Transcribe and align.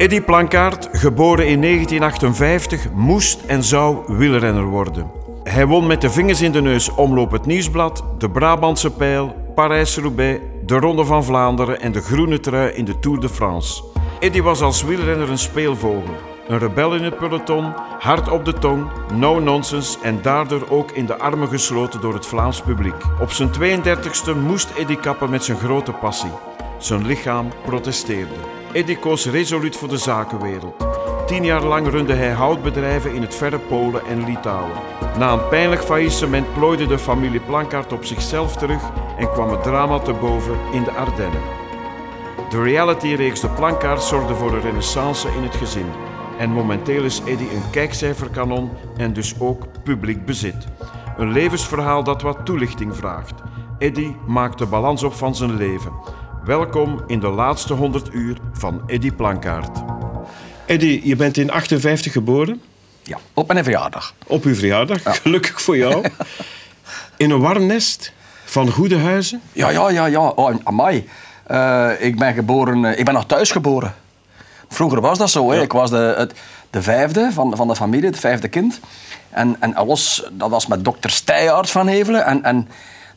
Eddy 0.00 0.20
Plankaart, 0.20 0.88
geboren 0.92 1.46
in 1.46 1.60
1958, 1.60 2.92
moest 2.92 3.40
en 3.46 3.62
zou 3.64 4.16
wielrenner 4.16 4.64
worden. 4.64 5.10
Hij 5.42 5.66
won 5.66 5.86
met 5.86 6.00
de 6.00 6.10
vingers 6.10 6.42
in 6.42 6.52
de 6.52 6.62
neus 6.62 6.94
Omloop 6.94 7.30
het 7.30 7.46
Nieuwsblad, 7.46 8.04
de 8.18 8.30
Brabantse 8.30 8.90
Pijl, 8.90 9.34
Parijs-Roubaix, 9.54 10.40
de 10.66 10.78
Ronde 10.78 11.04
van 11.04 11.24
Vlaanderen 11.24 11.80
en 11.80 11.92
de 11.92 12.00
groene 12.00 12.40
trui 12.40 12.72
in 12.72 12.84
de 12.84 12.98
Tour 12.98 13.20
de 13.20 13.28
France. 13.28 13.82
Eddy 14.20 14.40
was 14.40 14.60
als 14.60 14.82
wielrenner 14.82 15.30
een 15.30 15.38
speelvogel. 15.38 16.14
Een 16.48 16.58
rebel 16.58 16.94
in 16.94 17.04
het 17.04 17.16
peloton, 17.16 17.72
hard 17.98 18.30
op 18.30 18.44
de 18.44 18.52
tong, 18.52 18.90
no 19.14 19.38
nonsense 19.38 19.98
en 20.02 20.18
daardoor 20.22 20.66
ook 20.68 20.90
in 20.90 21.06
de 21.06 21.18
armen 21.18 21.48
gesloten 21.48 22.00
door 22.00 22.14
het 22.14 22.26
Vlaams 22.26 22.62
publiek. 22.62 23.04
Op 23.20 23.30
zijn 23.30 23.50
32e 23.50 24.42
moest 24.46 24.70
Eddy 24.78 24.96
kappen 24.96 25.30
met 25.30 25.44
zijn 25.44 25.58
grote 25.58 25.92
passie. 25.92 26.32
Zijn 26.78 27.06
lichaam 27.06 27.48
protesteerde. 27.64 28.59
Eddy 28.72 28.96
koos 28.96 29.26
resoluut 29.26 29.76
voor 29.76 29.88
de 29.88 29.96
zakenwereld. 29.96 30.86
Tien 31.26 31.44
jaar 31.44 31.64
lang 31.64 31.88
runde 31.88 32.14
hij 32.14 32.30
houtbedrijven 32.30 33.14
in 33.14 33.22
het 33.22 33.34
verre 33.34 33.58
Polen 33.58 34.06
en 34.06 34.24
Litouwen. 34.24 34.76
Na 35.18 35.32
een 35.32 35.48
pijnlijk 35.48 35.82
faillissement 35.82 36.52
plooide 36.52 36.86
de 36.86 36.98
familie 36.98 37.40
Plankaart 37.40 37.92
op 37.92 38.04
zichzelf 38.04 38.56
terug 38.56 38.82
en 39.18 39.32
kwam 39.32 39.50
het 39.50 39.62
drama 39.62 39.98
te 39.98 40.12
boven 40.12 40.56
in 40.72 40.82
de 40.82 40.90
Ardennen. 40.90 41.40
De 42.50 42.62
realityreeks 42.62 43.40
De 43.40 43.48
Plankaart 43.48 44.02
zorgde 44.02 44.34
voor 44.34 44.52
een 44.52 44.60
renaissance 44.60 45.28
in 45.28 45.42
het 45.42 45.54
gezin. 45.56 45.86
En 46.38 46.50
momenteel 46.50 47.04
is 47.04 47.22
Eddy 47.26 47.44
een 47.44 47.70
kijkcijferkanon 47.70 48.70
en 48.96 49.12
dus 49.12 49.40
ook 49.40 49.64
publiek 49.82 50.24
bezit. 50.26 50.66
Een 51.16 51.32
levensverhaal 51.32 52.04
dat 52.04 52.22
wat 52.22 52.44
toelichting 52.44 52.96
vraagt. 52.96 53.34
Eddy 53.78 54.14
maakt 54.26 54.58
de 54.58 54.66
balans 54.66 55.02
op 55.02 55.14
van 55.14 55.34
zijn 55.34 55.56
leven. 55.56 55.92
Welkom 56.44 57.02
in 57.06 57.20
de 57.20 57.28
laatste 57.28 57.74
100 57.74 58.14
uur 58.14 58.36
van 58.52 58.82
Eddy 58.86 59.10
Plankaart. 59.10 59.78
Eddy, 60.66 61.00
je 61.04 61.16
bent 61.16 61.36
in 61.36 61.50
58 61.50 62.12
geboren. 62.12 62.62
Ja, 63.02 63.18
op 63.34 63.52
mijn 63.52 63.64
verjaardag. 63.64 64.14
Op 64.26 64.44
uw 64.44 64.54
verjaardag, 64.54 65.00
gelukkig 65.22 65.62
voor 65.62 65.76
jou. 65.76 66.04
In 67.16 67.30
een 67.30 67.40
warm 67.40 67.66
nest 67.66 68.12
van 68.44 68.70
goede 68.70 68.98
huizen. 68.98 69.40
Ja, 69.52 69.70
ja, 69.70 69.90
ja, 69.90 70.06
ja. 70.06 70.28
Oh, 70.28 70.54
amai. 70.64 71.08
Uh, 71.50 71.90
ik 71.98 72.18
ben 72.18 72.34
geboren... 72.34 72.84
Uh, 72.84 72.98
ik 72.98 73.04
ben 73.04 73.14
nog 73.14 73.26
thuis 73.26 73.50
geboren. 73.50 73.94
Vroeger 74.68 75.00
was 75.00 75.18
dat 75.18 75.30
zo. 75.30 75.50
Hè. 75.50 75.60
Ik 75.60 75.72
was 75.72 75.90
de, 75.90 76.14
het, 76.16 76.34
de 76.70 76.82
vijfde 76.82 77.30
van, 77.32 77.56
van 77.56 77.68
de 77.68 77.76
familie, 77.76 78.06
het 78.06 78.18
vijfde 78.18 78.48
kind. 78.48 78.80
En, 79.30 79.56
en 79.58 79.74
alles, 79.74 80.28
dat 80.32 80.50
was 80.50 80.66
met 80.66 80.84
dokter 80.84 81.10
Steijaard 81.10 81.70
van 81.70 81.86
Hevelen. 81.86 82.24
En, 82.24 82.44
en 82.44 82.68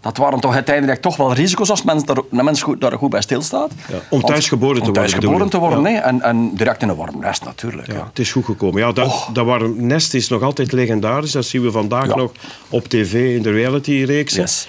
dat 0.03 0.17
waren 0.17 0.39
toch 0.39 0.53
uiteindelijk 0.53 1.01
toch 1.01 1.15
wel 1.15 1.33
risico's 1.33 1.69
als 1.69 1.83
men 1.83 2.05
daar, 2.05 2.17
een 2.31 2.45
mens 2.45 2.61
goed, 2.61 2.81
daar 2.81 2.97
goed 2.97 3.09
bij 3.09 3.21
stilstaat. 3.21 3.71
Ja, 3.89 3.95
om 4.09 4.21
thuis 4.21 4.47
geboren 4.47 4.75
te 4.75 4.79
om 4.79 4.85
worden. 4.85 5.09
Thuis 5.09 5.23
geboren 5.23 5.49
te 5.49 5.57
worden, 5.57 5.81
nee. 5.81 5.95
en, 5.95 6.21
en 6.21 6.51
direct 6.55 6.81
in 6.81 6.89
een 6.89 6.95
warm 6.95 7.19
nest 7.19 7.43
natuurlijk. 7.43 7.87
Ja, 7.87 8.05
Het 8.09 8.19
is 8.19 8.31
goed 8.31 8.45
gekomen. 8.45 8.81
Ja, 8.81 8.91
dat, 8.91 9.07
oh. 9.07 9.33
dat 9.33 9.45
warm 9.45 9.85
nest 9.85 10.13
is 10.13 10.27
nog 10.27 10.41
altijd 10.41 10.71
legendarisch. 10.71 11.31
Dat 11.31 11.45
zien 11.45 11.61
we 11.61 11.71
vandaag 11.71 12.15
nog 12.15 12.31
op 12.69 12.87
tv 12.87 13.35
in 13.35 13.41
de 13.41 13.51
reality-reeks. 13.51 14.35
Yes. 14.35 14.67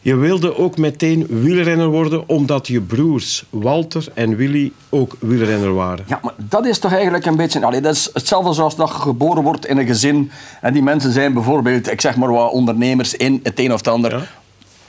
Je 0.00 0.16
wilde 0.16 0.58
ook 0.58 0.78
meteen 0.78 1.26
wielrenner 1.28 1.88
worden 1.88 2.28
omdat 2.28 2.66
je 2.66 2.80
broers 2.80 3.44
Walter 3.50 4.06
en 4.14 4.36
Willy 4.36 4.72
ook 4.88 5.16
wielrenner 5.18 5.74
waren. 5.74 6.04
Ja, 6.08 6.18
maar 6.22 6.34
dat 6.36 6.66
is 6.66 6.78
toch 6.78 6.92
eigenlijk 6.92 7.26
een 7.26 7.36
beetje... 7.36 7.64
Allee, 7.64 7.80
dat 7.80 7.94
is 7.94 8.10
hetzelfde 8.12 8.52
zoals 8.52 8.76
dat 8.76 8.88
je 8.88 8.94
geboren 8.94 9.42
wordt 9.42 9.66
in 9.66 9.78
een 9.78 9.86
gezin 9.86 10.30
en 10.60 10.72
die 10.72 10.82
mensen 10.82 11.12
zijn 11.12 11.32
bijvoorbeeld, 11.32 11.90
ik 11.90 12.00
zeg 12.00 12.16
maar 12.16 12.32
wat, 12.32 12.52
ondernemers 12.52 13.14
in 13.14 13.40
het 13.42 13.58
een 13.58 13.72
of 13.72 13.78
het 13.78 13.88
ander. 13.88 14.28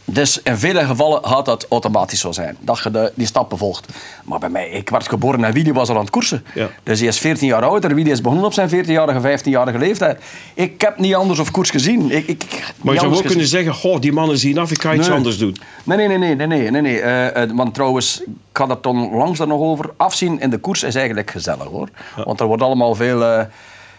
Dus 0.05 0.41
in 0.41 0.57
vele 0.57 0.85
gevallen 0.85 1.25
gaat 1.25 1.45
dat 1.45 1.65
automatisch 1.69 2.19
zo 2.19 2.31
zijn, 2.31 2.57
dat 2.59 2.79
je 2.83 2.91
de, 2.91 3.11
die 3.15 3.27
stappen 3.27 3.57
volgt. 3.57 3.87
Maar 4.23 4.39
bij 4.39 4.49
mij, 4.49 4.69
ik 4.69 4.89
werd 4.89 5.09
geboren 5.09 5.43
en 5.43 5.53
Willy 5.53 5.73
was 5.73 5.89
al 5.89 5.95
aan 5.95 6.01
het 6.01 6.09
koersen. 6.09 6.45
Ja. 6.53 6.69
Dus 6.83 6.99
hij 6.99 7.07
is 7.07 7.19
14 7.19 7.47
jaar 7.47 7.63
ouder. 7.63 7.95
Willy 7.95 8.09
is 8.09 8.21
begonnen 8.21 8.45
op 8.45 8.53
zijn 8.53 8.69
14-jarige, 8.69 9.39
15-jarige 9.39 9.77
leeftijd. 9.77 10.21
Ik 10.53 10.81
heb 10.81 10.97
niet 10.97 11.15
anders 11.15 11.39
of 11.39 11.51
koers 11.51 11.69
gezien. 11.69 12.11
Ik, 12.11 12.27
ik, 12.27 12.73
maar 12.81 12.93
je 12.93 12.99
zou 12.99 13.15
ook 13.15 13.25
kunnen 13.25 13.47
zeggen, 13.47 13.73
goh, 13.73 13.99
die 13.99 14.11
mannen 14.11 14.37
zien 14.37 14.57
af, 14.57 14.71
ik 14.71 14.81
ga 14.81 14.93
iets 14.93 15.07
nee. 15.07 15.15
anders 15.15 15.37
doen. 15.37 15.57
Nee, 15.83 15.97
nee, 15.97 16.07
nee. 16.07 16.17
nee, 16.17 16.47
nee, 16.47 16.47
nee, 16.47 16.71
nee, 16.71 16.81
nee. 16.81 17.01
Uh, 17.01 17.43
uh, 17.43 17.51
want 17.55 17.73
trouwens, 17.73 18.21
ik 18.51 18.57
had 18.57 18.69
het 18.69 18.83
dan 18.83 19.15
langs 19.15 19.39
er 19.39 19.47
nog 19.47 19.61
over. 19.61 19.89
Afzien 19.97 20.39
in 20.39 20.49
de 20.49 20.57
koers 20.57 20.83
is 20.83 20.95
eigenlijk 20.95 21.31
gezellig, 21.31 21.67
hoor. 21.67 21.89
Ja. 22.15 22.23
Want 22.23 22.39
er 22.39 22.45
wordt 22.45 22.63
allemaal 22.63 22.95
veel... 22.95 23.21
Uh, 23.21 23.41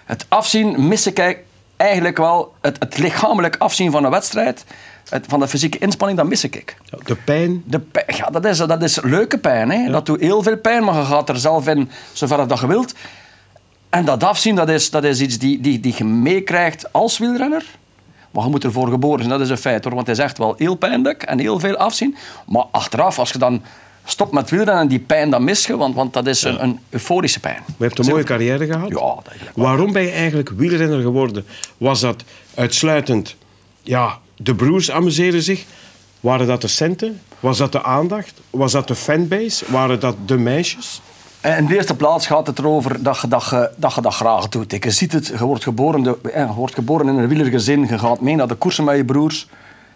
het 0.04 0.26
afzien, 0.28 0.88
missen 0.88 1.12
kijk, 1.12 1.44
eigenlijk 1.76 2.16
wel 2.16 2.54
het, 2.60 2.76
het 2.78 2.98
lichamelijk 2.98 3.56
afzien 3.58 3.90
van 3.90 4.04
een 4.04 4.10
wedstrijd 4.10 4.64
van 5.06 5.40
de 5.40 5.48
fysieke 5.48 5.78
inspanning, 5.78 6.18
dat 6.18 6.28
mis 6.28 6.44
ik. 6.44 6.76
De 7.04 7.16
pijn? 7.16 7.62
De 7.66 7.78
pijn 7.78 8.16
ja, 8.16 8.26
dat 8.26 8.44
is, 8.44 8.58
dat 8.58 8.82
is 8.82 9.00
leuke 9.02 9.38
pijn. 9.38 9.70
Hè? 9.70 9.76
Ja. 9.76 9.90
Dat 9.90 10.06
doet 10.06 10.20
heel 10.20 10.42
veel 10.42 10.56
pijn, 10.56 10.84
maar 10.84 10.94
je 10.94 11.04
gaat 11.04 11.28
er 11.28 11.38
zelf 11.38 11.66
in 11.66 11.90
zover 12.12 12.48
dat 12.48 12.60
je 12.60 12.66
wilt. 12.66 12.94
En 13.88 14.04
dat 14.04 14.24
afzien, 14.24 14.54
dat 14.54 14.68
is, 14.68 14.90
dat 14.90 15.04
is 15.04 15.20
iets 15.20 15.38
die, 15.38 15.60
die, 15.60 15.80
die 15.80 15.94
je 15.96 16.04
meekrijgt 16.04 16.92
als 16.92 17.18
wielrenner. 17.18 17.64
Maar 18.30 18.44
je 18.44 18.50
moet 18.50 18.64
ervoor 18.64 18.88
geboren 18.88 19.18
zijn, 19.18 19.30
dat 19.30 19.40
is 19.40 19.50
een 19.50 19.58
feit. 19.58 19.84
Hoor. 19.84 19.94
Want 19.94 20.06
het 20.06 20.18
is 20.18 20.24
echt 20.24 20.38
wel 20.38 20.54
heel 20.58 20.74
pijnlijk 20.74 21.22
en 21.22 21.38
heel 21.38 21.58
veel 21.58 21.76
afzien. 21.76 22.16
Maar 22.46 22.64
achteraf, 22.70 23.18
als 23.18 23.30
je 23.30 23.38
dan 23.38 23.62
stopt 24.04 24.32
met 24.32 24.50
wielrennen 24.50 24.82
en 24.82 24.88
die 24.88 24.98
pijn, 24.98 25.30
dan 25.30 25.44
mis 25.44 25.66
je. 25.66 25.76
Want, 25.76 25.94
want 25.94 26.12
dat 26.12 26.26
is 26.26 26.42
een, 26.42 26.62
een 26.62 26.80
euforische 26.90 27.40
pijn. 27.40 27.58
Maar 27.66 27.74
je 27.78 27.84
hebt 27.84 27.98
een 27.98 28.06
mooie 28.06 28.24
carrière 28.24 28.66
gehad. 28.66 28.88
Ja, 28.88 28.96
dat 28.96 29.32
Waarom 29.54 29.92
ben 29.92 30.02
je 30.02 30.10
eigenlijk 30.10 30.48
wielrenner 30.48 31.00
geworden? 31.00 31.46
Was 31.76 32.00
dat 32.00 32.24
uitsluitend... 32.54 33.36
Ja, 33.82 34.18
de 34.36 34.54
broers 34.54 34.90
amuseren 34.90 35.42
zich. 35.42 35.64
Waren 36.20 36.46
dat 36.46 36.60
de 36.60 36.68
centen? 36.68 37.20
Was 37.40 37.58
dat 37.58 37.72
de 37.72 37.82
aandacht? 37.82 38.32
Was 38.50 38.72
dat 38.72 38.88
de 38.88 38.94
fanbase? 38.94 39.64
Waren 39.68 40.00
dat 40.00 40.16
de 40.26 40.38
meisjes? 40.38 41.00
In 41.58 41.66
de 41.66 41.74
eerste 41.74 41.96
plaats 41.96 42.26
gaat 42.26 42.46
het 42.46 42.58
erover 42.58 43.02
dat 43.02 43.20
je 43.20 43.28
dat, 43.28 43.70
dat, 43.76 43.94
je 43.94 44.00
dat 44.00 44.14
graag 44.14 44.48
doet. 44.48 44.84
Je 44.84 44.90
ziet 44.90 45.12
het, 45.12 45.26
je 45.26 45.44
wordt, 45.44 45.62
geboren, 45.62 46.02
de, 46.02 46.18
je 46.22 46.46
wordt 46.54 46.74
geboren 46.74 47.08
in 47.08 47.16
een 47.16 47.28
wielergezin, 47.28 47.86
je 47.86 47.98
gaat 47.98 48.20
mee 48.20 48.36
naar 48.36 48.48
de 48.48 48.54
koersen 48.54 48.84
met 48.84 48.96
je 48.96 49.04
broers. 49.04 49.48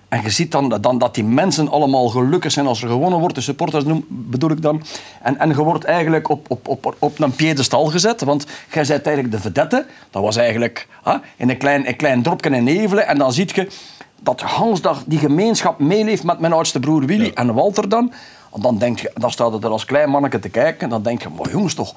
En 0.09 0.23
je 0.23 0.31
ziet 0.31 0.53
dan, 0.53 0.79
dan 0.81 0.99
dat 0.99 1.15
die 1.15 1.25
mensen 1.25 1.69
allemaal 1.69 2.09
gelukkig 2.09 2.53
zijn 2.53 2.67
als 2.67 2.83
er 2.83 2.89
gewonnen 2.89 3.19
wordt. 3.19 3.35
De 3.35 3.41
supporters 3.41 3.85
noem, 3.85 4.05
bedoel 4.09 4.51
ik 4.51 4.63
dan. 4.63 4.83
En, 5.23 5.39
en 5.39 5.49
je 5.49 5.63
wordt 5.63 5.85
eigenlijk 5.85 6.29
op, 6.29 6.51
op, 6.51 6.69
op, 6.69 6.97
op 6.99 7.21
een 7.21 7.35
piedestal 7.35 7.85
gezet. 7.85 8.21
Want 8.21 8.47
jij 8.73 8.85
bent 8.87 9.07
eigenlijk 9.07 9.31
de 9.31 9.41
vedette. 9.41 9.87
Dat 10.11 10.23
was 10.23 10.37
eigenlijk 10.37 10.89
ah, 11.03 11.23
in 11.37 11.51
een 11.51 11.57
klein, 11.57 11.89
een 11.89 11.97
klein 11.97 12.23
dorpje 12.23 12.51
in 12.51 12.65
Nevelen. 12.65 13.07
En 13.07 13.19
dan 13.19 13.33
zie 13.33 13.51
je 13.55 13.69
dat 14.23 14.41
Hansdag 14.41 15.03
die 15.07 15.19
gemeenschap 15.19 15.79
meeleeft 15.79 16.25
met 16.25 16.39
mijn 16.39 16.53
oudste 16.53 16.81
broer 16.81 17.07
Willy 17.07 17.25
ja. 17.25 17.33
en 17.35 17.55
Walter 17.55 17.89
dan. 17.89 18.13
En 18.55 18.61
dan, 18.61 18.79
denk 18.79 19.01
je, 19.01 19.11
dan 19.15 19.31
staat 19.31 19.53
het 19.53 19.65
er 19.65 19.71
als 19.71 19.85
klein 19.85 20.11
manneke 20.11 20.39
te 20.39 20.49
kijken. 20.49 20.81
En 20.81 20.89
dan 20.89 21.03
denk 21.03 21.23
je, 21.23 21.29
maar 21.29 21.51
jongens 21.51 21.75
toch, 21.75 21.95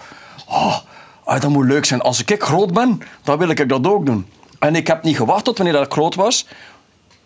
oh, 0.47 0.77
dat 1.25 1.49
moet 1.49 1.65
leuk 1.65 1.85
zijn. 1.85 2.01
Als 2.01 2.23
ik 2.23 2.43
groot 2.43 2.73
ben, 2.73 3.01
dan 3.23 3.37
wil 3.37 3.49
ik 3.49 3.69
dat 3.69 3.87
ook 3.87 4.05
doen. 4.05 4.25
En 4.59 4.75
ik 4.75 4.87
heb 4.87 5.03
niet 5.03 5.15
gewacht 5.15 5.43
tot 5.43 5.57
wanneer 5.57 5.81
ik 5.81 5.91
groot 5.91 6.15
was. 6.15 6.47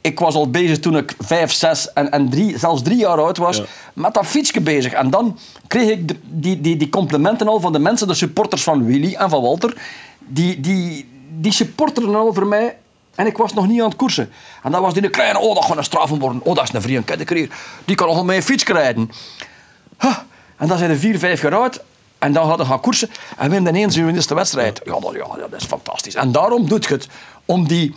Ik 0.02 0.20
was 0.20 0.36
al 0.36 0.50
bezig 0.50 0.80
toen 0.80 0.98
ik 0.98 1.16
vijf, 1.20 1.52
zes 1.52 1.94
en, 1.94 2.12
en 2.12 2.30
drie, 2.30 2.58
zelfs 2.58 2.82
drie 2.82 2.98
jaar 2.98 3.22
oud 3.22 3.38
was, 3.38 3.58
ja. 3.58 3.64
met 3.94 4.14
dat 4.14 4.26
fietsje 4.26 4.62
bezig. 4.62 4.94
En 4.94 5.10
dan 5.10 5.38
kreeg 5.68 5.90
ik 5.90 6.08
de, 6.08 6.16
die, 6.24 6.62
die, 6.62 6.78
die 6.78 6.90
complimenten 6.90 7.48
al 7.48 7.60
van 7.60 7.74
de 7.74 7.80
mensen, 7.80 8.08
de 8.08 8.14
supporters 8.14 8.64
van 8.64 8.86
Willy 8.86 9.16
en 9.16 9.30
van 9.30 9.42
Walter. 9.42 9.78
Die, 10.20 10.60
die, 10.60 11.10
die 11.40 11.52
supporteren 11.52 12.16
al 12.16 12.34
voor 12.34 12.48
mij 12.48 12.78
en 13.18 13.26
ik 13.26 13.38
was 13.38 13.54
nog 13.54 13.68
niet 13.68 13.82
aan 13.82 13.88
het 13.88 13.96
koersen. 13.96 14.32
En 14.64 14.72
dan 14.72 14.82
was 14.82 14.94
die 14.94 15.10
kleine, 15.10 15.40
oh, 15.40 15.56
dat 15.56 15.78
een 15.78 15.84
straf 15.84 16.10
worden. 16.10 16.42
Oh, 16.44 16.56
dat 16.56 16.64
is 16.64 16.74
een 16.74 16.82
vriend, 16.82 17.30
hier. 17.30 17.50
Die 17.86 17.96
kan 17.96 18.08
nog 18.08 18.26
mee 18.26 18.38
een 18.38 18.44
fiets 18.44 18.64
rijden. 18.64 19.12
En 20.58 20.68
dan 20.68 20.78
zijn 20.78 20.90
er 20.90 20.98
vier, 20.98 21.20
vijf 21.20 21.42
jaar 21.42 21.56
oud. 21.56 21.82
En 22.20 22.34
dan 22.34 22.48
hadden 22.48 22.66
we 22.66 22.72
gaan 22.72 22.82
koersen. 22.82 23.10
En 23.38 23.50
winnen 23.50 23.76
ineens 23.76 23.96
hun 23.96 24.16
eerste 24.16 24.36
wedstrijd. 24.36 24.82
Ja 24.86 25.00
dat, 25.00 25.14
ja, 25.14 25.48
dat 25.50 25.62
is 25.62 25.66
fantastisch. 25.66 26.16
En 26.16 26.32
daarom 26.32 26.68
doet 26.68 26.86
je 26.86 26.94
het. 26.94 27.08
Om 27.46 27.68
die, 27.68 27.96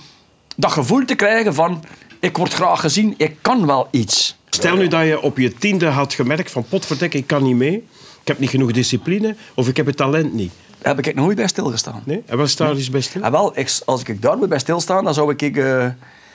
dat 0.57 0.73
gevoel 0.73 1.05
te 1.05 1.15
krijgen 1.15 1.55
van... 1.55 1.85
Ik 2.21 2.37
word 2.37 2.53
graag 2.53 2.81
gezien, 2.81 3.15
ik 3.17 3.37
kan 3.43 3.67
wel 3.67 3.89
iets. 3.91 4.37
Stel 4.49 4.77
nu 4.77 4.89
dat 4.89 5.07
je 5.07 5.21
op 5.21 5.39
je 5.39 5.55
tiende 5.55 5.87
had 5.87 6.15
gemerkt 6.15 6.51
van... 6.51 6.65
Potverdek, 6.65 7.15
ik 7.15 7.27
kan 7.27 7.43
niet 7.43 7.57
mee. 7.57 7.75
Ik 8.21 8.29
heb 8.29 8.39
niet 8.39 8.51
genoeg 8.51 8.73
discipline. 8.73 9.37
Of 9.55 9.69
ik 9.69 9.77
heb 9.77 9.87
het 9.87 9.97
talent 9.97 10.33
niet. 10.33 10.53
Daar 10.83 10.95
heb 10.97 11.07
ik 11.07 11.15
nooit 11.15 11.37
bij 11.37 11.49
stilgestaan. 11.49 12.03
Nee? 12.05 12.23
En 12.27 12.37
wat 12.37 12.49
staat 12.49 12.79
er 12.79 12.91
bij 12.91 13.01
stil? 13.01 13.23
En 13.23 13.33
wel, 13.33 13.59
ik, 13.59 13.81
als 13.85 14.03
ik 14.03 14.23
daar 14.23 14.39
bij 14.39 14.59
stilstaan, 14.59 15.05
dan 15.05 15.15
zou 15.15 15.35
ik, 15.37 15.57
uh, 15.57 15.87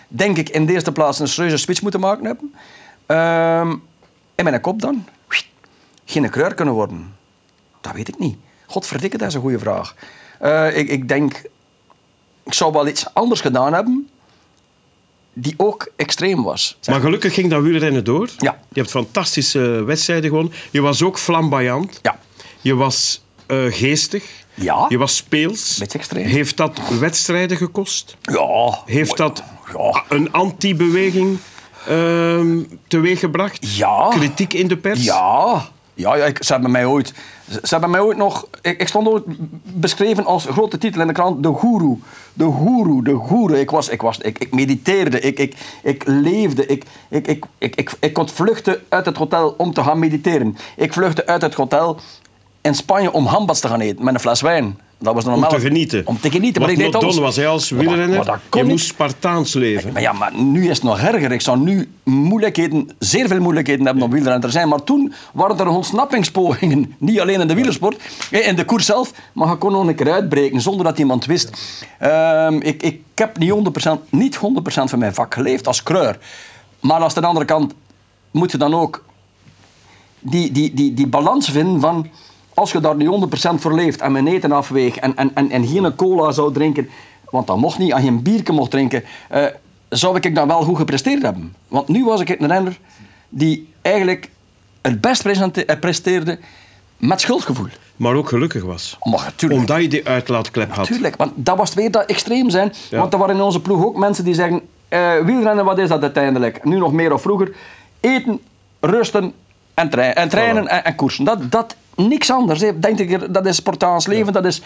denk 0.07 0.37
ik, 0.37 0.49
in 0.49 0.65
de 0.65 0.73
eerste 0.73 0.91
plaats 0.91 1.19
een 1.19 1.27
serieuze 1.27 1.57
switch 1.57 1.81
moeten 1.81 1.99
maken 1.99 2.25
hebben. 2.25 2.53
Um, 3.07 3.83
in 4.35 4.43
mijn 4.43 4.61
kop 4.61 4.81
dan. 4.81 5.05
Geen 6.05 6.29
kleur 6.29 6.53
kunnen 6.53 6.73
worden. 6.73 7.15
Dat 7.81 7.93
weet 7.93 8.07
ik 8.07 8.19
niet. 8.19 8.37
Godverdikke, 8.65 9.17
dat 9.17 9.27
is 9.27 9.33
een 9.33 9.41
goede 9.41 9.59
vraag. 9.59 9.95
Uh, 10.41 10.77
ik, 10.77 10.89
ik 10.89 11.07
denk, 11.07 11.41
ik 12.43 12.53
zou 12.53 12.71
wel 12.71 12.87
iets 12.87 13.13
anders 13.13 13.41
gedaan 13.41 13.73
hebben 13.73 14.09
die 15.33 15.53
ook 15.57 15.91
extreem 15.95 16.43
was. 16.43 16.77
Maar 16.85 16.99
gelukkig 16.99 17.33
ging 17.33 17.49
dat 17.49 17.61
wielrennen 17.61 18.03
door. 18.03 18.29
Ja. 18.37 18.59
Je 18.69 18.79
hebt 18.79 18.91
fantastische 18.91 19.59
wedstrijden 19.59 20.29
gewonnen. 20.29 20.53
Je 20.71 20.81
was 20.81 21.03
ook 21.03 21.17
flamboyant. 21.17 21.99
Ja. 22.01 22.19
Je 22.61 22.75
was 22.75 23.24
uh, 23.47 23.73
geestig. 23.73 24.23
Ja. 24.53 24.85
Je 24.89 24.97
was 24.97 25.15
speels. 25.15 25.77
Beetje 25.77 25.97
extreem. 25.97 26.25
Heeft 26.25 26.57
dat 26.57 26.79
wedstrijden 26.99 27.57
gekost? 27.57 28.17
Ja. 28.21 28.79
Heeft 28.85 29.17
dat 29.17 29.43
ja. 29.73 30.03
een 30.09 30.31
anti-beweging 30.31 31.37
uh, 31.89 32.63
teweeggebracht? 32.87 33.77
Ja. 33.77 34.07
Kritiek 34.09 34.53
in 34.53 34.67
de 34.67 34.77
pers? 34.77 35.03
Ja. 35.03 35.65
Ja, 35.93 36.15
ja 36.15 36.25
ik, 36.25 36.43
ze 36.43 36.53
hebben 36.53 36.71
mij 36.71 36.85
ooit... 36.85 37.13
Ze, 37.49 37.59
ze 37.63 37.69
hebben 37.69 37.89
mij 37.89 37.99
ooit 37.99 38.17
nog... 38.17 38.47
Ik, 38.61 38.81
ik 38.81 38.87
stond 38.87 39.07
ooit 39.07 39.23
beschreven 39.63 40.25
als 40.25 40.45
grote 40.45 40.77
titel 40.77 41.01
in 41.01 41.07
de 41.07 41.13
krant... 41.13 41.43
De 41.43 41.49
goeroe. 41.49 41.97
De 42.33 42.43
goeroe. 42.43 43.03
De 43.03 43.13
goeroe. 43.13 43.59
Ik, 43.59 43.69
was, 43.69 43.89
ik, 43.89 44.01
was, 44.01 44.17
ik, 44.17 44.39
ik 44.39 44.53
mediteerde. 44.53 45.19
Ik, 45.19 45.39
ik, 45.39 45.55
ik 45.83 46.03
leefde. 46.05 46.65
Ik, 46.65 46.83
ik, 47.09 47.27
ik, 47.27 47.45
ik, 47.57 47.75
ik, 47.75 47.91
ik 47.99 48.13
kon 48.13 48.29
vluchten 48.29 48.81
uit 48.89 49.05
het 49.05 49.17
hotel 49.17 49.55
om 49.57 49.73
te 49.73 49.83
gaan 49.83 49.99
mediteren. 49.99 50.57
Ik 50.75 50.93
vluchtte 50.93 51.25
uit 51.25 51.41
het 51.41 51.53
hotel 51.53 51.99
in 52.65 52.75
Spanje 52.75 53.11
om 53.11 53.25
hambads 53.25 53.59
te 53.59 53.67
gaan 53.67 53.79
eten 53.79 54.03
met 54.03 54.13
een 54.13 54.19
fles 54.19 54.41
wijn. 54.41 54.79
Dat 54.97 55.13
was 55.13 55.25
normaal. 55.25 55.49
Om 55.49 55.55
te 55.57 55.61
genieten. 55.61 56.01
Om 56.05 56.19
te 56.19 56.31
genieten. 56.31 56.61
Maar 56.61 56.71
ik 56.71 56.77
deed 56.77 56.95
alles. 56.95 57.17
was 57.17 57.35
hij 57.35 57.47
als 57.47 57.69
wielrenner. 57.69 58.25
maar 58.25 58.39
Je 58.51 58.59
niet. 58.59 58.67
moest 58.67 58.85
Spartaans 58.85 59.53
leven. 59.53 59.93
Maar 59.93 60.01
ja, 60.01 60.13
maar 60.13 60.35
nu 60.35 60.63
is 60.69 60.75
het 60.75 60.83
nog 60.83 60.99
erger. 60.99 61.31
Ik 61.31 61.41
zou 61.41 61.59
nu 61.59 61.89
moeilijkheden, 62.03 62.89
zeer 62.99 63.27
veel 63.27 63.39
moeilijkheden 63.39 63.85
hebben 63.85 64.03
om 64.03 64.11
wielrenner 64.11 64.41
te 64.41 64.49
zijn. 64.49 64.67
Maar 64.67 64.83
toen 64.83 65.13
waren 65.33 65.59
er 65.59 65.67
ontsnappingspogingen. 65.67 66.95
Niet 66.97 67.19
alleen 67.19 67.41
in 67.41 67.47
de 67.47 67.53
wielersport, 67.53 68.01
in 68.29 68.55
de 68.55 68.65
koers 68.65 68.85
zelf. 68.85 69.11
Maar 69.33 69.49
je 69.49 69.55
kon 69.55 69.71
nog 69.71 69.87
een 69.87 69.95
keer 69.95 70.11
uitbreken 70.11 70.61
zonder 70.61 70.85
dat 70.85 70.99
iemand 70.99 71.25
wist. 71.25 71.49
Ehm, 71.99 72.55
ik, 72.61 72.83
ik 72.83 73.01
heb 73.15 73.37
niet 73.37 73.53
100%, 73.87 74.09
niet 74.09 74.35
100% 74.35 74.39
van 74.83 74.99
mijn 74.99 75.13
vak 75.13 75.33
geleefd 75.33 75.67
als 75.67 75.83
kreur. 75.83 76.17
Maar 76.79 77.01
aan 77.01 77.09
de 77.13 77.25
andere 77.25 77.45
kant 77.45 77.73
moet 78.31 78.51
je 78.51 78.57
dan 78.57 78.73
ook 78.73 79.03
die, 80.19 80.51
die, 80.51 80.73
die, 80.73 80.93
die 80.93 81.07
balans 81.07 81.49
vinden 81.49 81.79
van... 81.79 82.07
Als 82.55 82.71
je 82.71 82.79
daar 82.79 82.95
nu 82.95 83.09
100% 83.09 83.55
voor 83.55 83.73
leeft 83.73 84.01
en 84.01 84.11
mijn 84.11 84.27
eten 84.27 84.51
afweegt 84.51 84.99
en, 84.99 85.15
en, 85.15 85.31
en, 85.33 85.51
en 85.51 85.67
geen 85.67 85.95
cola 85.95 86.31
zou 86.31 86.53
drinken... 86.53 86.89
Want 87.29 87.47
dat 87.47 87.57
mocht 87.57 87.77
niet, 87.77 87.93
als 87.93 88.01
je 88.01 88.07
een 88.07 88.23
biertje 88.23 88.53
mocht 88.53 88.71
drinken... 88.71 89.03
eh, 89.29 89.45
zou 89.89 90.19
ik 90.21 90.35
dan 90.35 90.47
wel 90.47 90.61
goed 90.63 90.77
gepresteerd 90.77 91.21
hebben. 91.21 91.55
Want 91.67 91.87
nu 91.87 92.05
was 92.05 92.21
ik 92.21 92.29
een 92.29 92.47
renner 92.47 92.77
die 93.29 93.73
eigenlijk 93.81 94.29
het 94.81 95.01
best 95.01 95.25
eh, 95.25 95.79
presteerde 95.79 96.39
met 96.97 97.21
schuldgevoel. 97.21 97.67
Maar 97.95 98.15
ook 98.15 98.29
gelukkig 98.29 98.63
was. 98.63 98.97
Maar. 99.03 99.33
Omdat 99.49 99.81
je 99.81 99.87
die 99.87 100.07
uitlaatklep 100.07 100.71
had. 100.71 100.85
Tuurlijk, 100.85 101.15
want 101.15 101.31
dat 101.35 101.57
was 101.57 101.73
weer 101.73 101.91
dat 101.91 102.05
extreem 102.05 102.49
zijn. 102.49 102.73
Ja. 102.89 102.99
Want 102.99 103.13
er 103.13 103.19
waren 103.19 103.35
in 103.35 103.41
onze 103.41 103.61
ploeg 103.61 103.85
ook 103.85 103.97
mensen 103.97 104.23
die 104.23 104.33
zeggen... 104.33 104.61
eh, 104.87 105.13
wielrennen, 105.25 105.65
wat 105.65 105.77
is 105.77 105.89
dat 105.89 106.01
uiteindelijk? 106.01 106.63
Nu 106.63 106.77
nog 106.77 106.91
meer 106.91 107.13
of 107.13 107.21
vroeger. 107.21 107.55
Eten, 107.99 108.39
rusten 108.79 109.33
en, 109.73 109.89
trei- 109.89 110.11
en 110.11 110.29
trainen 110.29 110.67
en, 110.67 110.85
en 110.85 110.95
koersen. 110.95 111.25
Dat, 111.25 111.51
dat, 111.51 111.75
niks 111.95 112.31
anders. 112.31 112.61
hè. 112.61 112.79
Denk 112.79 112.99
ik, 112.99 113.33
dat 113.33 113.45
is 113.45 113.55
Spartaans 113.55 114.07
leven, 114.07 114.33
dat 114.33 114.45
is 114.45 114.61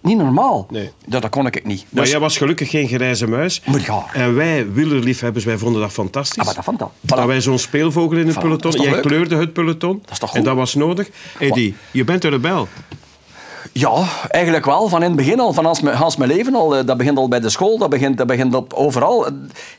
niet 0.00 0.16
normaal. 0.18 0.66
Nee. 0.70 0.90
Dat, 1.06 1.22
dat 1.22 1.30
kon 1.30 1.46
ik 1.46 1.64
niet. 1.66 1.84
Maar 1.90 2.02
Dus- 2.02 2.10
jij 2.10 2.20
was 2.20 2.36
gelukkig 2.36 2.70
geen 2.70 2.88
grijze 2.88 3.26
muis. 3.26 3.62
Maar 3.66 3.80
ja. 3.86 4.04
En 4.12 4.34
wij, 4.34 4.72
wielerliefhebbers, 4.72 5.44
wij 5.44 5.58
vonden 5.58 5.80
dat 5.80 5.92
fantastisch. 5.92 6.38
Ah, 6.38 6.44
maar 6.46 6.54
dat 6.54 6.64
vond 6.64 6.78
dat. 6.78 6.90
Dat 7.00 7.18
Voilà. 7.18 7.26
wij 7.26 7.40
zo'n 7.40 7.58
speelvogel 7.58 8.16
in 8.18 8.26
het 8.26 8.36
Voilà, 8.36 8.40
peloton. 8.40 8.70
dat 8.70 8.80
Jij 8.82 8.90
leuk? 8.92 9.02
kleurde 9.02 9.36
het 9.36 9.52
peloton. 9.52 10.02
is 10.10 10.18
toch 10.18 10.30
En 10.30 10.36
goed? 10.36 10.44
dat 10.44 10.56
was 10.56 10.74
nodig. 10.74 11.08
Eddie, 11.38 11.74
je 11.90 12.04
bent 12.04 12.24
een 12.24 12.30
rebel. 12.30 12.68
Ja, 13.72 14.04
eigenlijk 14.30 14.64
wel. 14.64 14.88
Van 14.88 15.02
in 15.02 15.08
het 15.08 15.16
begin 15.16 15.40
al, 15.40 15.52
van 15.52 15.66
als 15.66 15.80
mijn, 15.80 15.96
als 15.96 16.16
mijn 16.16 16.30
leven 16.30 16.54
al. 16.54 16.76
Eh, 16.76 16.86
Dat 16.86 16.96
begint 16.96 17.18
al 17.18 17.28
bij 17.28 17.40
de 17.40 17.48
school, 17.50 17.78
dat 17.78 17.90
begint, 17.90 18.18
dat 18.18 18.26
begint 18.26 18.54
op 18.54 18.72
overal. 18.72 19.26
Eh, 19.26 19.32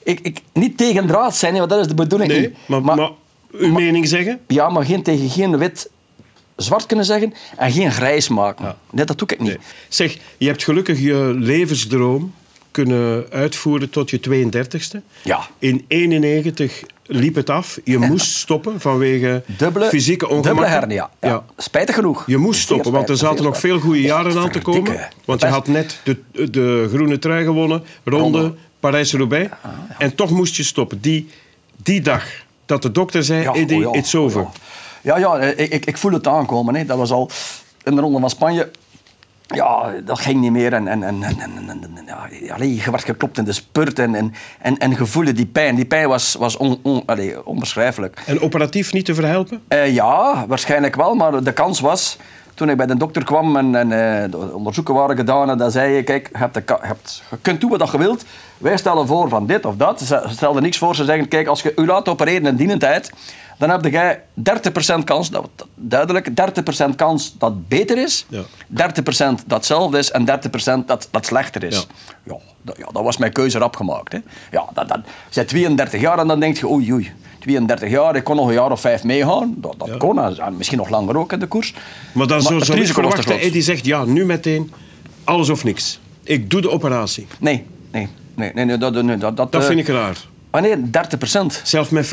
Ik, 0.03 0.19
ik, 0.19 0.39
niet 0.53 0.77
tegen 0.77 1.07
draad 1.07 1.35
zijn, 1.35 1.53
want 1.57 1.69
dat 1.69 1.79
is 1.79 1.87
de 1.87 1.93
bedoeling 1.93 2.31
Nee, 2.31 2.39
niet. 2.41 2.55
maar, 2.65 2.81
maar, 2.81 3.09
uw 3.51 3.71
mening 3.71 4.07
zeggen? 4.07 4.39
Ja, 4.47 4.69
maar 4.69 4.85
geen, 4.85 5.03
tegen 5.03 5.29
geen 5.29 5.57
wit 5.57 5.89
zwart 6.55 6.85
kunnen 6.85 7.05
zeggen 7.05 7.33
en 7.57 7.71
geen 7.71 7.91
grijs 7.91 8.27
maken. 8.29 8.75
Nee, 8.91 9.05
dat 9.05 9.17
doe 9.17 9.27
ik 9.27 9.39
niet. 9.39 9.47
Nee. 9.47 9.57
Zeg, 9.89 10.17
je 10.37 10.47
hebt 10.47 10.63
gelukkig 10.63 10.99
je 10.99 11.33
levensdroom 11.37 12.33
kunnen 12.71 13.25
uitvoeren 13.31 13.89
tot 13.89 14.09
je 14.09 14.19
32e. 14.19 14.99
Ja. 15.23 15.47
In 15.59 15.85
91 15.87 16.83
liep 17.05 17.35
het 17.35 17.49
af. 17.49 17.79
Je 17.83 17.97
moest 17.97 18.35
stoppen 18.35 18.79
vanwege 18.81 19.43
Dubbele, 19.57 19.85
fysieke 19.85 20.25
ongemakken. 20.27 20.53
dubbele 20.55 20.77
hernia. 20.79 21.09
Ja. 21.21 21.27
Ja. 21.29 21.43
Spijtig 21.57 21.95
genoeg. 21.95 22.23
Je 22.27 22.37
moest 22.37 22.59
stoppen, 22.61 22.91
want 22.91 23.09
er 23.09 23.17
zaten 23.17 23.43
nog 23.43 23.59
veel 23.59 23.79
goede 23.79 24.01
jaren 24.01 24.37
aan 24.37 24.49
te 24.51 24.59
komen. 24.61 25.07
Want 25.25 25.41
je 25.41 25.47
had 25.47 25.67
net 25.67 25.99
de, 26.03 26.17
de 26.51 26.89
groene 26.93 27.19
trui 27.19 27.43
gewonnen, 27.45 27.83
ronde, 28.03 28.37
Ronde. 28.39 28.53
Parijs-Roubaix. 28.79 29.49
En 29.97 30.15
toch 30.15 30.29
moest 30.29 30.55
je 30.55 30.63
stoppen. 30.63 31.01
Die, 31.01 31.29
die 31.83 32.01
dag 32.01 32.25
dat 32.65 32.81
de 32.81 32.91
dokter 32.91 33.23
zei, 33.23 33.41
Ja, 33.41 33.53
Eddie, 33.53 33.87
oh 33.87 33.93
ja, 33.93 33.99
it's 33.99 34.15
over. 34.15 34.41
oh 34.41 34.49
Ja, 35.05 35.17
ja, 35.17 35.37
ik, 35.39 35.71
ik, 35.71 35.85
ik 35.85 35.97
voel 35.97 36.11
het 36.11 36.27
aankomen. 36.27 36.75
Hè. 36.75 36.85
Dat 36.85 36.97
was 36.97 37.11
al 37.11 37.29
in 37.83 37.95
de 37.95 38.01
ronde 38.01 38.19
van 38.19 38.29
Spanje. 38.29 38.71
Ja, 39.47 39.93
dat 40.05 40.19
ging 40.19 40.41
niet 40.41 40.51
meer. 40.51 40.73
En, 40.73 40.87
en, 40.87 41.03
en, 41.03 41.23
en, 41.23 41.37
en, 41.37 42.05
ja, 42.05 42.53
allee, 42.53 42.75
je 42.75 42.91
werd 42.91 43.03
geklopt 43.03 43.37
in 43.37 43.43
de 43.43 43.51
spurt 43.51 43.99
en, 43.99 44.15
en, 44.15 44.33
en, 44.59 44.77
en 44.77 44.89
je 44.89 45.05
voelde 45.05 45.31
die 45.31 45.45
pijn. 45.45 45.75
Die 45.75 45.85
pijn 45.85 46.07
was, 46.07 46.35
was 46.35 46.57
on, 46.57 46.79
on, 46.83 47.03
allee, 47.05 47.45
onbeschrijfelijk. 47.45 48.21
En 48.25 48.41
operatief 48.41 48.93
niet 48.93 49.05
te 49.05 49.13
verhelpen? 49.13 49.61
Eh, 49.67 49.93
ja, 49.93 50.45
waarschijnlijk 50.47 50.95
wel, 50.95 51.15
maar 51.15 51.43
de 51.43 51.53
kans 51.53 51.79
was... 51.79 52.17
Toen 52.53 52.69
ik 52.69 52.77
bij 52.77 52.85
de 52.85 52.97
dokter 52.97 53.23
kwam 53.23 53.57
en, 53.57 53.75
en 53.75 53.91
eh, 53.91 54.31
de 54.31 54.53
onderzoeken 54.53 54.93
waren 54.93 55.15
gedaan, 55.15 55.49
en 55.49 55.57
dan 55.57 55.71
zei 55.71 55.93
je, 55.93 56.03
kijk, 56.03 56.29
je, 56.31 56.37
hebt 56.37 56.53
de 56.53 56.63
je, 56.65 56.77
hebt, 56.81 57.23
je 57.29 57.37
kunt 57.41 57.61
doen 57.61 57.69
wat 57.69 57.91
je 57.91 57.97
wilt. 57.97 58.25
Wij 58.57 58.77
stellen 58.77 59.07
voor 59.07 59.29
van 59.29 59.47
dit 59.47 59.65
of 59.65 59.75
dat. 59.75 60.01
Ze 60.01 60.23
stelden 60.29 60.61
niks 60.61 60.77
voor. 60.77 60.95
Ze 60.95 61.03
zeggen, 61.03 61.27
kijk, 61.27 61.47
als 61.47 61.61
je 61.61 61.73
u 61.75 61.85
laat 61.85 62.09
opereren 62.09 62.45
in 62.45 62.55
dienentijd, 62.55 63.11
dan 63.57 63.69
heb 63.69 63.85
jij 63.85 64.21
30% 64.99 65.03
kans, 65.03 65.29
dat, 65.29 65.49
duidelijk, 65.75 66.29
30% 66.29 66.95
kans 66.95 67.35
dat 67.37 67.49
het 67.49 67.67
beter 67.67 67.97
is, 67.97 68.25
Ja. 68.29 68.43
30% 68.43 68.45
dat 69.45 69.57
hetzelfde 69.57 69.97
is 69.97 70.11
en 70.11 70.25
30% 70.25 70.85
dat, 70.85 71.07
dat 71.11 71.25
slechter 71.25 71.63
is. 71.63 71.75
Ja. 71.75 72.33
Ja. 72.33 72.37
dat, 72.61 72.77
ja, 72.77 72.85
dat 72.91 73.03
was 73.03 73.17
mijn 73.17 73.31
keuze 73.31 73.57
rap 73.57 73.75
gemaakt. 73.75 74.11
Hè. 74.11 74.19
Ja, 74.51 74.65
dat, 74.73 74.87
dat, 74.87 74.99
je 75.29 75.35
bent 75.35 75.47
32 75.47 76.01
jaar 76.01 76.19
en 76.19 76.27
dan 76.27 76.39
denk 76.39 76.57
je, 76.57 76.67
oei 76.67 76.93
oei, 76.93 77.11
32 77.39 77.89
jaar, 77.89 78.15
ik 78.15 78.23
kon 78.23 78.35
nog 78.35 78.47
een 78.47 78.53
jaar 78.53 78.71
of 78.71 78.81
vijf 78.81 79.03
meegaan. 79.03 79.53
Dat, 79.57 79.75
dat 79.77 79.97
kon, 79.97 80.19
en 80.19 80.57
misschien 80.57 80.77
nog 80.77 80.89
langer 80.89 81.17
ook 81.17 81.31
in 81.31 81.39
de 81.39 81.47
koers. 81.47 81.73
Maar 82.11 82.27
dan 82.27 82.41
zou 82.41 82.59
te 82.63 82.85
verwachten. 82.85 83.39
Eddie 83.39 83.61
zegt, 83.61 83.85
ja, 83.85 84.05
nu 84.05 84.25
meteen, 84.25 84.71
alles 85.23 85.49
of 85.49 85.63
niks. 85.63 85.99
Ik 86.23 86.49
doe 86.49 86.61
de 86.61 86.69
operatie. 86.69 87.27
Nee, 87.39 87.65
nee, 87.91 88.09
nee, 88.35 88.51
nee, 88.53 88.65
nee, 88.65 88.77
dat, 88.77 89.03
nee, 89.03 89.17
dat, 89.17 89.37
dat, 89.37 89.51
Dat 89.51 89.61
eh, 89.61 89.67
vind 89.67 89.79
ik 89.79 89.87
raar. 89.87 90.17
Ah, 90.55 90.61
nee, 90.61 90.89
30 90.89 91.17
procent. 91.17 91.61
Zelfs 91.63 91.89
met 91.89 92.05
5% 92.05 92.09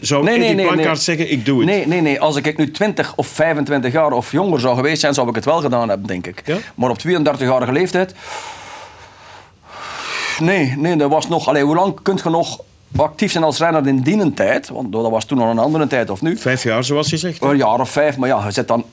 zou 0.00 0.24
Nee, 0.24 0.38
nee, 0.38 0.48
Eddie 0.48 0.64
nee, 0.64 0.72
Plankaart 0.72 1.00
zeggen, 1.00 1.30
ik 1.30 1.44
doe 1.44 1.58
het. 1.58 1.68
Nee, 1.68 1.86
nee, 1.86 2.00
nee. 2.00 2.20
Als 2.20 2.36
ik 2.36 2.56
nu 2.56 2.70
20 2.70 3.12
of 3.16 3.26
25 3.26 3.92
jaar 3.92 4.12
of 4.12 4.32
jonger 4.32 4.60
zou 4.60 4.76
geweest 4.76 5.00
zijn, 5.00 5.14
zou 5.14 5.28
ik 5.28 5.34
het 5.34 5.44
wel 5.44 5.60
gedaan 5.60 5.88
hebben, 5.88 6.06
denk 6.06 6.26
ik. 6.26 6.42
Ja? 6.44 6.56
Maar 6.74 6.90
op 6.90 6.98
32-jarige 6.98 7.72
leeftijd... 7.72 8.14
Nee, 10.38 10.74
nee, 10.76 10.96
dat 10.96 11.10
was 11.10 11.28
nog... 11.28 11.48
Allee, 11.48 11.62
hoe 11.62 11.74
lang 11.74 12.02
kun 12.02 12.18
je 12.24 12.30
nog 12.30 12.60
actief 12.96 13.32
zijn 13.32 13.44
als 13.44 13.58
renner 13.58 13.86
in 13.86 14.00
dienentijd? 14.00 14.68
Want 14.68 14.92
dat 14.92 15.10
was 15.10 15.24
toen 15.24 15.38
nog 15.38 15.50
een 15.50 15.58
andere 15.58 15.86
tijd, 15.86 16.10
of 16.10 16.22
nu? 16.22 16.36
Vijf 16.36 16.62
jaar, 16.62 16.84
zoals 16.84 17.10
je 17.10 17.16
zegt. 17.16 17.42
Een 17.42 17.56
jaar 17.56 17.80
of 17.80 17.90
vijf, 17.90 18.16
maar 18.16 18.28
ja, 18.28 18.44
je 18.44 18.50
zit 18.50 18.68
dan 18.68 18.84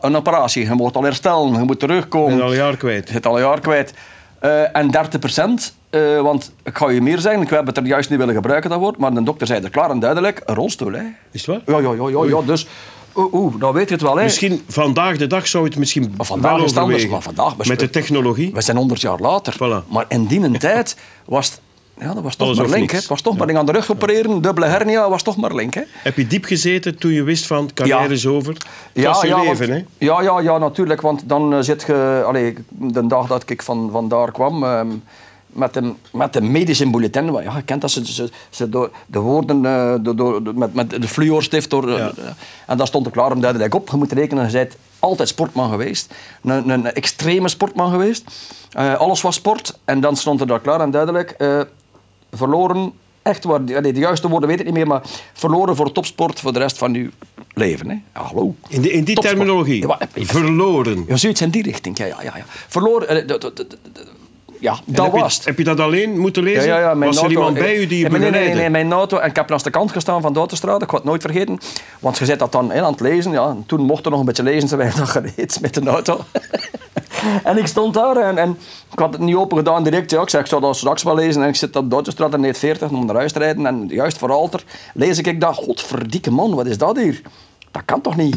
een 0.00 0.16
operatie. 0.16 0.64
Je 0.64 0.74
moet 0.74 0.96
al 0.96 1.02
herstellen, 1.02 1.52
je 1.52 1.58
moet 1.58 1.80
terugkomen. 1.80 2.32
En 2.32 2.42
al 2.42 2.50
een 2.50 2.56
jaar 2.56 2.76
kwijt. 2.76 3.06
Je 3.06 3.12
zit 3.12 3.26
al 3.26 3.36
een 3.36 3.42
jaar 3.42 3.60
kwijt. 3.60 3.92
Eh, 4.38 4.76
en 4.76 4.90
30 4.90 5.20
procent, 5.20 5.74
eh, 5.90 6.20
want 6.20 6.52
ik 6.62 6.76
ga 6.76 6.90
je 6.90 7.00
meer 7.00 7.18
zeggen, 7.18 7.42
ik 7.42 7.50
heb 7.50 7.66
het 7.66 7.76
er 7.76 7.86
juist 7.86 8.10
niet 8.10 8.18
willen 8.18 8.34
gebruiken, 8.34 8.70
dat 8.70 8.78
woord, 8.78 8.98
maar 8.98 9.14
de 9.14 9.22
dokter 9.22 9.46
zei 9.46 9.64
er 9.64 9.70
klaar 9.70 9.90
en 9.90 9.98
duidelijk, 9.98 10.42
een 10.44 10.54
rolstoel. 10.54 10.92
Hè. 10.92 11.02
Is 11.30 11.46
het 11.46 11.64
waar? 11.66 11.82
Ja, 11.82 11.90
ja, 11.90 11.94
ja, 11.94 12.08
ja, 12.08 12.24
ja 12.24 12.42
dus, 12.42 12.66
oeh, 13.14 13.32
oeh, 13.32 13.54
dan 13.60 13.72
weet 13.72 13.88
je 13.88 13.94
het 13.94 14.02
wel. 14.02 14.16
Hè. 14.16 14.22
Misschien 14.22 14.62
vandaag 14.68 15.16
de 15.16 15.26
dag 15.26 15.46
zou 15.46 15.64
het 15.64 15.76
misschien 15.76 16.14
Maar 16.16 16.26
vandaag 16.26 16.52
wel 16.52 16.64
is 16.64 16.70
het 16.70 16.78
anders, 16.80 17.08
maar 17.08 17.22
vandaag 17.22 17.56
Met 17.56 17.80
de 17.80 17.90
technologie. 17.90 18.52
We 18.52 18.60
zijn 18.60 18.76
100 18.76 19.00
jaar 19.00 19.18
later. 19.18 19.54
Voilà. 19.54 19.88
Maar 19.88 20.04
in 20.08 20.26
die 20.26 20.58
tijd 20.58 20.96
was 21.24 21.46
het, 21.46 21.60
ja, 21.98 22.14
dat 22.14 22.22
was 22.22 22.36
toch 22.36 22.46
Alles 22.46 22.58
maar 22.58 22.78
link. 22.78 22.90
Hè. 22.90 22.96
Het 22.96 23.06
was 23.06 23.20
toch 23.20 23.36
maar 23.36 23.46
ding 23.46 23.58
aan 23.58 23.66
de 23.66 23.72
rug 23.72 23.90
opereren, 23.90 24.42
dubbele 24.42 24.66
hernia, 24.66 25.08
was 25.10 25.22
toch 25.22 25.36
maar 25.36 25.54
link. 25.54 25.74
Hè. 25.74 25.82
Heb 26.02 26.16
je 26.16 26.26
diep 26.26 26.44
gezeten 26.44 26.98
toen 26.98 27.12
je 27.12 27.22
wist 27.22 27.46
van, 27.46 27.70
carrière 27.74 28.02
Ja. 28.02 28.10
is 28.10 28.26
over? 28.26 28.56
Het 28.92 29.04
was 29.04 29.20
je 29.20 29.26
ja, 29.26 29.40
leven, 29.40 29.68
want- 29.68 29.80
hè? 29.98 30.06
Ja, 30.06 30.22
ja, 30.22 30.40
ja, 30.40 30.58
natuurlijk. 30.58 31.00
Want 31.00 31.22
dan 31.28 31.54
eh, 31.54 31.60
zit 31.60 31.82
je... 31.82 32.22
Allee, 32.26 32.54
de 32.68 33.06
dag 33.06 33.26
dat 33.26 33.50
ik 33.50 33.62
van, 33.62 33.88
van 33.92 34.08
daar 34.08 34.32
kwam... 34.32 34.64
ehm, 34.64 34.88
met 35.46 35.76
een, 35.76 35.96
met 36.12 36.36
een 36.36 36.50
medische 36.50 36.90
bulletin. 36.90 37.32
Ja, 37.32 37.40
je 37.56 37.62
kent 37.64 37.80
dat 37.80 37.90
ze, 37.90 38.12
ze, 38.12 38.30
ze 38.50 38.68
door 38.68 38.90
de 39.06 39.18
woorden 39.18 39.64
eh, 39.64 39.94
door, 40.00 40.16
door, 40.16 40.42
met, 40.54 40.74
met 40.74 40.90
de 40.90 41.08
fluorstift. 41.08 41.70
Door, 41.70 41.88
eh, 41.90 41.96
Ja. 41.98 42.12
en 42.66 42.76
daar 42.76 42.86
stond 42.86 43.06
er 43.06 43.12
klaar 43.12 43.32
om 43.32 43.40
duidelijk 43.40 43.74
op. 43.74 43.88
Je 43.90 43.96
moet 43.96 44.12
rekenen, 44.12 44.46
je 44.46 44.52
bent 44.52 44.76
altijd 44.98 45.28
sportman 45.28 45.70
geweest. 45.70 46.14
Een, 46.42 46.68
een 46.68 46.92
extreme 46.92 47.48
sportman 47.48 47.90
geweest. 47.90 48.24
Alles 48.98 49.20
was 49.22 49.34
sport. 49.34 49.78
En 49.84 50.00
dan 50.00 50.16
stond 50.16 50.40
er 50.40 50.46
daar 50.46 50.60
klaar 50.60 50.80
en 50.80 50.90
duidelijk... 50.90 51.36
verloren, 52.32 52.92
echt 53.22 53.44
waar, 53.44 53.60
allee, 53.76 53.92
de 53.92 54.00
juiste 54.00 54.28
woorden 54.28 54.48
weet 54.48 54.58
ik 54.58 54.64
niet 54.64 54.74
meer, 54.74 54.86
maar 54.86 55.02
verloren 55.32 55.76
voor 55.76 55.92
topsport 55.92 56.40
voor 56.40 56.52
de 56.52 56.58
rest 56.58 56.78
van 56.78 56.94
uw 56.94 57.10
leven. 57.54 57.88
Hè? 57.88 57.94
Ja, 58.14 58.22
hallo. 58.22 58.54
In, 58.68 58.82
de, 58.82 58.90
in 58.90 59.04
die 59.04 59.14
Topsport. 59.14 59.36
terminologie. 59.38 59.80
Ja, 59.80 59.86
maar- 59.86 60.08
Verloren. 60.14 61.04
Ja, 61.08 61.16
zoiets 61.16 61.40
in 61.40 61.50
die 61.50 61.62
richting. 61.62 61.98
Ja, 61.98 62.06
ja, 62.06 62.16
ja. 62.22 62.44
Verloren, 62.46 63.08
eh, 63.08 63.36
ja, 64.60 64.72
En 64.72 64.78
dat 64.86 65.04
heb 65.04 65.14
je- 65.14 65.20
was 65.20 65.34
het. 65.34 65.44
heb 65.44 65.58
je 65.58 65.64
dat 65.64 65.80
alleen 65.80 66.18
moeten 66.18 66.42
lezen? 66.42 66.64
ja, 66.66 66.96
Was 66.96 67.16
er 67.16 67.22
auto- 67.22 67.28
iemand 67.28 67.54
bij 67.54 67.76
u 67.76 67.86
die 67.86 67.98
je 67.98 68.08
nee, 68.08 68.30
nee, 68.30 68.54
nee, 68.54 68.70
mijn 68.70 68.92
auto. 68.92 69.16
En 69.18 69.28
ik 69.30 69.36
heb 69.36 69.48
langs 69.48 69.64
de 69.64 69.70
kant 69.70 69.92
gestaan 69.92 70.20
van 70.20 70.32
de. 70.32 70.40
Ik 70.42 70.50
ga 70.90 70.96
het 70.96 71.04
nooit 71.04 71.22
vergeten. 71.22 71.58
Want 72.00 72.18
je 72.18 72.24
zit 72.24 72.38
dat 72.38 72.52
dan 72.52 72.70
hè, 72.70 72.82
aan 72.82 72.92
het 72.92 73.00
lezen. 73.00 73.32
Ja. 73.32 73.48
En 73.48 73.64
toen 73.66 73.80
mocht 73.80 74.04
er 74.04 74.10
nog 74.10 74.20
een 74.20 74.26
beetje 74.26 74.42
lezen, 74.42 74.68
terwijl 74.68 74.90
ik 74.90 74.96
nog 74.96 75.12
gereed 75.18 75.58
met 75.60 75.74
de 75.74 75.80
auto. 75.90 76.20
en 77.44 77.58
ik 77.58 77.66
stond 77.66 77.94
daar 77.94 78.16
en, 78.16 78.38
en 78.38 78.58
ik 78.92 78.98
had 78.98 79.12
het 79.12 79.20
niet 79.22 79.36
open 79.36 79.56
gedaan 79.56 79.84
direct. 79.84 80.10
Ja, 80.10 80.22
ik 80.22 80.28
zei, 80.28 80.42
ik 80.42 80.48
zou 80.48 80.60
dat 80.60 80.76
straks 80.76 81.02
wel 81.02 81.14
lezen. 81.14 81.42
En 81.42 81.48
ik 81.48 81.56
zit 81.56 81.76
op 81.76 81.90
de 81.90 82.38
in 82.46 82.54
40 82.54 82.90
om 82.90 83.06
naar 83.06 83.16
huis 83.16 83.32
te 83.32 83.38
rijden. 83.38 83.66
En 83.66 83.86
juist 83.88 84.18
voor 84.18 84.32
alter 84.32 84.64
lees 84.94 85.18
ik 85.18 85.40
dat. 85.40 85.54
Godverdikke 85.54 86.30
man, 86.30 86.54
wat 86.54 86.66
is 86.66 86.78
dat 86.78 86.96
hier? 86.96 87.20
dat 87.70 87.82
kan 87.84 88.00
toch 88.00 88.16
niet? 88.16 88.36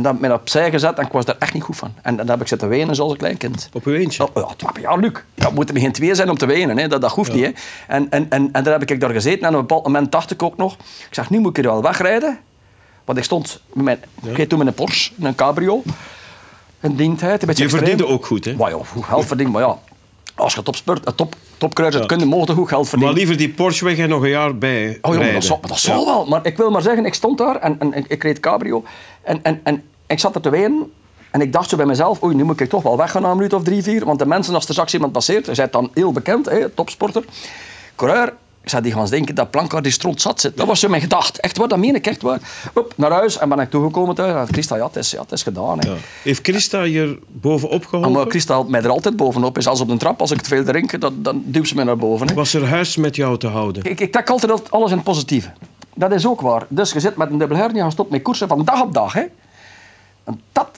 En 0.00 0.06
dan 0.06 0.22
heb 0.22 0.32
ik 0.32 0.38
opzij 0.38 0.70
gezet 0.70 0.98
en 0.98 1.06
ik 1.06 1.12
was 1.12 1.24
daar 1.24 1.36
echt 1.38 1.54
niet 1.54 1.62
goed 1.62 1.76
van. 1.76 1.94
En 2.02 2.16
dan 2.16 2.28
heb 2.28 2.40
ik 2.40 2.48
zitten 2.48 2.68
wenen 2.68 2.94
zoals 2.94 3.12
een 3.12 3.18
klein 3.18 3.36
kind. 3.36 3.68
Op 3.72 3.84
uw 3.84 3.94
eentje? 3.94 4.28
Ja, 4.34 4.40
ja, 4.40 4.54
twaalf 4.56 4.80
jaar, 4.80 4.98
Luc. 4.98 5.12
Ja, 5.34 5.48
we 5.48 5.54
moeten 5.54 5.74
er 5.74 5.80
geen 5.80 5.92
twee 5.92 6.14
zijn 6.14 6.30
om 6.30 6.38
te 6.38 6.46
wenen. 6.46 6.78
Hè. 6.78 6.88
Dat, 6.88 7.00
dat 7.00 7.12
hoeft 7.12 7.32
niet. 7.32 7.44
Hè. 7.44 7.50
En, 7.86 8.10
en, 8.10 8.26
en, 8.30 8.48
en 8.52 8.64
daar 8.64 8.78
heb 8.78 8.90
ik 8.90 9.00
daar 9.00 9.10
gezeten. 9.10 9.40
En 9.40 9.48
op 9.48 9.54
een 9.54 9.60
bepaald 9.60 9.84
moment 9.84 10.12
dacht 10.12 10.30
ik 10.30 10.42
ook 10.42 10.56
nog... 10.56 10.74
Ik 11.08 11.14
zeg, 11.14 11.30
nu 11.30 11.38
moet 11.38 11.58
ik 11.58 11.64
er 11.64 11.70
wel 11.70 11.82
wegrijden. 11.82 12.38
Want 13.04 13.18
ik 13.18 13.24
stond 13.24 13.60
met 13.72 13.84
mijn... 13.84 13.98
Ik 14.22 14.36
reed 14.36 14.48
toen 14.48 14.58
met 14.58 14.66
een 14.66 14.74
Porsche, 14.74 15.12
een 15.20 15.34
cabrio. 15.34 15.82
Een 16.80 16.96
dienheid, 16.96 17.40
een 17.40 17.48
beetje 17.48 17.62
Je 17.62 17.70
verdiende 17.70 18.06
ook 18.06 18.26
goed, 18.26 18.44
hè? 18.44 18.54
Maar 18.54 18.70
ja, 18.70 18.76
goed 18.86 19.04
geld 19.04 19.26
verdienen. 19.26 19.54
Maar 19.54 19.62
ja, 19.62 19.78
als 20.34 20.54
je 20.54 20.62
topspurt, 20.62 21.06
een 21.06 21.14
top, 21.14 21.34
topkruiser 21.58 22.06
kunt, 22.06 22.24
mogen 22.24 22.46
je 22.46 22.52
goed 22.52 22.68
geld 22.68 22.80
Maar 22.80 22.90
verdienen. 22.90 23.16
liever 23.16 23.36
die 23.36 23.48
Porsche 23.48 23.84
weg 23.84 23.98
en 23.98 24.08
nog 24.08 24.22
een 24.22 24.28
jaar 24.28 24.58
bij 24.58 24.98
Oh 25.02 25.14
jongen, 25.14 25.32
dat 25.32 25.44
zal, 25.44 25.60
dat 25.60 25.78
zal 25.78 26.04
wel. 26.04 26.26
Maar 26.26 26.46
ik 26.46 26.56
wil 26.56 26.70
maar 26.70 26.82
zeggen, 26.82 27.06
ik 27.06 27.14
stond 27.14 27.38
daar 27.38 27.56
en, 27.56 27.76
en 27.80 27.94
ik, 27.94 28.06
ik 28.08 28.22
reed 28.22 28.40
cabrio. 28.40 28.84
En, 29.22 29.42
en, 29.42 29.60
en 29.62 29.82
ik 30.10 30.18
zat 30.20 30.34
er 30.34 30.40
te 30.40 30.50
wenen. 30.50 30.92
En 31.30 31.40
ik 31.40 31.52
dacht 31.52 31.68
zo 31.68 31.76
bij 31.76 31.86
mezelf, 31.86 32.22
oei, 32.22 32.34
nu 32.34 32.44
moet 32.44 32.60
ik 32.60 32.68
toch 32.68 32.82
wel 32.82 32.96
weggaan 32.96 33.22
na 33.22 33.30
een 33.30 33.36
minuut 33.36 33.52
of 33.54 33.62
drie, 33.62 33.82
vier. 33.82 34.04
Want 34.04 34.18
de 34.18 34.26
mensen, 34.26 34.54
als 34.54 34.66
er 34.66 34.72
straks 34.72 34.94
iemand 34.94 35.12
passeert, 35.12 35.46
hij 35.46 35.54
bent 35.54 35.72
dan 35.72 35.90
heel 35.94 36.12
bekend, 36.12 36.46
hè, 36.50 36.68
topsporter. 36.68 37.24
Coureur, 37.96 38.32
ik 38.62 38.68
zou 38.68 38.82
die 38.82 38.92
gaan 38.92 39.00
eens 39.00 39.10
denken 39.10 39.34
dat 39.34 39.50
Plankaart 39.50 39.82
die 39.84 39.92
stront 39.92 40.20
zat 40.20 40.40
zit. 40.40 40.56
Dat 40.56 40.66
was 40.66 40.80
zo 40.80 40.88
mijn 40.88 41.02
gedachte. 41.02 41.40
Echt 41.40 41.56
waar, 41.58 41.68
dat 41.68 41.78
meen 41.78 41.94
ik 41.94 42.06
echt 42.06 42.22
waar. 42.22 42.38
Op, 42.74 42.92
naar 42.96 43.10
huis 43.10 43.38
en 43.38 43.48
ben 43.48 43.58
ik 43.58 43.70
toegekomen 43.70 44.14
thuis. 44.14 44.48
En 44.48 44.52
Christa, 44.54 44.76
ja, 44.76 44.86
het 44.86 44.96
is, 44.96 45.10
ja, 45.10 45.20
het 45.20 45.32
is 45.32 45.42
gedaan. 45.42 45.76
Ja. 45.80 45.94
Heeft 46.22 46.40
Christa 46.48 46.82
je 46.82 47.18
bovenop 47.28 47.82
Ah, 47.82 47.88
geholpen? 47.88 48.12
Maar 48.12 48.26
Christa 48.26 48.54
helpt 48.54 48.70
mij 48.70 48.82
er 48.82 48.88
altijd 48.90 49.16
bovenop. 49.16 49.58
Is 49.58 49.66
als 49.66 49.80
op 49.80 49.88
de 49.88 49.96
trap, 49.96 50.20
als 50.20 50.30
ik 50.30 50.40
te 50.40 50.48
veel 50.48 50.64
drink, 50.64 51.00
dan, 51.00 51.14
dan 51.16 51.42
duwt 51.46 51.68
ze 51.68 51.74
mij 51.74 51.84
naar 51.84 51.96
boven. 51.96 52.28
Hè. 52.28 52.34
Was 52.34 52.54
er 52.54 52.68
huis 52.68 52.96
met 52.96 53.16
jou 53.16 53.38
te 53.38 53.46
houden? 53.46 53.84
Ik, 53.84 54.00
ik 54.00 54.12
trek 54.12 54.30
altijd 54.30 54.52
al- 54.52 54.62
alles 54.70 54.90
in 54.90 54.96
het 54.96 55.04
positieve. 55.04 55.50
Dat 55.94 56.12
is 56.12 56.26
ook 56.26 56.40
waar. 56.40 56.62
Dus 56.68 56.92
je 56.92 57.00
zit 57.00 57.16
met 57.16 57.30
een 57.30 57.38
dubbel 57.38 57.56
hernia, 57.56 57.84
je 57.84 57.90
stopt 57.90 58.10
met 58.10 58.22
koersen 58.22 58.48
van 58.48 58.64
dag 58.64 58.82
op 58.82 58.92
dag. 58.94 59.12
Hè. 59.12 59.22
En 60.24 60.40
dat 60.52 60.68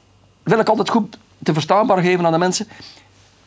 wil 0.42 0.58
ik 0.58 0.68
altijd 0.68 0.88
goed 0.88 1.18
te 1.42 1.52
verstaanbaar 1.52 2.02
geven 2.02 2.26
aan 2.26 2.32
de 2.32 2.38
mensen. 2.38 2.68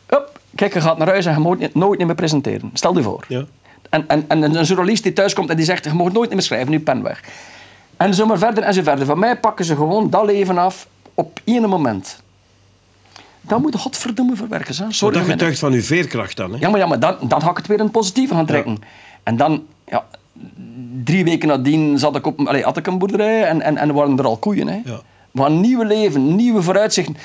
Hup, 0.06 0.40
kijk, 0.54 0.74
je 0.74 0.80
gaat 0.80 0.98
naar 0.98 1.08
huis 1.08 1.26
en 1.26 1.34
je 1.34 1.40
moet 1.40 1.74
nooit 1.74 2.06
meer 2.06 2.14
presenteren. 2.14 2.70
Stel 2.72 2.96
je 2.96 3.02
voor. 3.02 3.24
Ja. 3.28 3.44
En, 3.90 4.08
en, 4.08 4.24
en 4.28 4.42
een 4.42 4.64
journalist 4.64 5.02
die 5.02 5.12
thuis 5.12 5.34
komt 5.34 5.50
en 5.50 5.56
die 5.56 5.64
zegt, 5.64 5.84
je 5.84 5.92
mag 5.92 6.12
nooit 6.12 6.30
meer 6.30 6.42
schrijven, 6.42 6.70
nu 6.70 6.80
pen 6.80 7.02
weg. 7.02 7.22
En 7.96 8.14
zo 8.14 8.26
maar 8.26 8.38
verder 8.38 8.64
en 8.64 8.74
zo 8.74 8.82
verder. 8.82 9.06
Van 9.06 9.18
mij 9.18 9.36
pakken 9.36 9.64
ze 9.64 9.76
gewoon 9.76 10.10
dat 10.10 10.24
leven 10.24 10.58
af 10.58 10.86
op 11.14 11.40
één 11.44 11.68
moment. 11.68 12.20
Dat 13.40 13.60
moet 13.60 13.76
godverdomme 13.76 14.36
verwerken. 14.36 14.76
Hè. 14.76 14.92
Sorry. 14.92 15.18
dat 15.18 15.28
getuigt 15.28 15.58
van 15.58 15.72
uw 15.72 15.82
veerkracht 15.82 16.36
dan, 16.36 16.52
hè? 16.52 16.58
ja, 16.58 16.68
maar, 16.68 16.80
ja, 16.80 16.86
maar 16.86 17.00
dan, 17.00 17.16
dan 17.28 17.42
ga 17.42 17.50
ik 17.50 17.56
het 17.56 17.66
weer 17.66 17.78
het 17.78 17.90
positieve 17.90 18.34
gaan 18.34 18.46
trekken. 18.46 18.78
En 19.22 19.36
dan, 19.36 19.64
ja, 19.88 20.04
drie 21.04 21.24
weken 21.24 21.48
nadien 21.48 21.98
zat 21.98 22.16
ik 22.16 22.26
op, 22.26 22.40
allee, 22.40 22.62
had 22.62 22.76
ik 22.76 22.86
een 22.86 22.98
boerderij 22.98 23.44
en, 23.44 23.62
en, 23.62 23.76
en 23.76 23.94
waren 23.94 24.18
er 24.18 24.24
al 24.24 24.36
koeien. 24.36 24.68
Hè. 24.68 24.80
Ja. 24.84 25.00
Maar 25.36 25.46
een 25.50 25.60
nieuwe 25.60 25.84
leven, 25.84 26.34
nieuwe 26.36 26.62
vooruitzichten. 26.62 27.16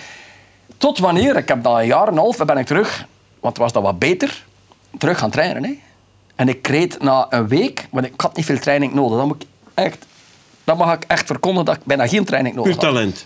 Tot 0.78 0.98
wanneer, 1.00 1.36
ik 1.38 1.48
heb 1.48 1.64
dat 1.64 1.78
een 1.78 1.86
jaar 1.86 2.08
en 2.08 2.14
een 2.14 2.20
half, 2.20 2.40
en 2.40 2.46
ben 2.46 2.58
ik 2.58 2.66
terug, 2.66 3.06
want 3.40 3.58
was 3.58 3.72
dat 3.74 3.84
wat 3.84 4.00
beter, 4.00 4.44
terug 4.98 5.20
gaan 5.20 5.30
trainen. 5.30 5.64
Hè. 5.64 5.78
En 6.36 6.50
ik 6.50 6.68
reed 6.68 7.02
na 7.04 7.28
een 7.30 7.48
week, 7.48 7.88
want 7.90 8.06
ik 8.06 8.14
had 8.18 8.36
niet 8.36 8.46
veel 8.46 8.60
training 8.60 8.94
nodig. 8.94 9.18
Dan, 9.18 9.28
moet 9.28 9.42
ik 9.44 9.48
echt, 9.74 10.06
dan 10.64 10.78
mag 10.78 10.94
ik 10.94 11.04
echt 11.08 11.26
verkondigen 11.26 11.66
dat 11.66 11.76
ik 11.76 11.82
bijna 11.84 12.08
geen 12.08 12.26
training 12.26 12.56
nodig 12.56 12.72
Puur 12.76 12.82
had. 12.86 12.94
talent. 12.94 13.26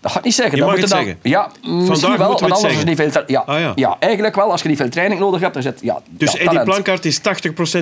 Dat 0.00 0.12
ga 0.12 0.18
ik 0.18 0.24
niet 0.24 0.34
zeggen. 0.34 0.54
Je 0.54 0.60
dat 0.62 0.70
mag 0.70 0.80
moet 0.80 0.90
het 0.90 0.96
dan, 0.96 1.04
zeggen. 1.04 1.30
Ja, 1.30 1.50
misschien 1.62 1.86
Vandaag 1.86 2.18
wel, 2.18 2.28
want 2.28 2.40
het 2.40 2.52
anders 2.52 2.74
is 2.74 2.84
niet 2.84 2.96
veel... 2.96 3.22
Ja, 3.26 3.42
Ah, 3.46 3.60
ja. 3.60 3.72
ja. 3.74 3.96
eigenlijk 4.00 4.34
wel. 4.34 4.50
Als 4.50 4.62
je 4.62 4.68
niet 4.68 4.76
veel 4.76 4.88
training 4.88 5.20
nodig 5.20 5.40
hebt, 5.40 5.54
dan 5.54 5.62
zit... 5.62 5.80
Ja, 5.82 6.00
Dus 6.08 6.32
ja, 6.32 6.38
Eddie 6.38 6.48
talent. 6.58 6.68
Plankaart 6.68 7.04
is 7.04 7.20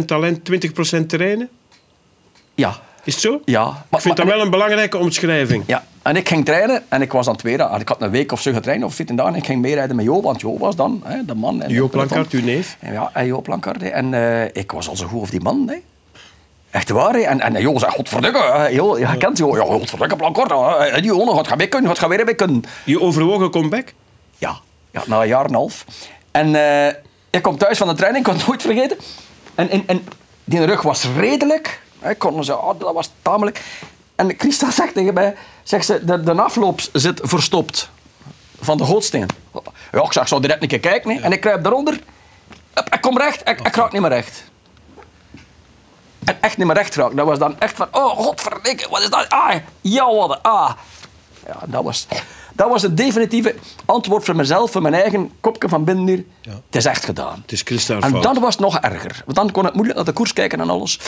80% 0.03 0.05
talent, 0.05 0.51
20% 1.03 1.07
trainen? 1.07 1.49
Ja. 2.55 2.77
Is 3.04 3.12
het 3.14 3.23
zo? 3.23 3.40
Ja. 3.44 3.84
ik 3.90 4.00
vind 4.00 4.16
maar- 4.16 4.26
dat 4.26 4.34
wel 4.34 4.44
een 4.44 4.50
belangrijke 4.50 4.99
omschrijving. 4.99 5.64
Ja. 5.66 5.84
En 6.02 6.16
ik 6.16 6.28
ging 6.28 6.44
trainen 6.44 6.82
en 6.88 7.02
ik 7.02 7.12
was 7.12 7.26
aan 7.26 7.32
het 7.32 7.40
tweede. 7.42 7.68
Ik 7.78 7.88
had 7.88 8.02
een 8.02 8.11
week 8.11 8.32
of 8.32 8.40
zo 8.40 8.52
getraind, 8.52 8.84
of 8.84 8.94
14 8.94 9.16
dagen. 9.16 9.34
Ik 9.34 9.44
ging 9.46 9.61
meerijden 9.61 9.96
met 9.96 10.04
Jo, 10.04 10.20
want 10.23 10.40
Jo 10.40 10.58
was 10.58 10.76
dan 10.76 11.02
hè, 11.04 11.25
de 11.25 11.34
man. 11.34 11.62
en 11.62 11.70
Jo. 11.70 11.88
Plankaart, 11.88 12.30
uw 12.32 12.42
neef. 12.42 12.76
Ja, 12.92 13.11
en 13.12 13.26
Jo 13.26 13.40
Plankaart. 13.40 13.80
hè. 13.80 13.88
En 13.88 14.14
eh, 14.14 14.44
ik 14.62 14.73
was 14.73 14.88
al 14.88 14.96
zo 14.96 15.06
goed 15.06 15.20
of 15.20 15.30
die 15.30 15.40
man. 15.40 15.64
Hè. 15.68 15.76
Echt 16.70 16.90
waar. 16.90 17.12
hè. 17.14 17.20
En, 17.20 17.40
en 17.40 17.61
Jo 17.61 17.78
zei, 17.78 17.90
godverdikke. 17.92 18.68
je 18.73 19.16
kent 19.18 19.38
Jo. 19.38 19.56
Ja, 19.56 19.62
godverdikke 19.62 20.16
Plankaart. 20.16 20.50
hè. 20.50 20.84
En 20.87 21.02
die 21.02 21.11
jongen 21.11 21.34
gaat 21.34 21.49
gaan 21.49 21.56
mee 21.58 21.66
kunnen, 21.68 21.88
gaat 21.90 21.99
gaan 21.99 22.08
weer 22.08 22.25
mee 22.25 22.34
kunnen. 22.34 22.62
Je 22.84 23.00
overwogen 23.00 23.50
comeback? 23.50 23.92
Ja, 24.38 24.56
ja 24.90 25.02
na 25.06 25.20
een 25.23 25.28
jaar 25.28 25.44
en 25.44 25.49
een 25.50 25.54
half. 25.54 25.84
En 26.30 26.54
eh, 26.54 26.94
ik 27.30 27.42
kom 27.42 27.56
thuis 27.58 27.78
van 27.78 27.88
de 27.88 27.94
training, 27.94 28.25
ik 28.26 28.30
kon 28.30 28.38
het 28.40 28.49
nooit 28.49 28.62
vergeten. 28.62 28.96
En, 29.54 29.70
en, 29.70 29.82
en 29.87 30.04
die 30.44 30.64
rug 30.64 30.82
was 30.82 31.06
redelijk. 31.16 31.82
Ik 32.08 32.18
kon 32.18 32.44
zo, 32.44 32.56
oh, 32.56 32.80
dat 32.80 32.94
was 32.94 33.11
tamelijk. 33.23 33.62
En 34.14 34.34
Christa 34.38 34.70
zegt 34.80 34.94
tegen 34.94 35.14
mij, 35.14 35.37
zegt 35.62 35.87
ze, 35.87 36.04
de, 36.04 36.23
de 36.23 36.42
afloop 36.42 36.80
zit 36.92 37.20
verstopt 37.23 37.90
van 38.61 38.76
de 38.76 38.84
gootsteen. 38.84 39.28
Ja, 39.92 40.02
ik 40.02 40.12
zag 40.12 40.28
zo 40.28 40.40
direct 40.40 40.62
een 40.62 40.68
keer 40.68 40.80
kijken. 40.80 41.23
En 41.23 41.32
ik 41.32 41.40
kruip 41.40 41.62
daaronder. 41.62 42.00
Ik 42.90 43.00
kom 43.00 43.18
recht, 43.18 43.49
ik, 43.49 43.61
ik 43.61 43.75
raak 43.75 43.92
niet 43.92 44.00
meer 44.00 44.11
recht. 44.11 44.44
En 46.25 46.37
echt 46.40 46.56
niet 46.56 46.66
meer 46.66 46.76
recht 46.76 46.94
raak. 46.94 47.16
Dat 47.16 47.26
was 47.26 47.38
dan 47.38 47.61
echt 47.61 47.76
van, 47.76 47.88
oh 47.90 48.18
godverdikke, 48.18 48.88
wat 48.90 49.00
is 49.00 49.11
dat? 49.11 49.28
Ah, 49.28 49.54
ja, 49.80 50.14
wat, 50.14 50.38
ah. 50.42 50.70
Ja, 51.46 51.56
dat 51.66 51.84
was, 51.84 52.06
dat 52.56 52.68
was 52.68 52.82
het 52.82 52.96
definitieve 52.96 53.54
antwoord 53.84 54.25
voor 54.25 54.37
mezelf, 54.37 54.70
voor 54.70 54.82
mijn 54.82 54.94
eigen 54.94 55.30
kopje 55.40 55.68
van 55.68 55.84
binnen 55.84 56.06
hier. 56.06 56.25
Het 56.42 56.76
is 56.76 56.84
echt 56.84 57.04
gedaan. 57.04 57.38
Het 57.42 57.52
is 57.52 57.62
Christa 57.62 58.00
En 58.00 58.20
dan 58.20 58.40
was 58.40 58.54
het 58.54 58.62
nog 58.62 58.78
erger. 58.78 59.23
Want 59.25 59.37
dan 59.37 59.50
kon 59.50 59.66
ik 59.66 59.75
moeilijk 59.75 59.96
naar 59.96 60.04
de 60.04 60.12
koers 60.12 60.32
kijken 60.32 60.61
en 60.61 60.70
alles. 60.70 60.99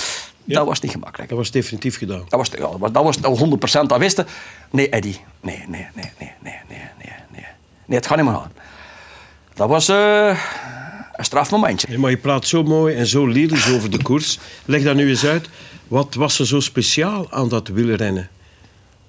Dat 0.44 0.66
was 0.66 0.80
niet 0.80 0.92
gemakkelijk. 0.92 1.28
Dat 1.28 1.38
was 1.38 1.50
definitief 1.50 1.98
gedaan. 1.98 2.24
Dat 2.28 2.38
was, 2.38 2.48
ja, 2.58 2.88
dat 2.90 3.02
was, 3.02 3.18
dat 3.20 3.38
was 3.38 3.40
al 3.72 3.84
100% 3.84 3.86
dat 3.86 3.98
wisten. 3.98 4.26
Nee, 4.70 4.88
Eddie. 4.88 5.20
Nee, 5.40 5.64
nee, 5.68 5.86
nee, 5.94 6.10
nee, 6.18 6.32
nee, 6.42 6.60
nee, 6.68 6.78
nee, 6.98 7.12
nee. 7.32 7.46
Nee, 7.86 7.98
het 7.98 8.06
gaat 8.06 8.16
niet 8.16 8.26
meer 8.26 8.34
aan. 8.34 8.52
Dat 9.54 9.68
was 9.68 9.88
eh, 9.88 10.38
een 11.12 11.24
strafmomentje. 11.24 11.88
Nee, 11.88 11.98
maar 11.98 12.10
je 12.10 12.16
praat 12.16 12.46
zo 12.46 12.62
mooi 12.62 12.94
en 12.94 13.06
zo 13.06 13.26
lyrisch 13.26 13.72
over 13.72 13.90
de 13.90 14.02
koers. 14.02 14.38
Leg 14.64 14.82
dat 14.82 14.94
nu 14.94 15.08
eens 15.08 15.26
uit. 15.26 15.48
Wat 15.88 16.14
was 16.14 16.38
er 16.38 16.46
zo 16.46 16.60
speciaal 16.60 17.26
aan 17.30 17.48
dat 17.48 17.68
wielrennen? 17.68 18.28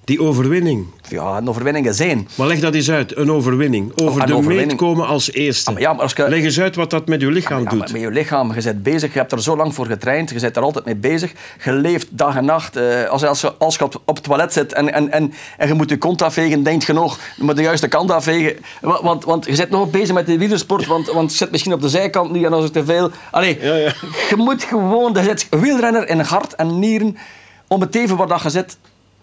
Die 0.08 0.22
overwinning. 0.22 0.86
Ja, 1.08 1.36
een 1.36 1.48
overwinning 1.48 1.88
is 1.88 2.00
één. 2.00 2.28
Maar 2.34 2.46
leg 2.46 2.60
dat 2.60 2.74
eens 2.74 2.90
uit, 2.90 3.16
een 3.16 3.30
overwinning. 3.32 3.92
Over 3.96 4.20
een 4.20 4.26
de 4.26 4.34
overwinning. 4.34 4.68
meet 4.68 4.76
komen 4.80 5.06
als 5.06 5.32
eerste. 5.32 5.66
Ah, 5.68 5.72
maar 5.72 5.82
ja, 5.82 5.92
maar 5.92 6.02
als 6.02 6.12
je- 6.12 6.28
Leg 6.28 6.42
eens 6.42 6.60
uit 6.60 6.76
wat 6.76 6.90
dat 6.90 7.08
met 7.08 7.20
je 7.20 7.30
lichaam 7.30 7.68
doet. 7.68 7.92
met 7.92 8.00
je 8.00 8.10
lichaam, 8.10 8.54
je 8.54 8.62
bent 8.62 8.82
bezig, 8.82 9.12
je 9.12 9.18
hebt 9.18 9.32
er 9.32 9.42
zo 9.42 9.56
lang 9.56 9.74
voor 9.74 9.86
getraind, 9.86 10.30
je 10.30 10.40
bent 10.40 10.56
er 10.56 10.62
altijd 10.62 10.84
mee 10.84 10.96
bezig. 10.96 11.32
Je 11.64 11.72
leeft 11.72 12.06
dag 12.10 12.36
en 12.36 12.44
nacht. 12.44 12.76
eh, 12.76 13.04
als, 13.08 13.24
als, 13.24 13.40
je, 13.40 13.52
als 13.58 13.76
je 13.76 13.84
op, 13.84 14.02
op 14.04 14.14
het 14.14 14.24
toilet 14.24 14.52
zit 14.52 14.72
en, 14.72 14.92
en, 14.92 15.12
en, 15.12 15.32
en 15.58 15.68
je 15.68 15.74
moet 15.74 15.90
je 15.90 15.98
kont 15.98 16.22
afvegen, 16.22 16.62
denk 16.62 16.82
je 16.82 16.92
nog, 16.92 17.18
je 17.36 17.44
moet 17.44 17.56
de 17.56 17.62
juiste 17.62 17.88
kant 17.88 18.10
afvegen. 18.10 18.56
Wa- 18.80 19.02
Want, 19.02 19.24
want 19.24 19.46
je 19.46 19.56
bent 19.56 19.70
nog 19.70 19.90
bezig 19.90 20.14
met 20.14 20.26
de 20.26 20.38
wielersport, 20.38 20.86
want, 20.86 21.06
want 21.06 21.30
je 21.30 21.36
zit 21.36 21.50
misschien 21.50 21.72
op 21.72 21.80
de 21.80 21.88
zijkant 21.88 22.30
nu 22.32 22.44
en 22.44 22.52
als 22.52 22.64
het 22.64 22.72
te 22.72 22.84
veel... 22.84 23.10
Allee, 23.30 23.58
Ja, 23.62 23.74
ja. 23.74 23.92
je 24.28 24.36
moet 24.36 24.62
gewoon, 24.64 25.12
je 25.14 25.22
zit 25.22 25.46
wielrenner 25.50 26.08
in 26.08 26.20
hart 26.20 26.54
en 26.54 26.78
nieren. 26.78 27.16
Om 27.68 27.80
het 27.80 27.94
even 27.94 28.16
waar 28.16 28.26
dat 28.28 28.42
je 28.42 28.50
zit, 28.50 28.78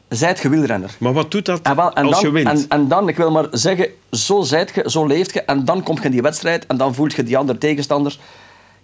zijt 0.09 0.39
je 0.39 0.49
wielrenner. 0.49 0.95
Maar 0.99 1.13
wat 1.13 1.31
doet 1.31 1.45
dat 1.45 1.61
En, 1.61 1.75
wel, 1.75 1.93
en, 1.93 2.05
als 2.05 2.21
dan, 2.21 2.21
je 2.21 2.31
wint? 2.31 2.47
En, 2.47 2.65
en 2.67 2.87
dan, 2.87 3.07
ik 3.07 3.17
wil 3.17 3.31
maar 3.31 3.47
zeggen, 3.51 3.87
zo 4.11 4.41
zijt 4.41 4.71
je, 4.75 4.83
zo 4.85 5.05
leeft 5.05 5.33
je. 5.33 5.41
En 5.41 5.65
dan 5.65 5.83
kom 5.83 5.95
je 5.95 6.03
in 6.03 6.11
die 6.11 6.21
wedstrijd 6.21 6.65
en 6.65 6.77
dan 6.77 6.95
voelt 6.95 7.13
je 7.13 7.23
die 7.23 7.37
andere 7.37 7.57
tegenstanders. 7.57 8.19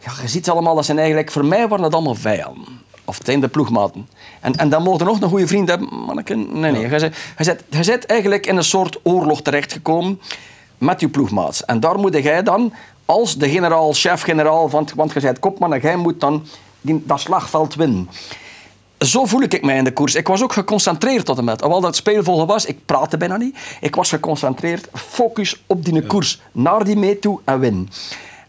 Ja, 0.06 0.12
je 0.22 0.28
ziet 0.28 0.46
ze 0.46 0.51
allemaal, 0.51 0.75
dat 0.75 0.86
zijn 0.86 0.98
eigenlijk... 0.98 1.32
Voor 1.32 1.46
mij 1.46 1.68
waren 1.68 1.84
dat 1.84 1.94
allemaal 1.94 2.16
vijanden. 2.16 2.66
Of 3.06 3.18
het 3.18 3.25
zijn 3.25 3.40
de 3.40 3.48
ploegmaten. 3.48 4.08
En, 4.40 4.56
en 4.56 4.70
dan 4.70 4.84
mocht 4.84 5.00
je 5.00 5.06
nog 5.06 5.22
een 5.22 5.30
goede 5.30 5.48
vriend 5.48 5.70
hebben. 5.70 5.88
Manneke, 6.06 6.36
nee, 6.36 6.72
nee. 6.72 6.90
Je 6.90 7.12
je 7.70 7.84
zit 7.84 8.06
eigenlijk 8.06 8.46
in 8.46 8.58
een 8.58 8.63
soort 8.63 9.00
oorlog 9.04 9.42
terechtgekomen 9.42 10.22
met 10.78 11.00
je 11.00 11.10
ploegmaats. 11.10 11.66
En 11.66 11.80
daar 11.80 12.00
moet 12.00 12.24
jij 12.24 12.44
dan, 12.44 12.74
als 13.06 13.38
de 13.38 13.50
generaal, 13.50 13.94
chef-generaal, 13.94 14.70
van, 14.70 14.88
want 14.96 15.13
je 15.13 15.20
bent 15.20 15.40
kopman 15.40 15.74
en 15.74 15.80
jij 15.80 15.96
moet 15.96 16.20
dan 16.20 16.46
die, 16.82 17.04
dat 17.06 17.20
slagveld 17.20 17.75
winnen. 17.75 18.10
Zo 19.05 19.25
voel 19.25 19.41
ik 19.41 19.63
mij 19.63 19.77
in 19.77 19.84
de 19.84 19.93
koers. 19.93 20.15
Ik 20.15 20.27
was 20.27 20.43
ook 20.43 20.53
geconcentreerd 20.53 21.25
tot 21.25 21.38
en 21.38 21.43
met. 21.43 21.62
Hoewel 21.62 21.81
dat 21.81 21.96
speelvolgen 21.96 22.48
was, 22.48 22.65
ik 22.65 22.86
praatte 22.86 23.17
bijna 23.17 23.38
niet. 23.38 23.58
Ik 23.81 23.96
was 23.96 24.10
geconcentreerd, 24.10 24.88
focus 24.93 25.63
op 25.65 25.86
die 25.86 26.05
koers. 26.05 26.41
Naar 26.51 26.84
die 26.84 26.96
mee 26.96 27.20
toe 27.20 27.39
en 27.46 27.60
win. 27.60 27.89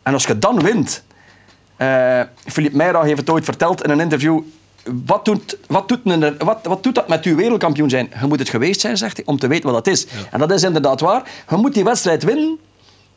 En 0.03 0.13
als 0.13 0.25
je 0.25 0.39
dan 0.39 0.63
wint... 0.63 1.03
eh 1.77 2.21
Philippe 2.47 2.77
Meira 2.77 3.03
heeft 3.03 3.19
het 3.19 3.31
ooit 3.31 3.45
verteld 3.45 3.85
in 3.85 3.91
een 3.91 4.01
interview... 4.01 4.41
Wat 5.07 5.25
doet, 5.25 5.59
wat, 5.67 5.89
doet 5.89 6.01
een, 6.05 6.35
wat, 6.39 6.59
wat 6.63 6.83
doet 6.83 6.95
dat 6.95 7.09
met 7.09 7.25
uw 7.25 7.37
wereldkampioen 7.37 7.91
zijn? 7.91 8.11
Je 8.21 8.27
moet 8.27 8.39
het 8.39 8.49
geweest 8.49 8.81
zijn, 8.81 8.97
zegt 8.97 9.17
hij, 9.17 9.27
om 9.27 9.39
te 9.39 9.47
weten 9.47 9.73
wat 9.73 9.85
dat 9.85 9.95
is. 9.95 10.07
En 10.31 10.39
dat 10.39 10.51
is 10.51 10.63
inderdaad 10.63 11.01
waar. 11.01 11.31
Je 11.49 11.57
moet 11.57 11.75
die 11.75 11.85
wedstrijd 11.85 12.23
winnen 12.23 12.59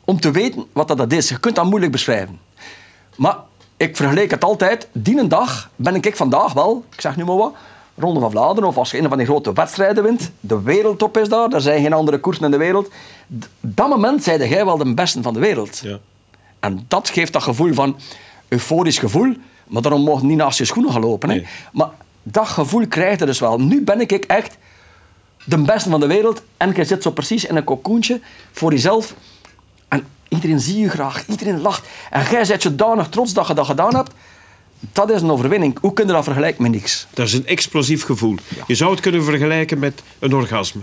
om 0.04 0.20
te 0.20 0.30
weten 0.30 0.64
wat 0.72 0.88
dat 0.88 1.12
is. 1.12 1.28
Je 1.28 1.40
kunt 1.40 1.54
dat 1.54 1.64
moeilijk 1.64 1.92
beschrijven. 1.92 2.38
Maar 3.16 3.36
ik 3.76 3.96
vergelijk 3.96 4.30
het 4.30 4.44
altijd. 4.44 4.88
Die 4.92 5.18
een 5.18 5.28
dag 5.28 5.70
ben 5.76 5.94
ik 5.94 6.16
vandaag 6.16 6.52
wel, 6.52 6.84
ik 6.92 7.00
zeg 7.00 7.16
nu 7.16 7.24
maar 7.24 7.36
wat, 7.36 7.54
Ronde 7.98 8.20
van 8.20 8.30
Vlaanderen 8.30 8.68
of 8.68 8.76
als 8.76 8.90
je 8.90 8.98
een 8.98 9.08
van 9.08 9.18
die 9.18 9.26
grote 9.26 9.52
wedstrijden 9.52 10.02
wint. 10.02 10.30
De 10.40 10.62
wereldtop 10.62 11.18
is 11.18 11.28
daar, 11.28 11.52
er 11.52 11.60
zijn 11.60 11.82
geen 11.82 11.92
andere 11.92 12.18
koersen 12.18 12.44
in 12.44 12.50
de 12.50 12.56
wereld. 12.56 12.90
Dat 13.60 13.88
moment 13.88 14.22
zijde 14.22 14.48
jij 14.48 14.64
wel 14.64 14.76
de 14.76 14.94
beste 14.94 15.22
van 15.22 15.34
de 15.34 15.40
wereld. 15.40 15.78
Ja. 15.78 15.98
En 16.60 16.84
dat 16.88 17.08
geeft 17.08 17.32
dat 17.32 17.42
gevoel 17.42 17.74
van 17.74 17.96
euforisch 18.48 18.98
gevoel. 18.98 19.34
Maar 19.66 19.82
daarom 19.82 20.02
mocht 20.02 20.20
je 20.20 20.26
niet 20.26 20.36
naast 20.36 20.58
je 20.58 20.64
schoenen 20.64 20.92
gaan 20.92 21.00
lopen. 21.00 21.30
Hè. 21.30 21.42
Maar 21.72 21.88
dat 22.22 22.48
gevoel 22.48 22.86
krijg 22.86 23.18
je 23.18 23.26
dus 23.26 23.38
wel. 23.38 23.60
Nu 23.60 23.82
ben 23.82 24.00
ik 24.00 24.12
echt 24.12 24.56
de 25.44 25.58
beste 25.58 25.90
van 25.90 26.00
de 26.00 26.06
wereld 26.06 26.42
en 26.56 26.72
je 26.74 26.84
zit 26.84 27.02
zo 27.02 27.10
precies 27.10 27.44
in 27.44 27.56
een 27.56 27.64
cocoentje 27.64 28.20
voor 28.52 28.72
jezelf. 28.72 29.14
En 30.28 30.36
iedereen 30.36 30.60
zie 30.60 30.78
je 30.78 30.88
graag, 30.88 31.26
iedereen 31.26 31.60
lacht. 31.60 31.86
En 32.10 32.22
jij 32.30 32.44
bent 32.46 32.62
zodanig 32.62 33.08
trots 33.08 33.32
dat 33.32 33.46
je 33.46 33.54
dat 33.54 33.66
gedaan 33.66 33.94
hebt. 33.94 34.12
Dat 34.92 35.10
is 35.10 35.22
een 35.22 35.30
overwinning. 35.30 35.78
Hoe 35.80 35.92
kun 35.92 36.06
je 36.06 36.12
dat 36.12 36.24
vergelijken 36.24 36.62
met 36.62 36.72
niks? 36.72 37.06
Dat 37.14 37.26
is 37.26 37.32
een 37.32 37.46
explosief 37.46 38.04
gevoel. 38.04 38.36
Je 38.66 38.74
zou 38.74 38.90
het 38.90 39.00
kunnen 39.00 39.24
vergelijken 39.24 39.78
met 39.78 40.02
een 40.18 40.34
orgasme. 40.34 40.82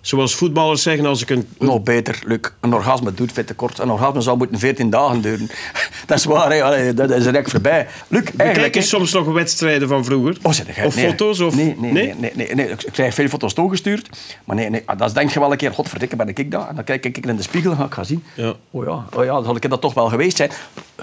Zoals 0.00 0.34
voetballers 0.34 0.82
zeggen, 0.82 1.06
als 1.06 1.22
ik 1.22 1.30
een... 1.30 1.48
Nog 1.58 1.82
beter, 1.82 2.18
Luc. 2.26 2.38
Een 2.60 2.74
orgasme 2.74 3.14
doet 3.14 3.32
veel 3.32 3.44
te 3.44 3.54
kort. 3.54 3.78
Een 3.78 3.90
orgasme 3.90 4.20
zou 4.20 4.36
moeten 4.36 4.58
14 4.58 4.90
dagen 4.90 5.20
duren. 5.20 5.50
Dat 6.06 6.18
is 6.18 6.24
waar, 6.24 6.52
hè. 6.52 6.62
Allee, 6.62 6.94
dat 6.94 7.10
is 7.10 7.24
direct 7.24 7.50
voorbij. 7.50 7.86
Luc, 8.08 8.22
Kijk 8.22 8.40
eigenlijk... 8.40 8.74
hè. 8.74 8.80
soms 8.80 9.12
nog 9.12 9.26
wedstrijden 9.26 9.88
van 9.88 10.04
vroeger. 10.04 10.36
Oh, 10.42 10.52
zeg 10.52 10.84
of 10.84 10.96
nee. 10.96 11.08
foto's? 11.08 11.40
Of... 11.40 11.54
Nee, 11.54 11.76
nee, 11.78 11.92
nee. 11.92 12.14
nee, 12.18 12.32
nee, 12.34 12.54
nee. 12.54 12.68
Ik 12.68 12.88
krijg 12.92 13.14
veel 13.14 13.28
foto's 13.28 13.54
toegestuurd. 13.54 14.08
Maar 14.44 14.56
nee, 14.56 14.70
nee. 14.70 14.82
Dat 14.96 15.14
denk 15.14 15.30
je 15.30 15.40
wel 15.40 15.50
een 15.50 15.56
keer, 15.56 15.72
godverdikke, 15.72 16.16
ben 16.16 16.28
ik 16.28 16.50
daar? 16.50 16.68
En 16.68 16.74
dan 16.74 16.84
kijk 16.84 17.04
ik 17.04 17.26
in 17.26 17.36
de 17.36 17.42
spiegel 17.42 17.70
en 17.70 17.76
ga 17.76 17.84
ik 17.84 17.92
gaan 17.92 18.04
zien. 18.04 18.24
Ja. 18.34 18.54
Oh 18.70 18.84
ja, 18.84 19.04
oh 19.16 19.24
ja, 19.24 19.32
dan 19.32 19.44
zal 19.44 19.56
ik 19.56 19.70
dat 19.70 19.80
toch 19.80 19.94
wel 19.94 20.08
geweest 20.08 20.36
zijn. 20.36 20.50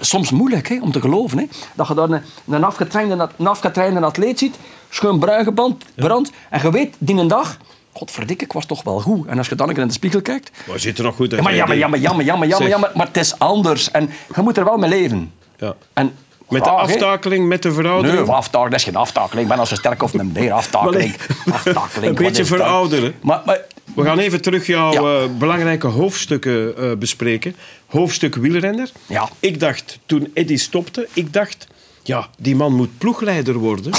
Soms 0.00 0.30
moeilijk 0.30 0.68
hè, 0.68 0.78
om 0.80 0.92
te 0.92 1.00
geloven. 1.00 1.38
Hè. 1.38 1.44
Dat 1.74 1.88
je 1.88 1.94
daar 1.94 2.10
een, 2.10 2.22
een, 2.48 2.64
afgetrainde, 2.64 3.28
een 3.36 3.46
afgetrainde 3.46 4.00
atleet 4.00 4.38
ziet, 4.38 4.56
schoon 4.90 5.18
bruin 5.18 5.44
gebrand, 5.44 5.84
brand, 5.94 6.30
en 6.50 6.60
je 6.62 6.70
weet, 6.70 6.94
die 6.98 7.16
een 7.16 7.28
dag, 7.28 7.58
godverdikke, 7.96 8.44
ik 8.44 8.52
was 8.52 8.66
toch 8.66 8.82
wel 8.82 9.00
goed. 9.00 9.26
En 9.26 9.38
als 9.38 9.48
je 9.48 9.54
dan 9.54 9.70
in 9.76 9.86
de 9.86 9.92
spiegel 9.92 10.22
kijkt, 10.22 10.50
Maar 10.68 10.78
zit 10.80 10.98
er 10.98 11.04
nog 11.04 11.14
goed 11.16 11.32
uit? 11.32 11.42
maar 11.42 11.54
jammer, 11.54 11.76
jammer, 11.76 11.98
jammer, 12.00 12.24
jammer, 12.24 12.48
jammer, 12.48 12.68
jammer, 12.68 12.90
maar 12.94 13.06
het 13.06 13.16
is 13.16 13.38
anders. 13.38 13.90
En 13.90 14.10
je 14.34 14.42
moet 14.42 14.56
er 14.56 14.64
wel 14.64 14.76
mee 14.76 14.90
leven. 14.90 15.32
Ja. 15.58 15.74
En 15.92 16.14
Met 16.48 16.64
de 16.64 16.70
hè. 16.70 16.76
aftakeling, 16.76 17.48
met 17.48 17.62
de 17.62 17.72
veroudering? 17.72 18.26
Nee, 18.26 18.34
aftakeling, 18.34 18.70
dat 18.70 18.80
is 18.80 18.84
geen 18.86 18.96
aftakeling. 18.96 19.42
Ik 19.42 19.48
ben 19.48 19.58
als 19.58 19.70
een 19.70 19.76
sterk 19.76 20.02
of 20.02 20.14
een 20.14 20.32
beer. 20.32 20.52
Aftakeling. 20.52 21.14
aftakeling. 21.52 22.06
Een 22.18 22.24
beetje 22.24 22.44
verouderen. 22.44 23.14
Maar, 23.20 23.42
maar 23.46 23.60
We 23.94 24.02
gaan 24.04 24.18
even 24.18 24.42
terug 24.42 24.66
jouw 24.66 24.92
Ja. 24.92 25.22
eh, 25.22 25.28
belangrijke 25.38 25.86
hoofdstukken 25.86 26.76
eh, 26.76 26.92
bespreken. 26.98 27.56
Hoofdstuk 27.86 28.34
wielrenner. 28.34 28.90
Ja. 29.06 29.28
Ik 29.40 29.60
dacht, 29.60 29.98
toen 30.06 30.30
Eddy 30.34 30.56
stopte, 30.56 31.08
ik 31.12 31.32
dacht, 31.32 31.66
ja, 32.02 32.28
die 32.38 32.56
man 32.56 32.74
moet 32.74 32.98
ploegleider 32.98 33.54
worden. 33.54 33.92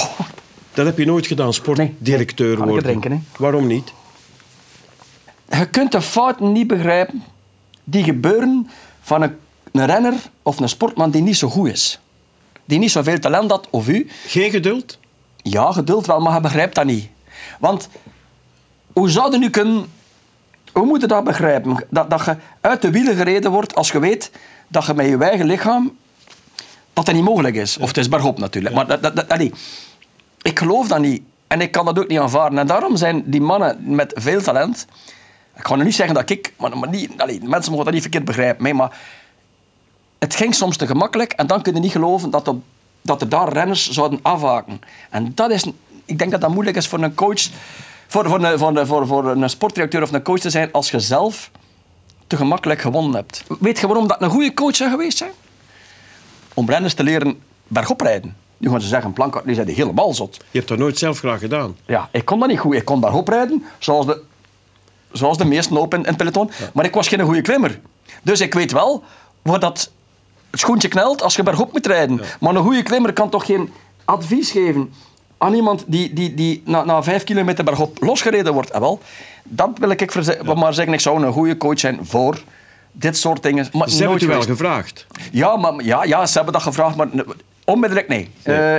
Dat 0.78 0.86
heb 0.86 0.98
je 0.98 1.06
nooit 1.06 1.28
gedaan, 1.28 1.54
sportdirecteur 1.54 2.58
Nee, 2.58 2.68
worden. 2.68 2.84
drinken, 2.84 3.28
Waarom 3.38 3.68
niet? 3.68 3.94
je 5.50 5.66
kunt 5.70 5.92
de 5.92 6.02
fouten 6.02 6.52
niet 6.52 6.68
begrijpen 6.68 7.24
die 7.84 8.04
gebeuren 8.04 8.70
van 9.02 9.22
een, 9.22 9.36
een 9.72 9.86
renner 9.86 10.14
of 10.42 10.60
een 10.60 10.70
sportman 10.70 11.12
die 11.12 11.22
niet 11.22 11.38
zo 11.38 11.50
goed 11.50 11.70
is. 11.70 12.00
Die 12.66 12.80
niet 12.80 12.92
zoveel 12.92 13.20
talent 13.20 13.52
had, 13.52 13.68
of 13.70 13.88
u. 13.88 14.08
Geen 14.28 14.52
geduld? 14.52 14.98
Ja, 15.38 15.72
geduld 15.72 16.06
wel, 16.06 16.20
maar 16.20 16.34
je 16.34 16.42
begrijpt 16.42 16.76
dat 16.76 16.86
niet. 16.86 17.08
Want 17.60 17.90
hoe 18.94 19.10
zou 19.10 19.32
je 19.32 19.38
nu 19.38 19.50
kunnen... 19.50 19.86
Hoe 20.74 20.86
moet 20.86 21.02
je 21.02 21.08
dat 21.08 21.24
begrijpen? 21.24 21.86
Dat, 21.90 22.10
dat 22.10 22.26
je 22.26 22.38
uit 22.62 22.82
de 22.82 22.92
wielen 22.92 23.16
gereden 23.16 23.52
wordt 23.52 23.76
als 23.76 23.92
je 23.92 24.00
weet 24.00 24.32
dat 24.68 24.86
je 24.86 24.94
met 24.94 25.06
je 25.06 25.18
eigen 25.18 25.46
lichaam... 25.46 25.98
Dat 26.94 27.06
dat 27.06 27.16
niet 27.16 27.24
mogelijk 27.24 27.56
is. 27.56 27.78
Of 27.78 27.88
het 27.88 27.98
is 27.98 28.10
bergop 28.10 28.40
natuurlijk. 28.40 28.76
Maar 28.76 28.88
dat, 28.88 29.04
dat, 29.04 29.16
dat, 29.16 29.30
allee, 29.30 29.54
ik 30.48 30.60
geloof 30.60 30.88
dat 30.88 31.00
niet. 31.00 31.22
En 31.48 31.62
ik 31.62 31.72
kan 31.72 31.86
dat 31.86 32.00
ook 32.00 32.08
niet 32.08 32.20
aanvaarden. 32.20 32.60
En 32.60 32.68
daarom 32.68 32.98
zijn 32.98 33.24
die 33.26 33.42
mannen 33.42 33.96
met 33.96 34.14
veel 34.16 34.42
talent... 34.42 34.88
Ik 35.56 35.68
ga 35.68 35.76
nu 35.76 35.84
niet 35.84 35.96
zeggen 35.96 36.16
dat 36.16 36.30
ik... 36.30 36.54
Maar, 36.58 36.90
niet, 36.90 37.18
mensen 37.44 37.72
mogen 37.72 37.86
dat 37.86 37.94
niet 37.94 38.02
verkeerd 38.02 38.26
begrijpen. 38.26 38.76
Maar 38.76 38.98
het 40.20 40.36
ging 40.36 40.56
soms 40.56 40.78
te 40.78 40.88
gemakkelijk 40.88 41.32
en 41.32 41.48
dan 41.48 41.62
kun 41.62 41.74
je 41.74 41.80
niet 41.80 41.92
geloven 41.92 42.30
dat, 42.30 42.54
dat 43.02 43.22
er 43.22 43.30
daar 43.30 43.54
renners 43.54 43.90
zouden 43.90 44.20
afhaken. 44.22 44.82
En 45.10 45.32
dat 45.36 45.52
is, 45.52 45.66
ik 46.06 46.18
denk 46.18 46.32
dat 46.32 46.42
dat 46.42 46.50
moeilijk 46.50 46.78
is 46.78 46.88
voor 46.88 47.00
een 47.00 47.16
coach, 47.16 47.42
voor, 48.08 48.28
voor, 48.30 48.44
een, 48.44 48.60
voor, 48.60 48.88
voor, 48.88 49.08
voor 49.08 49.28
een 49.28 49.50
sportdirecteur 49.50 50.02
of 50.02 50.12
een 50.12 50.22
coach 50.22 50.40
te 50.40 50.50
zijn 50.50 50.72
als 50.72 50.92
je 50.92 51.00
zelf 51.00 51.52
te 52.28 52.38
gemakkelijk 52.38 52.82
gewonnen 52.82 53.14
hebt. 53.14 53.44
Weet 53.60 53.80
je 53.80 53.88
waarom 53.88 54.08
dat 54.08 54.22
een 54.22 54.30
goede 54.30 54.54
coach 54.54 54.76
zou 54.76 54.90
geweest 54.90 55.18
zijn? 55.18 55.32
Om 56.54 56.70
renners 56.70 56.94
te 56.94 57.04
leren 57.04 57.42
bergop 57.68 58.02
rijden. 58.02 58.36
Nu 58.58 58.70
gaan 58.70 58.82
ze 58.82 58.88
zeggen, 58.88 59.14
Plankaart, 59.14 59.46
die 59.46 59.56
zijn 59.56 59.68
helemaal 59.68 60.14
zot. 60.14 60.36
Je 60.36 60.58
hebt 60.58 60.68
dat 60.68 60.78
nooit 60.78 60.98
zelf 60.98 61.20
graag 61.20 61.40
gedaan. 61.40 61.78
Ja, 61.86 62.10
ik 62.12 62.26
kon 62.26 62.40
dat 62.40 62.50
niet 62.50 62.60
goed. 62.60 62.74
Ik 62.76 62.86
kon 62.86 63.00
bergop 63.00 63.28
rijden, 63.28 63.64
zoals 63.80 64.06
de, 64.06 64.22
zoals 65.12 65.38
de 65.38 65.46
meesten 65.46 65.74
lopen 65.76 65.98
in, 65.98 66.04
in 66.04 66.10
het 66.10 66.18
peloton. 66.18 66.50
Maar 66.74 66.86
ik 66.86 66.94
was 66.94 67.08
geen 67.08 67.22
goede 67.22 67.42
klimmer. 67.42 67.80
Dus 68.24 68.42
ik 68.42 68.54
weet 68.54 68.72
wel 68.72 69.04
waar 69.42 69.60
dat 69.60 69.92
het 70.52 70.60
schoentje 70.60 70.88
knelt 70.88 71.22
als 71.22 71.36
je 71.36 71.44
bergop 71.44 71.74
moet 71.74 71.86
rijden. 71.86 72.22
Maar 72.40 72.56
een 72.56 72.64
goede 72.64 72.84
klimmer 72.84 73.14
kan 73.14 73.30
toch 73.30 73.46
geen 73.46 73.72
advies 74.06 74.52
geven 74.52 74.94
aan 75.38 75.54
iemand 75.54 75.84
die, 75.88 76.14
die, 76.14 76.34
die 76.34 76.62
na, 76.66 76.84
na 76.84 77.04
vijf 77.04 77.24
kilometer 77.24 77.64
bergop 77.64 77.98
losgereden 78.02 78.54
wordt. 78.54 78.70
En 78.70 78.80
wel, 78.80 79.00
dat 79.44 79.70
wil 79.80 79.90
ik 79.90 80.12
verze- 80.12 80.40
maar 80.56 80.74
zeggen. 80.74 80.94
Ik 80.94 81.00
zou 81.00 81.24
een 81.24 81.32
goede 81.34 81.58
coach 81.58 81.80
zijn 81.80 82.00
voor 82.02 82.44
dit 82.92 83.18
soort 83.18 83.44
dingen. 83.44 83.68
Maar 83.72 83.90
Ze 83.90 83.98
hebben 83.98 84.18
het 84.18 84.28
wel 84.28 84.42
gevraagd. 84.42 85.06
Ja, 85.32 85.58
maar, 85.58 85.84
ja, 85.84 86.04
ja, 86.04 86.26
ze 86.26 86.34
hebben 86.36 86.54
dat 86.54 86.62
gevraagd, 86.62 86.96
maar 86.96 87.08
onmiddellijk 87.68 88.08
nee. 88.08 88.30
Eh, 88.44 88.74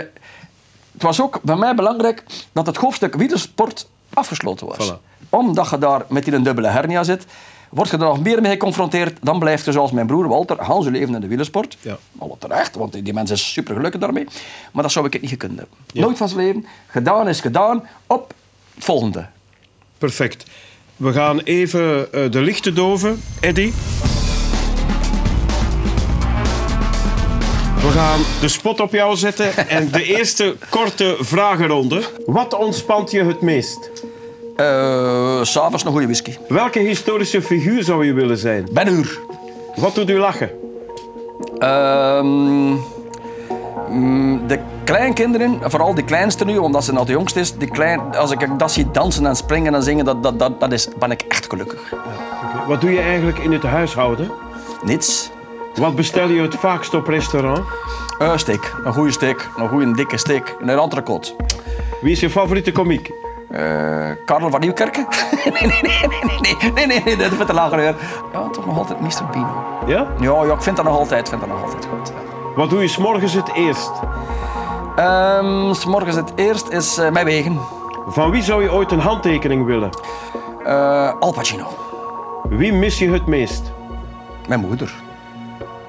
het 0.93 1.03
was 1.03 1.23
ook 1.23 1.41
bij 1.43 1.57
mij 1.57 1.75
belangrijk 1.75 2.25
dat 2.53 2.67
het 2.67 2.77
hoofdstuk 2.77 3.15
wielersport 3.15 3.89
afgesloten 4.15 4.67
was. 4.67 4.93
Voilà. 4.93 5.29
Omdat 5.29 5.71
je 5.71 5.79
daar 5.79 6.05
met 6.09 6.25
die 6.25 6.35
een 6.35 6.43
dubbele 6.43 6.69
hernia 6.69 7.03
zit, 7.03 7.27
word 7.71 7.89
je 7.91 7.97
er 7.97 8.03
nog 8.03 8.23
meer 8.23 8.41
mee 8.41 8.53
geconfronteerd. 8.53 9.19
Dan 9.23 9.39
blijft 9.39 9.65
je 9.65 9.73
zoals 9.73 9.91
mijn 9.91 10.07
broer 10.07 10.29
Walter, 10.29 10.63
Hans 10.63 10.87
leven 10.87 11.15
in 11.15 11.21
de 11.21 11.27
wielersport. 11.27 11.77
Ja. 11.81 11.99
Alle 12.19 12.35
terecht, 12.39 12.77
want 12.77 12.93
die, 12.93 13.03
die 13.03 13.13
mens 13.13 13.31
is 13.31 13.53
super 13.53 13.75
gelukkig 13.75 14.01
daarmee. 14.01 14.27
Maar 14.73 14.83
dat 14.83 14.93
zou 14.93 15.07
ik 15.07 15.13
het 15.13 15.23
niet 15.23 15.31
gekund 15.31 15.59
hebben. 15.59 15.77
Nooit 15.93 16.17
van 16.17 16.29
zijn 16.29 16.41
leven. 16.41 16.67
Gedaan 16.87 17.29
is 17.29 17.41
gedaan. 17.41 17.89
Op 18.07 18.35
het 18.75 18.85
volgende. 18.85 19.27
Perfect. 19.99 20.45
We 20.97 21.13
gaan 21.13 21.39
even 21.41 22.13
eh, 22.13 22.31
de 22.31 22.41
lichten 22.41 22.75
doven. 22.75 23.23
Eddy. 23.41 23.73
We 27.89 27.95
gaan 27.95 28.21
de 28.41 28.49
spot 28.49 28.81
op 28.81 28.93
jou 28.93 29.17
zetten 29.17 29.69
en 29.69 29.91
de 29.91 30.03
eerste 30.17 30.57
korte 30.69 31.17
vragenronde. 31.21 32.03
Wat 32.27 32.55
ontspant 32.55 33.11
je 33.11 33.25
het 33.25 33.41
meest? 33.41 33.91
Eh, 34.57 35.43
S'avonds 35.43 35.85
een 35.85 35.91
goede 35.91 36.07
whisky. 36.07 36.37
Welke 36.49 36.79
historische 36.79 37.43
figuur 37.43 37.83
zou 37.83 38.07
je 38.07 38.13
willen 38.13 38.39
zijn? 38.39 38.69
Ben 38.73 38.89
uur. 38.89 39.19
Wat 39.77 39.95
doet 39.95 40.11
u 40.11 40.19
lachen? 40.19 40.51
Ehm, 41.59 42.77
mm, 43.89 44.47
de 44.47 44.59
kleinkinderen, 44.85 45.59
vooral 45.63 45.95
de 45.95 46.05
kleinste 46.05 46.45
nu, 46.45 46.57
omdat 46.57 46.85
ze 46.85 46.93
nog 46.93 47.07
de 47.07 47.13
jongste 47.13 47.41
is, 47.41 47.55
klein, 47.71 48.17
als 48.17 48.31
ik 48.31 48.59
dat 48.59 48.73
zie 48.73 48.91
dansen 48.91 49.27
en 49.27 49.37
springen 49.37 49.75
en 49.75 49.83
zingen, 49.83 50.05
dat, 50.05 50.23
dat, 50.23 50.39
dat, 50.39 50.61
dat 50.61 50.73
is, 50.73 50.89
ben 50.99 51.11
ik 51.11 51.23
echt 51.29 51.47
gelukkig. 51.49 51.95
Wat 52.67 52.81
doe 52.81 52.91
je 52.91 53.01
eigenlijk 53.01 53.39
in 53.39 53.53
het 53.53 53.63
huishouden? 53.63 54.31
Niets. 54.85 55.31
Wat 55.79 55.95
bestel 55.97 56.29
je 56.29 56.43
het 56.43 56.55
vaakst 56.55 56.95
op 56.95 57.07
restaurant? 57.07 57.65
Eh 58.19 58.37
steak. 58.37 58.81
Een 58.85 58.93
goede 58.93 59.11
steak. 59.13 59.51
Een 59.57 59.69
goede 59.69 59.93
dikke 59.93 60.17
steak. 60.17 60.57
Een 60.61 60.69
entrecote. 60.69 61.35
Wie 62.01 62.13
is 62.13 62.21
je 62.21 62.31
favoriete 62.31 62.73
komiek? 62.73 63.11
Eh 63.51 64.11
Karel 64.25 64.51
van 64.51 64.61
Nieuwkerken? 64.61 65.07
nee, 65.45 65.63
nee, 65.63 65.71
nee, 65.83 66.09
nee, 66.09 66.57
nee, 66.61 66.73
nee, 66.73 66.87
nee, 66.87 67.03
nee, 67.05 67.17
dat 67.17 67.33
is 67.41 67.47
de 67.47 67.53
lager 67.55 67.77
weer. 67.77 67.95
Ja, 68.33 68.49
toch 68.49 68.67
nog 68.67 68.79
altijd 68.79 69.01
Mr. 69.01 69.25
Pino. 69.31 69.65
Ja? 69.87 70.07
Ja, 70.21 70.45
ja, 70.45 70.53
ik 70.53 70.63
vind 70.63 70.77
dat 70.77 70.85
nog 70.85 70.99
altijd, 70.99 71.29
vind 71.29 71.41
dat 71.41 71.51
nog 71.51 71.63
altijd 71.63 71.87
goed. 71.87 72.13
Wat 72.57 72.71
doe 72.71 72.81
je 72.81 72.89
s'morgens 72.89 73.33
het 73.33 73.53
eerst? 73.55 73.91
Ehm, 74.97 75.73
s 75.73 75.85
morgens 75.85 76.17
het 76.17 76.33
eerst 76.35 76.69
is 76.69 76.99
eh, 76.99 77.11
mijn 77.11 77.25
wegen. 77.25 77.59
Van 78.07 78.31
wie 78.31 78.43
zou 78.43 78.63
je 78.63 78.73
ooit 78.73 78.93
een 78.93 79.01
handtekening 79.01 79.65
willen? 79.67 79.91
Eh, 80.65 81.13
Al 81.21 81.33
Pacino. 81.33 81.67
Wie 82.49 82.73
mis 82.73 82.99
je 82.99 83.11
het 83.11 83.27
meest? 83.27 83.73
Mijn 84.49 84.61
moeder. 84.61 84.95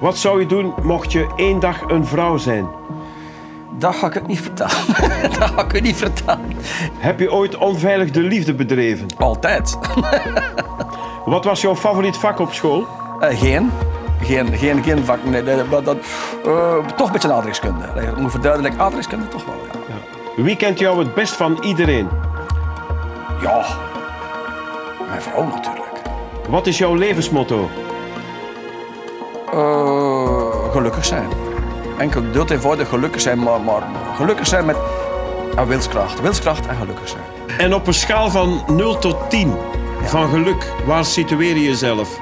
Wat 0.00 0.18
zou 0.18 0.40
je 0.40 0.46
doen 0.46 0.74
mocht 0.82 1.12
je 1.12 1.26
één 1.36 1.60
dag 1.60 1.80
een 1.88 2.06
vrouw 2.06 2.36
zijn? 2.36 2.68
Dat 3.78 3.94
ga 3.94 4.06
ik 4.06 4.14
het 4.14 4.26
niet 4.26 4.40
vertellen. 4.40 4.86
dat 5.38 5.50
ga 5.50 5.62
ik 5.62 5.72
u 5.72 5.80
niet 5.80 5.96
vertellen. 5.96 6.52
Heb 6.98 7.20
je 7.20 7.32
ooit 7.32 7.56
onveilig 7.56 8.10
de 8.10 8.20
liefde 8.20 8.54
bedreven? 8.54 9.06
Altijd. 9.18 9.78
Wat 11.24 11.44
was 11.44 11.60
jouw 11.60 11.76
favoriet 11.76 12.16
vak 12.16 12.38
op 12.38 12.52
school? 12.52 12.86
Eh, 13.20 13.38
geen. 13.38 13.70
Geen, 14.22 14.52
geen, 14.52 14.82
geen 14.82 15.04
vak. 15.04 15.24
Nee, 15.24 15.42
maar 15.42 15.82
dat, 15.82 15.96
eh, 16.44 16.76
toch 16.96 17.06
een 17.06 17.12
beetje 17.12 17.32
aardrijkskunde. 17.32 17.84
Ik 17.94 18.16
moet 18.16 18.30
verduidelijken, 18.30 18.80
aardrijkskunde 18.80 19.28
toch 19.28 19.44
wel, 19.44 19.54
ja. 19.88 20.42
Wie 20.42 20.56
kent 20.56 20.78
jou 20.78 20.98
het 20.98 21.14
best 21.14 21.32
van 21.32 21.58
iedereen? 21.62 22.08
Ja. 23.42 23.64
Mijn 25.08 25.22
vrouw 25.22 25.44
natuurlijk. 25.44 26.00
Wat 26.48 26.66
is 26.66 26.78
jouw 26.78 26.94
levensmotto? 26.94 27.68
Eh, 29.52 30.70
gelukkig 30.72 31.04
zijn. 31.04 31.28
Enkel 31.98 32.22
dood 32.32 32.50
eenvoudig 32.50 32.88
gelukkig 32.88 33.20
zijn, 33.20 33.38
maar, 33.38 33.60
maar 33.60 33.82
gelukkig 34.16 34.46
zijn 34.46 34.64
met 34.64 34.76
en 35.56 35.66
wilskracht. 35.66 36.20
Wilskracht 36.20 36.66
en 36.66 36.76
gelukkig 36.76 37.08
zijn. 37.08 37.22
En 37.58 37.74
op 37.74 37.86
een 37.86 37.94
schaal 37.94 38.30
van 38.30 38.62
0 38.66 38.98
tot 38.98 39.16
10 39.28 39.54
van 40.02 40.28
geluk, 40.28 40.72
waar 40.86 41.04
situeer 41.04 41.56
je 41.56 41.62
jezelf? 41.62 42.20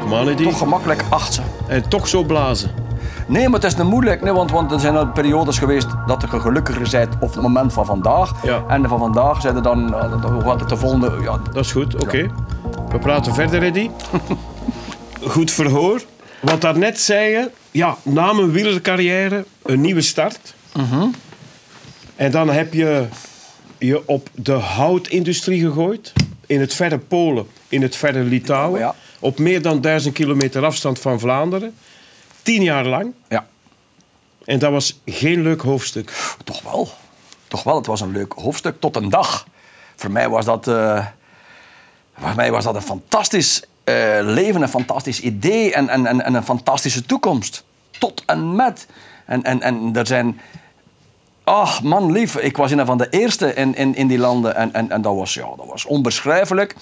Kom 0.00 0.14
aan. 0.14 0.34
Toch 0.36 0.58
gemakkelijk 0.58 1.04
acht. 1.08 1.32
ze. 1.34 1.40
En 1.66 1.88
toch 1.88 2.08
zo 2.08 2.22
blazen. 2.24 2.70
Nee, 3.26 3.44
maar 3.48 3.60
het 3.60 3.64
is 3.64 3.76
niet 3.76 3.86
moeilijk. 3.86 4.22
Nee, 4.22 4.32
want, 4.32 4.50
want 4.50 4.72
er 4.72 4.80
zijn 4.80 4.96
al 4.96 5.06
periodes 5.06 5.58
geweest 5.58 5.88
dat 6.06 6.24
je 6.30 6.40
gelukkiger 6.40 6.88
bent 6.90 7.14
op 7.20 7.32
het 7.34 7.42
moment 7.42 7.72
van 7.72 7.84
vandaag. 7.86 8.32
Ja. 8.42 8.62
En 8.68 8.88
van 8.88 8.98
vandaag 8.98 9.40
zijn 9.40 9.56
er 9.56 9.62
dan, 9.62 9.90
dan- 9.90 10.20
dan 10.20 10.42
gaat 10.42 10.60
het 10.60 10.68
de 10.68 10.76
volgende... 10.76 11.12
Ja, 11.22 11.38
Dat 11.52 11.64
is 11.64 11.72
goed, 11.72 12.02
oké. 12.02 12.26
We 12.96 13.02
praten 13.02 13.34
verder, 13.34 13.62
Eddy. 13.62 13.90
goed 15.34 15.50
verhoor. 15.50 16.02
Wat 16.40 16.60
daarnet 16.60 17.00
zei 17.00 17.30
je, 17.30 17.50
ja, 17.70 17.96
na 18.02 18.32
mijn 18.32 18.50
wielercarrière 18.52 19.44
een 19.62 19.80
nieuwe 19.80 20.00
start. 20.00 20.54
En 22.16 22.30
dan 22.30 22.50
heb 22.50 22.72
je 22.74 23.06
je 23.78 24.08
op 24.08 24.28
de 24.34 24.52
houtindustrie 24.52 25.60
gegooid. 25.60 26.12
In 26.46 26.60
het 26.60 26.74
verre 26.74 26.98
Polen, 26.98 27.46
in 27.68 27.82
het 27.82 27.96
verre 27.96 28.22
Litouwen. 28.22 28.80
Ja. 28.80 28.94
Op 29.18 29.38
meer 29.38 29.62
dan 29.62 29.80
duizend 29.80 30.14
kilometer 30.14 30.64
afstand 30.64 30.98
van 30.98 31.20
Vlaanderen. 31.20 31.74
Tien 32.42 32.62
jaar 32.62 32.86
lang. 32.86 33.12
ja, 33.28 33.46
En 34.44 34.58
dat 34.58 34.70
was 34.70 35.00
geen 35.04 35.42
leuk 35.42 35.60
hoofdstuk. 35.60 36.36
toch 36.44 36.62
wel. 36.62 36.88
Toch 37.48 37.62
wel, 37.62 37.76
het 37.76 37.86
was 37.86 38.00
een 38.00 38.12
leuk 38.12 38.32
hoofdstuk 38.32 38.80
tot 38.80 38.96
een 38.96 39.08
dag. 39.08 39.46
Voor 39.96 40.10
mij 40.10 40.28
was 40.28 40.44
dat, 40.44 40.68
eh, 40.68 41.06
voor 42.18 42.34
mij 42.36 42.50
was 42.50 42.64
dat 42.64 42.74
een 42.74 42.82
fantastisch 42.82 43.62
eh, 43.84 43.94
leven, 44.22 44.62
een 44.62 44.68
fantastisch 44.68 45.20
idee 45.20 45.74
en, 45.74 45.88
en, 45.88 46.06
en, 46.06 46.24
en 46.24 46.34
een 46.34 46.44
fantastische 46.44 47.06
toekomst. 47.06 47.64
Tot 47.98 48.22
en 48.26 48.54
met. 48.54 48.86
En, 49.24 49.42
en, 49.42 49.62
en 49.62 49.90
er 49.96 50.06
zijn... 50.06 50.40
Ach, 51.44 51.82
man 51.82 52.12
lief, 52.12 52.36
ik 52.36 52.56
was 52.56 52.70
een 52.70 52.86
van 52.86 52.98
de 52.98 53.08
eerste 53.10 53.54
in, 53.54 53.74
in, 53.74 53.94
in 53.94 54.06
die 54.06 54.18
landen 54.18 54.56
en, 54.56 54.74
en, 54.74 54.90
en 54.90 55.02
dat, 55.02 55.14
was, 55.14 55.34
ja, 55.34 55.48
dat 55.56 55.66
was 55.66 55.84
onbeschrijfelijk. 55.84 56.74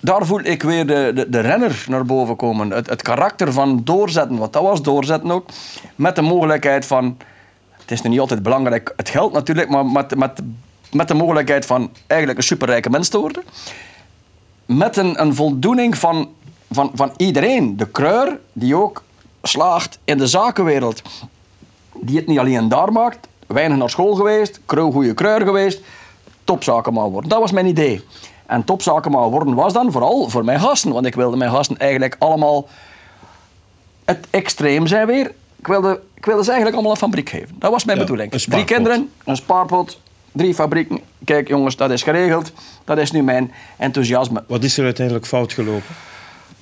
Daar 0.00 0.26
voel 0.26 0.40
ik 0.40 0.62
weer 0.62 0.86
de, 0.86 1.12
de, 1.14 1.28
de 1.28 1.40
renner 1.40 1.84
naar 1.88 2.04
boven 2.04 2.36
komen. 2.36 2.70
Het, 2.70 3.02
karakter 3.02 3.52
van 3.52 3.80
doorzetten, 3.84 4.38
want 4.38 4.52
dat 4.52 4.62
was 4.62 4.82
doorzetten 4.82 5.30
ook. 5.30 5.48
Met 5.94 6.16
de 6.16 6.22
mogelijkheid 6.22 6.86
van... 6.86 7.16
Het 7.70 7.90
is 7.90 8.02
nu 8.02 8.10
niet 8.10 8.20
altijd 8.20 8.42
belangrijk, 8.42 8.92
het 8.96 9.08
geld 9.08 9.32
natuurlijk, 9.32 9.68
maar 9.68 9.86
met, 9.86 10.16
met, 10.16 10.40
met 10.92 11.08
de 11.08 11.14
mogelijkheid 11.14 11.66
van 11.66 11.90
eigenlijk 12.06 12.38
een 12.38 12.44
superrijke 12.44 12.90
mens 12.90 13.08
te 13.08 13.18
worden. 13.18 13.42
Met 14.66 14.96
een, 14.96 15.20
een 15.20 15.34
voldoening 15.34 15.98
van, 15.98 16.28
van, 16.70 16.90
van 16.94 17.12
iedereen. 17.16 17.76
De 17.76 17.88
kruier 17.88 18.38
die 18.52 18.76
ook 18.76 19.02
slaagt 19.42 19.98
in 20.04 20.18
de 20.18 20.26
zakenwereld. 20.26 21.02
Die 22.00 22.16
het 22.16 22.26
niet 22.26 22.38
alleen 22.38 22.68
daar 22.68 22.92
maakt. 22.92 23.28
Weinig 23.46 23.78
naar 23.78 23.90
school 23.90 24.14
geweest, 24.14 24.60
krul 24.66 24.90
goede 24.90 25.14
kruier 25.14 25.46
geweest. 25.46 25.80
Topzakenman 26.44 27.10
worden. 27.10 27.30
Dat 27.30 27.40
was 27.40 27.52
mijn 27.52 27.66
idee. 27.66 28.04
En 28.46 28.64
topzakenman 28.64 29.30
worden 29.30 29.54
was 29.54 29.72
dan 29.72 29.92
vooral 29.92 30.28
voor 30.28 30.44
mijn 30.44 30.60
gasten. 30.60 30.92
Want 30.92 31.06
ik 31.06 31.14
wilde 31.14 31.36
mijn 31.36 31.50
gasten 31.50 31.76
eigenlijk 31.76 32.16
allemaal 32.18 32.68
het 34.04 34.26
extreem 34.30 34.86
zijn 34.86 35.06
weer. 35.06 35.32
Ik 35.56 35.66
wilde, 35.66 36.00
ik 36.14 36.24
wilde 36.24 36.42
ze 36.42 36.50
eigenlijk 36.50 36.74
allemaal 36.74 36.92
een 36.92 37.08
fabriek 37.08 37.28
geven. 37.28 37.56
Dat 37.58 37.70
was 37.70 37.84
mijn 37.84 37.98
Ja, 37.98 38.04
bedoeling. 38.04 38.32
Drie 38.32 38.64
kinderen, 38.64 39.10
een 39.24 39.36
spaarpot, 39.36 40.00
drie 40.36 40.54
fabrieken. 40.54 41.00
Kijk 41.24 41.48
jongens, 41.48 41.76
dat 41.76 41.90
is 41.90 42.02
geregeld. 42.02 42.52
Dat 42.84 42.98
is 42.98 43.10
nu 43.10 43.22
mijn 43.22 43.52
enthousiasme. 43.76 44.44
Wat 44.46 44.64
is 44.64 44.78
er 44.78 44.84
uiteindelijk 44.84 45.26
fout 45.26 45.52
gelopen? 45.52 45.94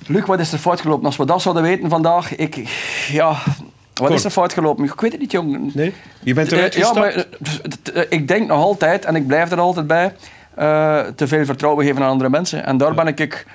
Luc, 0.07 0.25
wat 0.25 0.39
is 0.39 0.51
er 0.51 0.59
fout 0.59 0.81
gelopen? 0.81 1.05
Als 1.05 1.17
we 1.17 1.25
dat 1.25 1.41
zouden 1.41 1.63
weten 1.63 1.89
vandaag, 1.89 2.35
ik... 2.35 2.55
Ja, 3.11 3.27
wat 3.29 3.37
Kort. 3.93 4.13
is 4.13 4.23
er 4.23 4.31
fout 4.31 4.53
gelopen? 4.53 4.83
Ik 4.85 4.99
weet 4.99 5.11
het 5.11 5.21
niet, 5.21 5.31
jong. 5.31 5.73
Nee? 5.73 5.93
Je 6.23 6.33
bent 6.33 6.51
eruit 6.51 6.75
Eh, 6.75 6.81
ja, 6.81 6.87
gestapt? 6.87 7.15
maar 7.15 7.25
eh, 7.93 8.01
eh, 8.01 8.05
ik 8.09 8.27
denk 8.27 8.47
nog 8.47 8.61
altijd, 8.63 9.05
en 9.05 9.15
ik 9.15 9.27
blijf 9.27 9.51
er 9.51 9.59
altijd 9.59 9.87
bij, 9.87 10.13
te 11.15 11.27
veel 11.27 11.45
vertrouwen 11.45 11.85
geven 11.85 12.03
aan 12.03 12.09
andere 12.09 12.29
mensen. 12.29 12.65
En 12.65 12.77
daar 12.77 12.93
ben 12.93 13.07
ik... 13.07 13.19
ik 13.19 13.45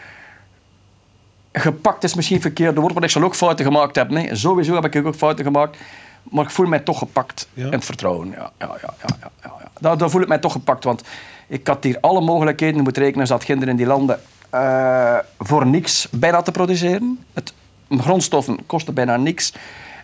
gepakt 1.52 2.04
is 2.04 2.14
misschien 2.14 2.36
het 2.36 2.46
verkeerde 2.46 2.80
woord, 2.80 2.92
want 2.92 3.04
ik 3.04 3.10
zal 3.10 3.22
ook 3.22 3.34
fouten 3.34 3.64
gemaakt 3.64 3.96
hebben. 3.96 4.14
Nee, 4.14 4.36
sowieso 4.36 4.74
heb 4.74 4.94
ik 4.94 5.06
ook 5.06 5.14
fouten 5.14 5.44
gemaakt. 5.44 5.76
Maar 6.22 6.44
ik 6.44 6.50
voel 6.50 6.66
mij 6.66 6.78
toch 6.78 6.98
gepakt 6.98 7.48
Ja? 7.54 7.64
in 7.66 7.72
het 7.72 7.84
vertrouwen. 7.84 8.30
Ja, 8.30 8.50
ja, 8.58 8.66
ja, 8.66 8.76
ja, 8.82 8.94
ja, 9.20 9.30
ja, 9.42 9.52
ja. 9.59 9.59
Daar, 9.80 9.98
daar 9.98 10.10
voel 10.10 10.22
ik 10.22 10.28
mij 10.28 10.38
toch 10.38 10.52
gepakt, 10.52 10.84
want 10.84 11.02
ik 11.46 11.66
had 11.66 11.84
hier 11.84 11.98
alle 12.00 12.20
mogelijkheden 12.20 12.82
moeten 12.82 13.02
rekenen. 13.02 13.26
Zat 13.26 13.44
kinderen 13.44 13.70
in 13.70 13.76
die 13.76 13.86
landen 13.86 14.20
eh, 14.50 15.16
voor 15.38 15.66
niks 15.66 16.08
bijna 16.10 16.42
te 16.42 16.50
produceren. 16.50 17.24
Het, 17.32 17.52
grondstoffen 17.98 18.58
kosten 18.66 18.94
bijna 18.94 19.16
niks. 19.16 19.52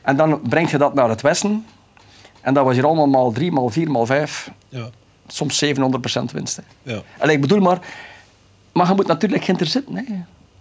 En 0.03 0.17
dan 0.17 0.41
breng 0.49 0.71
je 0.71 0.79
dat 0.79 0.95
naar 0.95 1.09
het 1.09 1.21
westen. 1.21 1.67
En 2.41 2.55
dat 2.55 2.65
was 2.65 2.75
hier 2.75 2.87
allemaal 2.87 3.07
maal 3.07 3.33
drie, 3.33 3.53
maal 3.53 3.69
vier, 3.69 3.91
maal 3.91 4.07
vijf. 4.07 4.51
Ja. 4.69 4.89
Soms 5.27 5.65
700% 5.65 5.69
winst. 6.33 6.57
Hè. 6.57 6.93
Ja. 6.93 7.03
Allee, 7.19 7.35
ik 7.35 7.41
bedoel 7.41 7.61
maar, 7.61 7.79
maar 8.73 8.89
je 8.89 8.95
moet 8.95 9.07
natuurlijk 9.07 9.45
ginter 9.45 9.67
zitten. 9.67 9.97
Hè. 9.97 10.03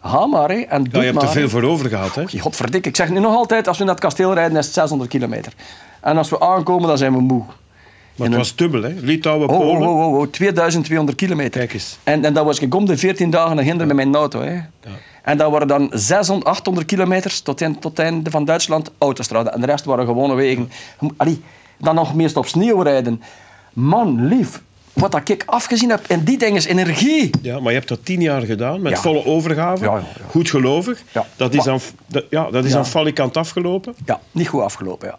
Ga 0.02 0.26
maar, 0.26 0.50
hè, 0.50 0.56
en 0.60 0.84
doe 0.84 0.94
Ja, 0.94 1.00
je 1.00 1.06
hebt 1.06 1.16
maar. 1.16 1.24
er 1.24 1.32
veel 1.32 1.50
voor 1.50 1.64
over 1.64 1.90
gehad, 1.90 2.16
hè? 2.16 2.40
Godverdikke, 2.40 2.90
ik 2.90 2.96
zeg 2.96 3.10
nu 3.10 3.20
nog 3.20 3.36
altijd, 3.36 3.68
als 3.68 3.78
we 3.78 3.84
naar 3.84 3.94
het 3.94 4.04
kasteel 4.04 4.34
rijden, 4.34 4.58
is 4.58 4.66
het 4.66 4.74
600 4.74 5.10
kilometer. 5.10 5.54
En 6.02 6.18
als 6.18 6.30
we 6.30 6.40
aankomen, 6.40 6.88
dan 6.88 6.98
zijn 6.98 7.14
we 7.14 7.22
moe. 7.22 7.44
Maar 8.16 8.28
het 8.28 8.38
was 8.38 8.56
dubbel, 8.56 8.82
hè? 8.82 8.94
Litouwen, 9.00 9.50
Oh, 9.50 9.60
Polen. 9.60 9.88
oh, 9.90 10.08
oh, 10.08 10.18
oh, 10.20 10.28
2200 10.32 11.18
kilometer. 11.18 11.60
Kijk 11.60 11.74
eens. 11.74 11.98
En, 12.04 12.26
en 12.26 12.34
dat 12.34 12.46
was 12.46 12.60
ik 12.60 12.76
om 12.76 12.86
de 12.86 12.98
14 12.98 13.30
dagen 13.30 13.56
naar 13.56 13.66
Ginder 13.66 13.88
met 13.88 13.96
mijn 13.96 14.16
auto. 14.16 14.42
Hè. 14.42 14.60
En 15.24 15.38
dat 15.38 15.52
waren 15.52 15.68
dan 15.68 15.90
600, 15.94 16.48
800 16.48 16.88
kilometers 16.88 17.40
tot, 17.40 17.62
in, 17.62 17.80
tot 17.80 17.98
het 17.98 18.06
einde 18.06 18.30
van 18.30 18.46
Duitsland 18.46 18.92
autostrade. 18.98 19.50
En 19.50 19.60
de 19.62 19.66
rest 19.66 19.86
waren 19.86 20.06
gewone 20.06 20.34
wegen. 20.36 20.72
Allee, 21.18 21.42
dan 21.78 21.96
nog 21.96 22.16
meest 22.16 22.38
op 22.38 22.46
sneeuw 22.48 22.82
rijden. 22.82 23.22
Man, 23.74 24.28
lief, 24.28 24.62
wat 24.94 25.12
dat 25.12 25.30
ik 25.30 25.44
afgezien 25.46 25.90
heb. 25.90 26.06
En 26.08 26.24
die 26.24 26.38
dingen 26.38 26.56
is 26.56 26.66
energie. 26.66 27.30
Ja, 27.42 27.60
maar 27.60 27.72
je 27.72 27.78
hebt 27.78 27.90
dat 27.90 28.06
tien 28.06 28.22
jaar 28.22 28.42
gedaan, 28.42 28.82
met 28.82 28.92
Ja. 28.92 28.98
volle 29.02 29.26
overgave. 29.26 29.84
Ja, 29.86 29.92
ja, 29.92 29.98
ja. 29.98 30.26
Goed 30.30 30.50
gelovig. 30.50 31.04
Ja. 31.12 31.26
Dat 31.36 31.54
is, 31.54 31.68
aan, 31.68 31.80
dat, 32.08 32.24
ja, 32.30 32.50
dat 32.52 32.66
is 32.66 32.72
Ja. 32.72 32.78
aan 32.78 32.86
falikant 32.86 33.38
afgelopen. 33.38 33.96
Ja, 34.06 34.20
niet 34.32 34.48
goed 34.48 34.62
afgelopen, 34.62 35.08
ja. 35.08 35.18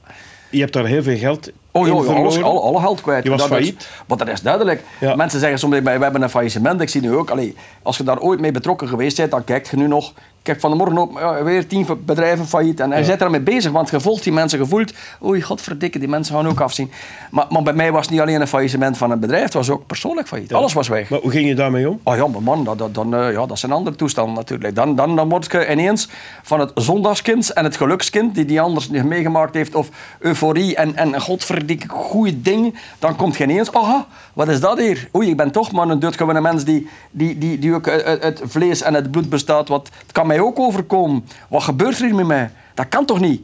Je 0.51 0.61
hebt 0.61 0.73
daar 0.73 0.85
heel 0.87 1.03
veel 1.03 1.17
geld 1.17 1.51
Oh 1.71 1.83
verloren. 1.85 2.15
alles, 2.15 2.43
alle, 2.43 2.61
alle 2.61 2.81
geld 2.81 3.01
kwijt. 3.01 3.25
Je 3.25 3.31
was 3.31 3.39
Dat 3.41 3.51
is- 3.51 3.57
failliet. 3.57 3.89
Want 4.07 4.21
dat 4.21 4.29
is 4.29 4.41
duidelijk. 4.41 4.83
Ja. 5.01 5.15
Mensen 5.17 5.41
zeggen 5.41 5.59
soms, 5.59 5.79
we 5.79 5.91
hebben 5.91 6.23
een 6.23 6.31
faillissement. 6.31 6.81
Ik 6.81 6.89
zie 6.89 7.01
nu 7.01 7.15
ook, 7.15 7.31
allee, 7.31 7.55
als 7.83 7.97
je 7.97 8.03
daar 8.03 8.21
ooit 8.21 8.41
mee 8.41 8.53
betrokken 8.53 8.89
geweest 8.89 9.17
bent, 9.17 9.31
dan 9.31 9.45
kijk 9.45 9.71
je 9.71 9.77
nu 9.77 9.87
nog... 9.87 10.13
Kijk, 10.47 10.61
van 10.61 10.71
de 10.71 10.77
morgen 10.77 10.99
op, 10.99 11.19
ja, 11.19 11.43
weer 11.43 11.67
tien 11.67 11.87
bedrijven 12.05 12.47
failliet. 12.47 12.81
En 12.81 12.91
je 12.91 13.07
bent 13.07 13.21
ermee 13.21 13.41
bezig, 13.41 13.73
want 13.73 13.91
je 13.91 14.01
volgt 14.01 14.23
die 14.23 14.33
mensen 14.33 14.59
gevoeld. 14.59 14.93
Oei, 15.25 15.43
godverdikke, 15.43 15.99
die 15.99 16.09
mensen 16.09 16.35
gaan 16.35 16.47
ook 16.47 16.61
afzien. 16.61 16.91
Maar, 17.31 17.47
maar 17.49 17.63
bij 17.63 17.73
mij 17.73 17.93
was 17.93 18.01
het 18.01 18.11
niet 18.11 18.21
alleen 18.21 18.41
een 18.41 18.47
faillissement 18.47 18.97
van 18.97 19.11
een 19.11 19.21
bedrijf, 19.21 19.43
het 19.43 19.55
was 19.55 19.71
ook 19.71 19.87
persoonlijk 19.87 20.29
failliet. 20.29 20.55
Alles 20.55 20.73
was 20.73 20.89
weg. 20.89 21.11
Maar 21.11 21.21
hoe 21.21 21.31
ging 21.31 21.49
je 21.49 21.55
daarmee 21.55 21.89
om? 21.89 22.01
Oh 22.03 22.17
ja, 22.17 22.27
maar 22.27 22.43
man, 22.43 22.65
dat, 22.65 22.79
dat, 22.79 22.95
dan, 22.95 23.15
eh, 23.15 23.33
ja, 23.33 23.47
dat 23.47 23.59
zijn 23.59 23.73
andere 23.73 23.97
toestanden 23.97 24.35
natuurlijk. 24.35 24.75
Dan, 24.75 24.97
dan, 24.97 25.17
dan 25.17 25.29
word 25.29 25.53
je 25.53 25.71
ineens 25.71 26.09
van 26.43 26.61
het 26.61 26.71
zondagskind 26.75 27.53
en 27.53 27.65
het 27.65 27.77
gelukskind, 27.77 28.35
die 28.35 28.45
die 28.45 28.61
anders 28.61 28.89
niet 28.89 29.05
meegemaakt 29.05 29.55
heeft, 29.55 29.75
of 29.75 29.89
euforie 30.19 30.77
en, 30.77 30.97
en 30.97 31.21
godverdikke 31.21 31.89
goede 31.89 32.43
dingen, 32.43 32.75
dan 32.99 33.17
komt 33.17 33.37
je 33.37 33.45
ineens, 33.45 33.73
aha, 33.73 34.07
wat 34.33 34.49
is 34.49 34.61
dat 34.61 34.79
hier? 34.79 35.09
Oei, 35.15 35.29
ik 35.29 35.37
ben 35.37 35.51
toch 35.51 35.73
maar 35.73 35.89
een 35.89 36.01
doodgewone 36.01 36.41
mens 36.41 36.65
die, 36.65 36.89
die, 37.11 37.39
die, 37.39 37.59
die 37.59 37.75
ook 37.75 37.89
uit 37.89 38.23
het 38.23 38.43
vlees 38.45 38.83
en 38.83 38.95
het 38.95 39.11
bloed 39.11 39.29
bestaat. 39.29 39.69
Wat, 39.69 39.91
het 40.03 40.13
kan 40.13 40.27
mij 40.27 40.36
ook 40.43 40.59
overkomen. 40.59 41.25
Wat 41.49 41.63
gebeurt 41.63 41.99
er 41.99 42.05
hier 42.05 42.15
met 42.15 42.27
mij? 42.27 42.51
Dat 42.75 42.89
kan 42.89 43.05
toch 43.07 43.21
niet? 43.21 43.43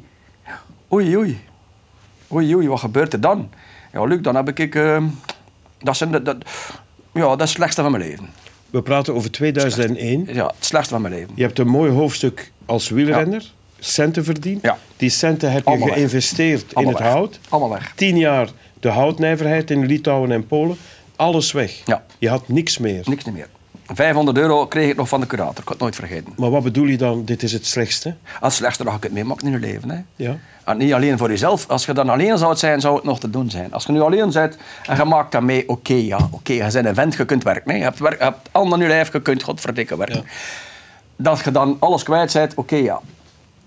Oei, 0.93 1.17
oei. 1.17 1.41
Oei, 2.33 2.55
oei, 2.57 2.69
wat 2.69 2.81
gebeurt 2.81 3.13
er 3.13 3.21
dan? 3.21 3.51
Ja, 3.93 4.05
Luc, 4.05 4.21
dan 4.21 4.35
heb 4.37 4.59
ik... 4.59 4.75
eh, 4.75 5.03
dat, 5.79 5.97
zijn 5.97 6.11
de, 6.13 6.23
dat, 6.23 6.37
ja, 7.13 7.21
dat 7.21 7.33
is 7.35 7.41
het 7.41 7.49
slechtste 7.49 7.83
van 7.83 7.91
mijn 7.91 8.03
leven. 8.05 8.29
We 8.71 8.83
praten 8.83 9.15
over 9.15 9.31
2001. 9.31 10.25
Ja, 10.33 10.47
het 10.47 10.55
slechtste 10.65 10.93
van 10.95 11.03
mijn 11.03 11.15
leven. 11.15 11.33
Je 11.35 11.43
hebt 11.43 11.59
een 11.59 11.69
mooi 11.69 11.91
hoofdstuk 11.91 12.53
als 12.67 12.89
wielrenner. 12.89 13.51
Centen 13.79 14.25
verdiend. 14.25 14.63
Ja. 14.63 14.79
Die 14.97 15.11
centen 15.11 15.53
heb 15.53 15.65
je 15.65 15.71
Allemaal 15.71 15.89
geïnvesteerd 15.89 16.73
in 16.73 16.89
het 16.89 16.99
weg. 16.99 17.09
hout. 17.09 17.39
Allemaal 17.49 17.71
weg. 17.71 17.93
Tien 17.95 18.19
jaar 18.19 18.49
de 18.81 18.89
houtnijverheid 18.89 19.71
in 19.71 19.87
Litouwen 19.87 20.33
en 20.33 20.47
Polen. 20.47 20.77
Alles 21.17 21.53
weg. 21.53 21.81
Ja. 21.85 22.05
Je 22.19 22.29
had 22.29 22.49
niks 22.49 22.79
meer. 22.79 23.03
Niks 23.05 23.25
meer. 23.25 23.49
500 23.87 24.39
euro 24.39 24.67
kreeg 24.67 24.91
ik 24.91 24.97
nog 24.97 25.09
van 25.09 25.21
de 25.21 25.27
curator. 25.27 25.59
Ik 25.59 25.65
kan 25.65 25.73
het 25.73 25.79
nooit 25.79 25.95
vergeten. 25.95 26.33
Maar 26.37 26.51
wat 26.51 26.63
bedoel 26.63 26.87
je 26.87 26.97
dan, 26.97 27.25
dit 27.25 27.43
is 27.43 27.53
het 27.53 27.67
slechtste? 27.67 28.15
Als 28.41 28.55
slechtste 28.55 28.85
dat 28.85 28.93
je 28.93 28.99
het 29.03 29.13
meemaakt 29.13 29.43
in 29.43 29.51
je 29.51 29.59
leven. 29.59 29.91
Hè. 29.91 29.99
Ja. 30.17 30.37
En 30.65 30.77
niet 30.77 30.93
alleen 30.93 31.19
voor 31.19 31.29
jezelf. 31.29 31.69
Als 31.69 31.87
je 31.87 31.93
dan 31.93 32.09
alleen 32.09 32.39
zou 32.39 32.57
zijn, 32.57 32.81
zou 32.81 32.95
het 32.95 33.05
nog 33.05 33.21
te 33.21 33.31
doen 33.31 33.51
zijn. 33.51 33.73
Als 33.73 33.85
je 33.85 33.93
nu 33.93 34.01
alleen 34.01 34.31
bent 34.33 34.57
en 34.87 34.97
je 34.97 35.05
maakt 35.05 35.33
dat 35.33 35.43
mee, 35.43 35.69
oké, 35.69 35.95
ja, 35.95 36.29
oké, 36.31 36.53
je 36.53 36.69
bent 36.73 36.87
een 36.87 36.95
vent, 36.95 37.15
je 37.15 37.25
kunt 37.25 37.43
werken. 37.43 37.71
hè. 37.71 37.77
Je 37.77 37.83
hebt, 37.83 37.99
werk, 37.99 38.19
je 38.19 38.25
hebt 38.25 38.49
allemaal 38.51 38.75
in 38.79 38.83
je 38.83 38.89
lijf, 38.89 39.13
je 39.13 39.23
kunt 39.23 39.43
godverdikke 39.43 39.97
werken. 39.97 40.25
Dat 41.17 41.41
je 41.45 41.51
dan 41.51 41.77
alles 41.81 42.03
kwijt 42.03 42.33
bent, 42.33 42.55
oké, 42.55 42.77
ja. 42.77 43.01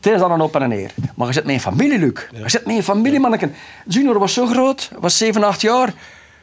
Het 0.02 0.14
is 0.14 0.20
dan 0.20 0.32
een 0.32 0.42
op 0.42 0.56
en 0.56 0.62
een 0.62 0.70
neer. 0.70 0.92
Maar 1.16 1.28
je 1.28 1.34
zit 1.34 1.46
met 1.46 1.54
een 1.54 1.62
familie, 1.62 2.00
Luc. 2.00 2.14
Je 2.32 2.50
zit 2.50 2.66
met 2.66 2.76
een 2.76 2.84
familie, 2.84 3.20
manneken. 3.20 3.56
Junior 3.88 4.20
was 4.20 4.34
zo 4.34 4.46
groot, 4.46 4.92
was 5.00 5.18
7, 5.18 5.44
8 5.44 5.62
jaar. 5.62 5.94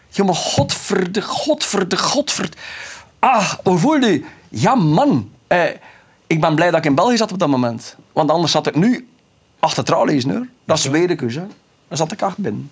Je 0.08 0.24
maar 0.24 0.34
godverde, 0.34 1.22
godverde, 1.22 1.96
godverde. 1.96 2.56
Ah, 3.24 3.52
hoe 3.64 3.78
voelde 3.78 4.06
je? 4.12 4.24
Ja, 4.48 4.74
man. 4.74 5.30
Eh, 5.46 5.60
ik 6.26 6.40
ben 6.40 6.54
blij 6.54 6.70
dat 6.70 6.78
ik 6.78 6.84
in 6.84 6.94
België 6.94 7.16
zat 7.16 7.32
op 7.32 7.38
dat 7.38 7.48
moment. 7.48 7.96
Want 8.12 8.30
anders 8.30 8.52
zat 8.52 8.66
ik 8.66 8.74
nu 8.74 9.08
achter 9.58 9.84
tralies, 9.84 10.24
hoor. 10.24 10.46
Dat 10.64 10.76
is 10.78 10.84
hè. 11.34 11.46
Daar 11.88 11.98
zat 11.98 12.12
ik 12.12 12.22
achter 12.22 12.42
binnen. 12.42 12.70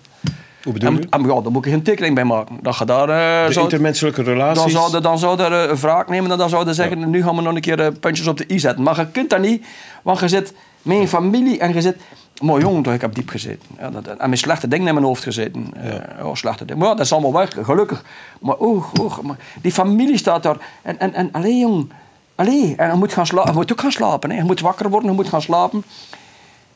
Hoe 0.63 0.73
bedoel 0.73 0.91
je? 0.91 1.07
en 1.09 1.21
ja, 1.21 1.41
daar 1.41 1.51
moet 1.51 1.65
ik 1.65 1.71
geen 1.71 1.81
tekening 1.83 2.15
bij 2.15 2.23
maken. 2.23 2.57
Dat 2.61 2.77
je 2.77 2.85
daar... 2.85 3.09
eh, 3.09 3.47
De 3.47 3.53
zou- 3.53 3.63
intermenselijke 3.65 4.23
dan 4.23 4.33
relaties. 4.33 4.71
zouden 4.71 5.01
dan 5.01 5.19
zou 5.19 5.39
er 5.41 5.51
een 5.69 5.75
wraak 5.75 6.09
nemen 6.09 6.31
en 6.31 6.37
dan 6.37 6.49
zouden 6.49 6.75
ze 6.75 6.81
zeggen, 6.81 7.09
nu 7.09 7.23
gaan 7.23 7.35
we 7.35 7.41
nog 7.41 7.55
een 7.55 7.61
keer 7.61 7.79
eh, 7.79 7.87
puntjes 7.99 8.27
op 8.27 8.37
de 8.37 8.45
i 8.53 8.59
zetten. 8.59 8.83
Maar 8.83 8.97
je 8.99 9.07
kunt 9.11 9.29
dat 9.29 9.39
niet, 9.39 9.65
want 10.03 10.19
je 10.19 10.27
zit 10.27 10.53
met 10.81 10.97
een 10.97 11.07
familie 11.07 11.59
en 11.59 11.73
je 11.73 11.81
zit... 11.81 11.95
Maar 12.41 12.59
jong, 12.59 12.83
toch, 12.83 12.93
ik 12.93 13.01
heb 13.01 13.15
diep 13.15 13.29
gezeten. 13.29 13.67
Ja, 13.79 13.89
dat, 13.89 14.07
en 14.07 14.29
met 14.29 14.39
slechte 14.39 14.67
dingen 14.67 14.87
in 14.87 14.93
mijn 14.93 15.05
hoofd 15.05 15.23
gezeten. 15.23 15.73
Ja. 15.83 16.25
Oh, 16.25 16.35
slechte 16.35 16.65
dingen. 16.65 16.79
Maar 16.79 16.89
ja, 16.89 16.95
dat 16.95 17.05
is 17.05 17.11
allemaal 17.11 17.33
weg, 17.33 17.55
gelukkig. 17.61 18.03
Maar 18.39 18.55
oeh, 18.59 18.85
oeh, 18.99 19.19
maar 19.19 19.37
die 19.61 19.71
familie 19.71 20.17
staat 20.17 20.43
daar. 20.43 20.57
En, 20.81 20.99
en, 20.99 21.13
en 21.13 21.29
alleen 21.31 21.57
jong, 21.59 21.91
allee, 22.35 22.75
en 22.75 22.89
je 22.89 22.95
moet, 22.95 23.13
gaan 23.13 23.25
slapen, 23.25 23.51
je 23.51 23.57
moet 23.57 23.71
ook 23.71 23.81
gaan 23.81 23.91
slapen. 23.91 24.29
Hè. 24.29 24.37
Je 24.37 24.43
moet 24.43 24.59
wakker 24.59 24.89
worden, 24.89 25.09
je 25.09 25.15
moet 25.15 25.29
gaan 25.29 25.41
slapen. 25.41 25.83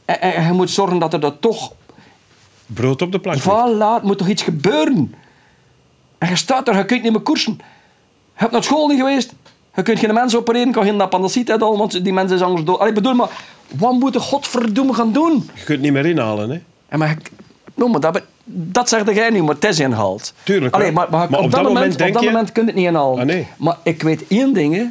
En, 0.05 0.21
en 0.21 0.45
je 0.45 0.53
moet 0.53 0.69
zorgen 0.69 0.99
dat 0.99 1.13
er 1.13 1.19
dat 1.19 1.41
toch... 1.41 1.73
Brood 2.65 3.01
op 3.01 3.11
de 3.11 3.19
plank. 3.19 3.41
Voilà, 3.41 3.93
het 3.93 4.03
moet 4.03 4.17
toch 4.17 4.27
iets 4.27 4.43
gebeuren. 4.43 5.15
En 6.17 6.29
je 6.29 6.35
staat 6.35 6.65
daar, 6.65 6.77
je 6.77 6.85
kunt 6.85 7.03
niet 7.03 7.11
meer 7.11 7.21
koersen. 7.21 7.53
Je 7.57 7.63
hebt 8.33 8.51
naar 8.51 8.63
school 8.63 8.87
niet 8.87 8.99
geweest. 8.99 9.33
Je 9.75 9.81
kunt 9.81 9.99
geen 9.99 10.13
mensen 10.13 10.39
opereren, 10.39 10.71
kan 10.71 10.83
geen 10.83 11.01
al, 11.61 11.77
want 11.77 12.03
die 12.03 12.13
mensen 12.13 12.37
zijn 12.37 12.49
anders 12.49 12.67
dood. 12.67 12.79
Allee, 12.79 12.93
bedoel, 12.93 13.13
maar 13.13 13.29
wat 13.77 13.93
moet 13.93 14.13
je 14.13 14.19
godverdomme 14.19 14.93
gaan 14.93 15.11
doen? 15.11 15.33
Je 15.33 15.51
kunt 15.53 15.67
het 15.67 15.81
niet 15.81 15.91
meer 15.91 16.05
inhalen, 16.05 16.49
hè? 16.49 16.61
En 16.87 16.99
maar, 16.99 17.09
ik- 17.11 17.31
noem 17.73 17.91
maar, 17.91 17.99
dat, 17.99 18.21
dat 18.45 18.89
zegt 18.89 19.13
jij 19.15 19.29
nu, 19.29 19.43
maar 19.43 19.55
het 19.55 19.63
is 19.65 19.79
inhaalt. 19.79 20.33
Tuurlijk, 20.43 20.73
Allee, 20.75 20.91
maar, 20.91 21.07
maar, 21.09 21.29
Maar 21.29 21.39
op, 21.39 21.51
dat 21.51 21.63
moment, 21.63 21.93
op 21.93 21.99
dat 21.99 22.19
je- 22.19 22.25
moment 22.25 22.51
kun 22.51 22.61
je 22.63 22.67
het 22.67 22.77
niet 22.77 22.87
inhalen. 22.87 23.19
Ah, 23.19 23.25
nee. 23.25 23.47
Maar 23.57 23.77
ik 23.83 24.01
weet 24.01 24.23
één 24.27 24.53
ding, 24.53 24.75
hè. 24.75 24.85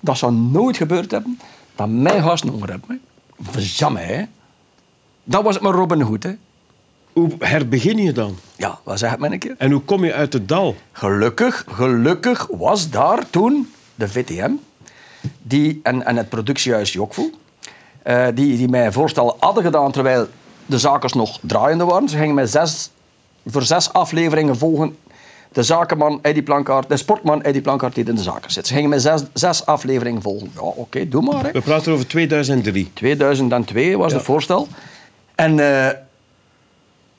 dat 0.00 0.18
zou 0.18 0.32
nooit 0.32 0.76
gebeurd 0.76 1.10
hebben, 1.10 1.38
dat 1.74 1.88
mijn 1.88 2.20
honger 2.22 2.70
hebben. 2.70 2.88
hè. 2.88 2.96
Verzammen, 3.50 4.06
hè. 4.06 4.22
Dat 5.24 5.42
was 5.42 5.54
het 5.54 5.62
met 5.62 5.72
Robin 5.72 6.00
Hood, 6.00 6.22
hè. 6.22 6.32
Hoe 7.12 7.30
herbegin 7.38 7.98
je 7.98 8.12
dan? 8.12 8.36
Ja, 8.56 8.78
wat 8.84 8.98
zeg 8.98 9.10
het 9.10 9.20
mij 9.20 9.30
een 9.30 9.38
keer? 9.38 9.54
En 9.58 9.70
hoe 9.70 9.80
kom 9.80 10.04
je 10.04 10.12
uit 10.14 10.32
het 10.32 10.48
dal? 10.48 10.76
Gelukkig, 10.92 11.64
gelukkig 11.70 12.48
was 12.50 12.90
daar 12.90 13.30
toen 13.30 13.72
de 13.94 14.08
VTM 14.08 14.50
die, 15.42 15.80
en, 15.82 16.06
en 16.06 16.16
het 16.16 16.28
productiehuis 16.28 16.92
Jokvoe, 16.92 17.32
eh, 18.04 18.26
die, 18.34 18.56
die 18.56 18.68
mij 18.68 18.86
een 18.86 18.92
voorstel 18.92 19.36
hadden 19.40 19.64
gedaan 19.64 19.90
terwijl 19.92 20.26
de 20.66 20.78
zakers 20.78 21.12
nog 21.12 21.38
draaiende 21.40 21.84
waren. 21.84 22.08
Ze 22.08 22.16
gingen 22.18 22.34
mij 22.34 22.46
zes, 22.46 22.90
voor 23.46 23.62
zes 23.62 23.92
afleveringen 23.92 24.56
volgen 24.56 24.96
de 25.52 25.62
zakenman 25.62 26.18
Eddie 26.22 26.42
Plankaart, 26.42 26.88
de 26.88 26.96
sportman 26.96 27.42
Eddie 27.42 27.62
Plankaart 27.62 27.94
die 27.94 28.04
in 28.04 28.14
de 28.14 28.22
zaken 28.22 28.50
zit. 28.52 28.66
Ze 28.66 28.74
gingen 28.74 28.88
mij 28.90 28.98
zes, 28.98 29.22
zes 29.32 29.66
afleveringen 29.66 30.22
volgen. 30.22 30.50
Ja, 30.54 30.60
oké, 30.60 31.08
doe 31.08 31.22
maar. 31.22 31.44
Hè. 31.44 31.50
We 31.52 31.60
praten 31.60 31.92
over 31.92 32.06
2003. 32.06 32.90
2002 32.94 33.98
was 33.98 34.10
Ja. 34.10 34.16
het 34.16 34.26
voorstel. 34.26 34.68
En 35.34 35.58
eh, 35.58 35.88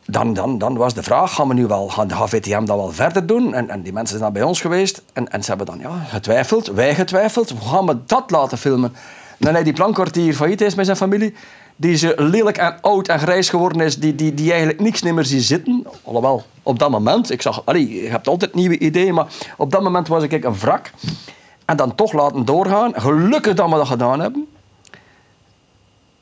dan, 0.06 0.34
dan, 0.34 0.58
dan 0.58 0.78
was 0.78 0.94
de 0.94 1.04
vraag, 1.04 1.34
gaan 1.34 1.48
we 1.48 1.54
nu 1.54 1.68
wel, 1.68 1.88
gaan 1.90 2.08
de 2.08 2.16
VTM 2.16 2.66
dat 2.66 2.78
wel 2.78 2.92
verder 2.92 3.26
doen? 3.28 3.54
En, 3.54 3.70
en 3.70 3.82
die 3.82 3.94
mensen 3.94 4.18
zijn 4.18 4.32
dan 4.32 4.42
bij 4.42 4.50
ons 4.50 4.62
geweest. 4.62 5.02
En, 5.14 5.32
en 5.32 5.42
ze 5.44 5.48
hebben 5.50 5.66
dan 5.66 5.80
ja, 5.80 5.98
getwijfeld, 6.10 6.68
wij 6.68 6.96
getwijfeld. 6.96 7.50
Hoe 7.50 7.70
gaan 7.70 7.86
we 7.86 7.98
dat 8.06 8.32
laten 8.32 8.58
filmen? 8.58 8.96
Dan 9.38 9.54
hij 9.54 9.64
die 9.64 9.74
plankort 9.74 10.14
die 10.14 10.24
hier 10.24 10.36
failliet 10.36 10.62
is 10.62 10.76
met 10.76 10.86
zijn 10.86 10.98
familie, 10.98 11.34
die 11.76 11.96
zo 11.96 12.14
lelijk 12.16 12.58
en 12.58 12.82
oud 12.82 13.08
en 13.08 13.20
grijs 13.20 13.50
geworden 13.50 13.82
is, 13.82 13.98
die, 13.98 14.16
die, 14.16 14.34
die 14.34 14.50
eigenlijk 14.50 14.80
niks 14.80 15.02
meer 15.02 15.26
ziet 15.26 15.44
zitten. 15.44 15.88
Alhoewel, 16.04 16.44
op 16.64 16.80
dat 16.80 16.90
moment, 16.90 17.32
ik 17.32 17.42
zag, 17.42 17.62
allee, 17.66 18.04
je 18.04 18.10
hebt 18.10 18.28
altijd 18.28 18.54
nieuwe 18.54 18.80
ideeën, 18.80 19.14
maar 19.14 19.28
op 19.58 19.72
dat 19.72 19.82
moment 19.82 20.08
was 20.08 20.24
ik 20.24 20.44
een 20.44 20.56
wrak. 20.56 20.92
En 21.66 21.78
dan 21.78 21.96
toch 21.96 22.14
laten 22.14 22.46
doorgaan. 22.46 22.94
Gelukkig 22.96 23.54
dat 23.54 23.70
we 23.70 23.76
dat 23.76 23.88
gedaan 23.88 24.20
hebben. 24.20 24.48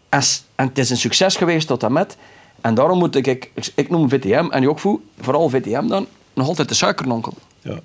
En, 0.09 0.21
het 0.55 0.77
is 0.77 0.89
een 0.89 0.97
succes 0.97 1.35
geweest 1.35 1.67
tot 1.67 1.83
en 1.83 1.93
met. 1.93 2.17
En 2.61 2.73
daarom 2.75 2.97
moet 2.97 3.15
ik, 3.15 3.27
ik, 3.27 3.51
ik 3.75 3.89
noem 3.89 4.09
VTM 4.09 4.47
en 4.49 4.61
Jokvoe, 4.61 4.99
vooral 5.19 5.49
VTM 5.49 5.87
dan, 5.87 6.07
nog 6.33 6.47
altijd 6.47 6.69
de 6.69 6.75
suikernonkel. 6.75 7.33
Ja. 7.61 7.79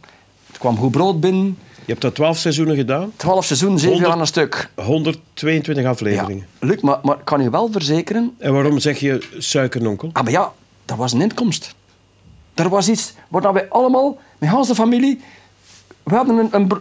Het 0.46 0.58
kwam 0.58 0.76
goed 0.76 0.90
brood 0.90 1.20
binnen, 1.20 1.58
hebt 1.94 2.00
dat 2.00 2.14
12 2.14 2.38
seizoenen 2.38 2.76
gedaan. 2.76 3.12
12 3.16 3.44
seizoen, 3.44 3.78
7 3.78 3.96
jaar 3.98 4.08
100 4.08 4.14
aan 4.14 4.20
een 4.20 4.26
stuk. 4.26 4.70
122 4.74 5.84
Ja. 5.84 5.90
afleveringen. 5.90 6.46
Luc, 6.60 6.80
maar, 6.80 6.98
maar 7.02 7.16
ik 7.18 7.24
kan 7.24 7.42
je 7.42 7.50
wel 7.50 7.68
verzekeren, 7.72 8.34
En 8.38 8.52
waarom 8.52 8.78
zeg 8.78 8.98
je 9.00 9.26
suikernonkel? 9.38 10.10
ah, 10.12 10.22
maar 10.22 10.32
ja, 10.32 10.52
dat 10.84 10.96
was 10.96 11.12
een 11.12 11.20
inkomst. 11.20 11.74
Er 12.54 12.68
was 12.68 12.88
iets 12.88 13.14
waar 13.28 13.52
wij 13.52 13.68
allemaal, 13.68 14.18
met 14.38 14.48
Hans 14.50 14.68
de 14.68 14.74
familie, 14.74 15.20
we 16.02 16.14
hadden 16.14 16.36
een, 16.38 16.48
een 16.50 16.66
br- 16.66 16.76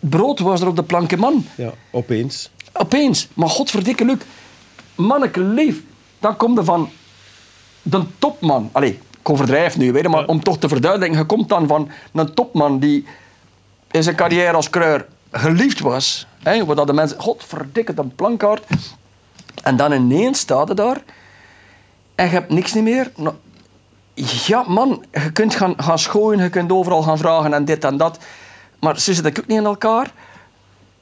brood 0.00 0.38
was 0.38 0.60
er 0.60 0.66
op 0.68 0.76
de 0.76 0.82
planken 0.82 1.18
man. 1.18 1.44
Ja, 1.54 1.72
opeens. 1.90 2.50
Opeens, 2.72 3.28
maar 3.34 3.48
godverdikke 3.48 4.04
Luc, 4.04 4.16
manneke 4.94 5.40
lief, 5.40 5.82
dan 6.18 6.36
komt 6.36 6.58
er 6.58 6.64
van 6.64 6.88
de 7.82 8.02
topman. 8.18 8.68
Allee, 8.72 8.98
ik 9.20 9.30
overdrijf 9.30 9.76
nu, 9.76 9.92
weet 9.92 10.02
je, 10.02 10.08
maar 10.08 10.20
Ja. 10.20 10.26
om 10.26 10.42
toch 10.42 10.58
te 10.58 10.68
verduidelijken, 10.68 11.18
je 11.18 11.24
komt 11.24 11.48
dan 11.48 11.66
van 11.66 11.90
een 12.12 12.34
topman 12.34 12.78
die 12.78 13.04
in 13.90 14.02
zijn 14.02 14.16
carrière 14.16 14.52
als 14.52 14.70
kreur 14.70 15.06
geliefd 15.30 15.80
was. 15.80 16.26
Hè, 16.42 16.64
waar 16.64 16.76
dat 16.76 16.86
de 16.86 16.92
mensen, 16.92 17.20
godverdikke, 17.20 17.92
een 17.96 18.14
plankaart. 18.14 18.64
En 19.62 19.76
dan 19.76 19.92
ineens 19.92 20.38
staat 20.38 20.68
er 20.68 20.74
daar 20.74 21.00
en 22.14 22.24
je 22.26 22.32
hebt 22.32 22.50
niks 22.50 22.72
niet 22.72 22.84
meer. 22.84 23.10
Nou, 23.16 23.34
ja, 24.46 24.64
man, 24.66 25.04
je 25.12 25.32
kunt 25.32 25.54
gaan, 25.54 25.74
gaan 25.76 25.98
schooien, 25.98 26.42
je 26.42 26.48
kunt 26.50 26.72
overal 26.72 27.02
gaan 27.02 27.18
vragen 27.18 27.54
en 27.54 27.64
dit 27.64 27.84
en 27.84 27.96
dat. 27.96 28.18
Maar 28.80 29.00
ze 29.00 29.14
zitten 29.14 29.38
ook 29.42 29.46
niet 29.48 29.58
in 29.58 29.64
elkaar. 29.64 30.12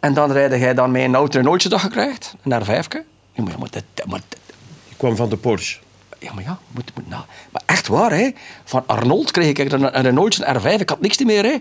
En 0.01 0.15
dan 0.15 0.33
rijde 0.33 0.59
jij 0.59 0.75
dan 0.75 0.91
mee 0.91 1.05
een 1.05 1.15
oud 1.15 1.35
Renaultje 1.35 1.69
dat 1.69 1.81
je 1.81 1.89
krijgt, 1.89 2.35
een 2.43 2.63
R5. 2.65 2.87
Ja, 3.33 3.43
maar, 3.43 3.59
maar, 3.59 3.69
dat- 3.71 4.07
maar, 4.07 4.21
Je 4.89 4.95
kwam 4.97 5.17
van 5.17 5.29
de 5.29 5.37
Porsche. 5.37 5.79
ja, 6.19 6.33
maar 6.33 6.45
ja, 6.45 6.59
moet, 6.71 6.91
moet, 6.95 7.09
nou, 7.09 7.23
maar 7.51 7.63
echt 7.67 7.89
waar, 7.89 8.11
hè. 8.11 8.31
Van 8.65 8.83
Arnold 8.87 9.31
kreeg 9.31 9.49
ik 9.49 9.73
een, 9.73 9.99
een 9.99 10.17
een 10.17 10.61
R5. 10.61 10.81
Ik 10.81 10.89
had 10.89 11.01
niks 11.01 11.19
meer, 11.25 11.45
hè. 11.45 11.57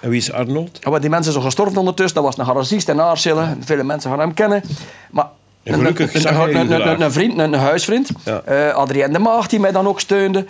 En 0.00 0.10
wie 0.10 0.18
is 0.18 0.32
Arnold? 0.32 0.78
Ja, 0.80 0.90
maar 0.90 1.00
die 1.00 1.10
mensen 1.10 1.32
zijn 1.32 1.44
gestorven 1.44 1.78
ondertussen. 1.78 2.14
Dat 2.14 2.24
was 2.24 2.38
een 2.38 2.44
garagist 2.46 2.88
in 2.88 3.00
Aarselen. 3.00 3.58
Vele 3.64 3.82
mensen 3.84 4.10
gaan 4.10 4.18
hem 4.18 4.34
kennen. 4.34 4.62
Maar 5.10 5.26
En 5.62 5.74
gelukkig 5.74 6.14
een, 6.14 6.20
zag 6.20 6.32
een, 6.32 6.38
hij 6.38 6.80
een, 6.80 7.00
een, 7.02 7.12
vriend, 7.12 7.32
een, 7.38 7.52
een 7.52 7.60
huisvriend. 7.60 8.10
Ja. 8.24 8.40
eh, 8.40 8.74
Adrien 8.74 9.12
de 9.12 9.18
Maag, 9.18 9.46
die 9.46 9.60
mij 9.60 9.72
dan 9.72 9.86
ook 9.86 10.00
steunde. 10.00 10.46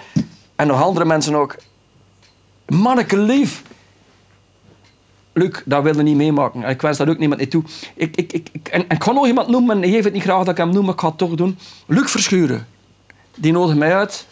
En 0.57 0.67
nog 0.67 0.83
andere 0.83 1.05
mensen 1.05 1.35
ook. 1.35 1.57
Manneke 2.67 3.19
lief. 3.19 3.63
Luc, 5.33 5.63
dat 5.65 5.83
wilde 5.83 6.03
niet 6.03 6.17
meemaken. 6.17 6.63
Ik 6.63 6.83
wens 6.83 6.99
dat 6.99 7.09
ook 7.09 7.19
niemand 7.19 7.41
niet 7.41 7.51
toe. 7.51 7.63
Ik, 7.95 8.17
ik, 8.17 8.33
ik, 8.33 8.49
en, 8.69 8.89
en 8.89 8.97
ik 8.97 9.03
ga 9.03 9.13
nog 9.13 9.27
iemand 9.27 9.49
noemen, 9.49 9.83
en 9.83 9.89
je 9.89 9.93
geeft 9.95 10.05
het 10.05 10.13
niet 10.13 10.23
graag 10.23 10.39
dat 10.39 10.49
ik 10.49 10.57
hem 10.57 10.71
noem, 10.71 10.85
maar 10.85 10.95
ik 10.95 11.01
ga 11.01 11.09
het 11.09 11.19
toch 11.19 11.35
doen. 11.35 11.59
Luc 11.87 12.11
Verschuren. 12.11 12.67
Die 13.35 13.53
nodigt 13.53 13.79
mij 13.79 13.97
uit 13.97 14.27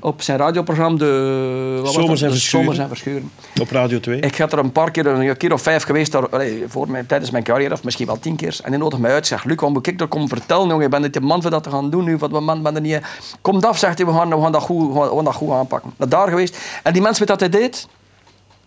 op 0.00 0.22
zijn 0.22 0.38
radioprogramma. 0.38 0.98
De, 0.98 1.80
wat 1.82 1.92
Zomers 1.92 2.20
dat? 2.20 2.30
en. 2.30 2.36
Zomers 2.36 2.78
en 2.78 2.88
Verschuren. 2.88 3.30
Op 3.60 3.70
Radio 3.70 4.00
2. 4.00 4.20
Ik 4.20 4.36
ga 4.36 4.48
er 4.48 4.58
een 4.58 4.72
paar 4.72 4.90
keer, 4.90 5.06
een 5.06 5.36
keer 5.36 5.52
of 5.52 5.62
vijf 5.62 5.82
geweest 5.82 6.12
daar, 6.12 6.28
allee, 6.28 6.64
voor 6.68 6.90
mijn, 6.90 7.06
tijdens 7.06 7.30
mijn 7.30 7.44
carrière, 7.44 7.74
of 7.74 7.84
misschien 7.84 8.06
wel 8.06 8.18
tien 8.18 8.36
keer. 8.36 8.58
En 8.62 8.70
die 8.70 8.80
nodigt 8.80 9.02
mij 9.02 9.12
uit. 9.12 9.26
Zegt, 9.26 9.44
Luc, 9.44 9.56
wat 9.60 9.70
moet 9.70 9.86
ik 9.86 10.00
er 10.00 10.08
komen 10.08 10.28
vertellen? 10.28 10.68
Jongen, 10.68 10.82
je 10.82 10.88
bent 10.88 11.02
niet 11.02 11.12
de 11.12 11.20
man 11.20 11.42
voor 11.42 11.50
dat 11.50 11.62
te 11.62 11.70
gaan 11.70 11.90
doen 11.90 12.04
nu. 12.04 12.16
Wat 12.16 12.30
wat 12.30 12.42
man 12.42 12.62
ben 12.62 12.74
er 12.74 12.80
niet. 12.80 13.00
Kom 13.40 13.60
af, 13.60 13.78
zegt 13.78 13.98
hij, 13.98 14.06
we 14.06 14.12
gaan, 14.12 14.28
we 14.28 14.42
gaan, 14.42 14.52
dat, 14.52 14.62
goed, 14.62 14.92
we 14.92 15.10
gaan, 15.14 15.24
dat 15.24 15.34
goed 15.34 15.50
aanpakken. 15.50 15.92
Naar 15.96 16.08
daar 16.08 16.28
geweest. 16.28 16.58
En 16.82 16.92
die 16.92 17.02
mensen 17.02 17.26
weet 17.26 17.38
dat 17.38 17.50
hij 17.50 17.60
deed. 17.60 17.88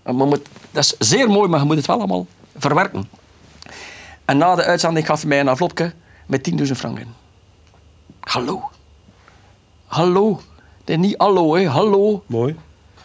Moet, 0.04 0.42
dat 0.72 0.84
is 0.84 0.96
zeer 1.00 1.30
mooi, 1.30 1.50
maar 1.50 1.60
je 1.60 1.66
moet 1.66 1.76
het 1.76 1.86
wel 1.86 1.98
allemaal 1.98 2.26
verwerken. 2.58 3.10
En 4.26 4.38
na 4.38 4.56
de 4.56 4.64
uitzending 4.64 5.06
gaf 5.06 5.20
hij 5.20 5.30
mij 5.30 5.40
een 5.40 5.48
envelopje 5.48 5.94
met 6.26 6.52
10.000 6.52 6.72
frank 6.72 7.00
in. 7.00 7.14
Hallo. 8.20 8.70
Hallo. 9.86 10.40
Nee, 10.86 10.98
niet 10.98 11.16
hallo, 11.18 11.56
hè. 11.56 11.68
Hallo. 11.68 12.24
Mooi. 12.26 12.56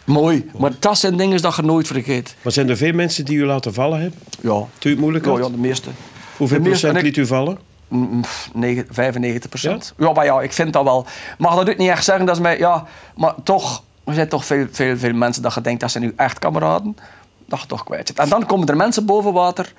Mooi. 0.03 0.49
Maar 0.57 0.71
dat 0.79 0.97
zijn 0.97 1.17
dingen 1.17 1.41
dat 1.41 1.55
je 1.55 1.61
nooit 1.61 1.87
vergeet. 1.87 2.35
Maar 2.41 2.51
zijn 2.53 2.69
er 2.69 2.77
veel 2.77 2.93
mensen 2.93 3.25
die 3.25 3.37
u 3.37 3.45
laten 3.45 3.73
vallen 3.73 4.01
hebben? 4.01 4.19
Ja. 4.41 4.63
Toen 4.77 4.91
het 4.91 4.99
moeilijk 4.99 5.25
Ja, 5.25 5.31
had? 5.31 5.39
ja, 5.39 5.49
de 5.49 5.57
meeste. 5.57 5.89
Hoeveel 6.37 6.57
de 6.57 6.69
meeste. 6.69 6.79
procent 6.87 6.91
En 6.91 6.97
ik- 6.97 7.15
liet 7.17 7.25
u 7.25 7.27
vallen? 7.27 7.57
Mm, 7.87 8.21
pff, 8.21 8.49
negen- 8.53 8.85
95 8.89 9.49
procent. 9.49 9.93
Ja? 9.97 10.11
maar 10.13 10.25
ja, 10.25 10.41
ik 10.41 10.53
vind 10.53 10.73
dat 10.73 10.83
wel. 10.83 11.05
Mag 11.37 11.55
dat 11.55 11.69
ook 11.69 11.77
niet 11.77 11.89
echt 11.89 12.03
zeggen, 12.03 12.25
dat 12.25 12.35
is 12.35 12.41
mij... 12.41 12.57
Ja, 12.57 12.85
maar 13.15 13.33
toch, 13.43 13.83
er 14.03 14.13
zijn 14.13 14.27
toch 14.29 14.45
veel, 14.45 14.65
veel, 14.71 14.97
veel 14.97 15.13
mensen 15.13 15.41
dat 15.43 15.53
je 15.53 15.61
denkt, 15.61 15.81
dat 15.81 15.91
zijn 15.91 16.03
nu 16.03 16.13
echt 16.15 16.39
kameraden. 16.39 16.97
Dat 17.45 17.61
je 17.61 17.67
toch 17.67 17.83
kwijt 17.83 18.07
zit. 18.07 18.19
En 18.19 18.29
dan 18.29 18.45
komen 18.45 18.67
er 18.67 18.75
mensen 18.75 19.05
boven 19.05 19.33
water 19.33 19.73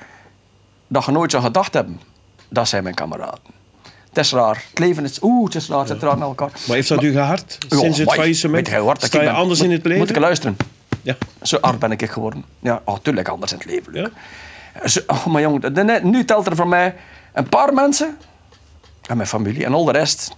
dat 0.86 1.04
je 1.04 1.12
nooit 1.12 1.30
zou 1.30 1.42
gedacht 1.42 1.74
hebben. 1.74 2.00
Dat 2.48 2.68
zijn 2.68 2.82
mijn 2.82 2.94
kameraden. 2.94 3.40
Het 4.08 4.18
is 4.18 4.32
raar. 4.32 4.64
Het 4.68 4.78
leven 4.78 5.04
is... 5.04 5.22
Oeh, 5.22 5.44
het 5.44 5.54
is 5.54 5.68
raar. 5.68 5.78
Het 5.78 5.88
zit 5.88 6.02
raar 6.02 6.18
naar 6.18 6.28
elkaar. 6.28 6.50
Maar 6.66 6.76
heeft 6.76 6.88
dat 6.88 7.02
u 7.02 7.12
gehard 7.12 7.58
sinds 7.68 7.98
het 7.98 8.12
faillissement? 8.12 8.66
Sta 8.66 8.82
ik 9.06 9.12
je 9.12 9.18
ben? 9.18 9.34
anders 9.34 9.58
Moet- 9.60 9.68
in 9.68 9.74
het 9.74 9.84
leven? 9.84 9.98
Moet 9.98 10.10
ik 10.10 10.16
luisteren? 10.16 10.56
Ja. 11.02 11.16
Zo 11.42 11.58
hard 11.60 11.78
ben 11.78 11.92
ik 11.92 12.10
geworden. 12.10 12.44
Ja, 12.60 12.82
oh, 12.84 12.96
tuurlijk 13.02 13.28
anders 13.28 13.52
in 13.52 13.58
het 13.58 13.66
leven. 13.66 13.94
Ja? 13.94 14.10
Zo- 14.88 15.00
oh, 15.06 15.26
maar 15.26 15.42
jongen, 15.42 16.10
nu 16.10 16.24
telt 16.24 16.46
er 16.46 16.56
voor 16.56 16.68
mij 16.68 16.94
een 17.32 17.48
paar 17.48 17.74
mensen. 17.74 18.16
En 19.08 19.16
mijn 19.16 19.28
familie 19.28 19.64
en 19.64 19.74
al 19.74 19.84
de 19.84 19.92
rest. 19.92 20.36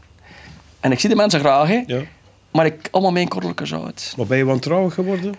En 0.81 0.93
ik 0.93 1.01
zie 1.01 1.09
de 1.09 1.17
mensen 1.17 1.41
graag, 1.41 1.69
hè. 1.69 1.83
ja. 1.87 2.01
Maar 2.51 2.67
ik 2.67 2.89
allemaal 2.91 3.13
mijn 3.13 3.29
korreltjes 3.29 3.75
uit. 3.75 4.15
Maar 4.17 4.27
ben 4.27 4.39
je 4.39 4.45
wantrouwig 4.45 4.95
geworden? 4.95 5.35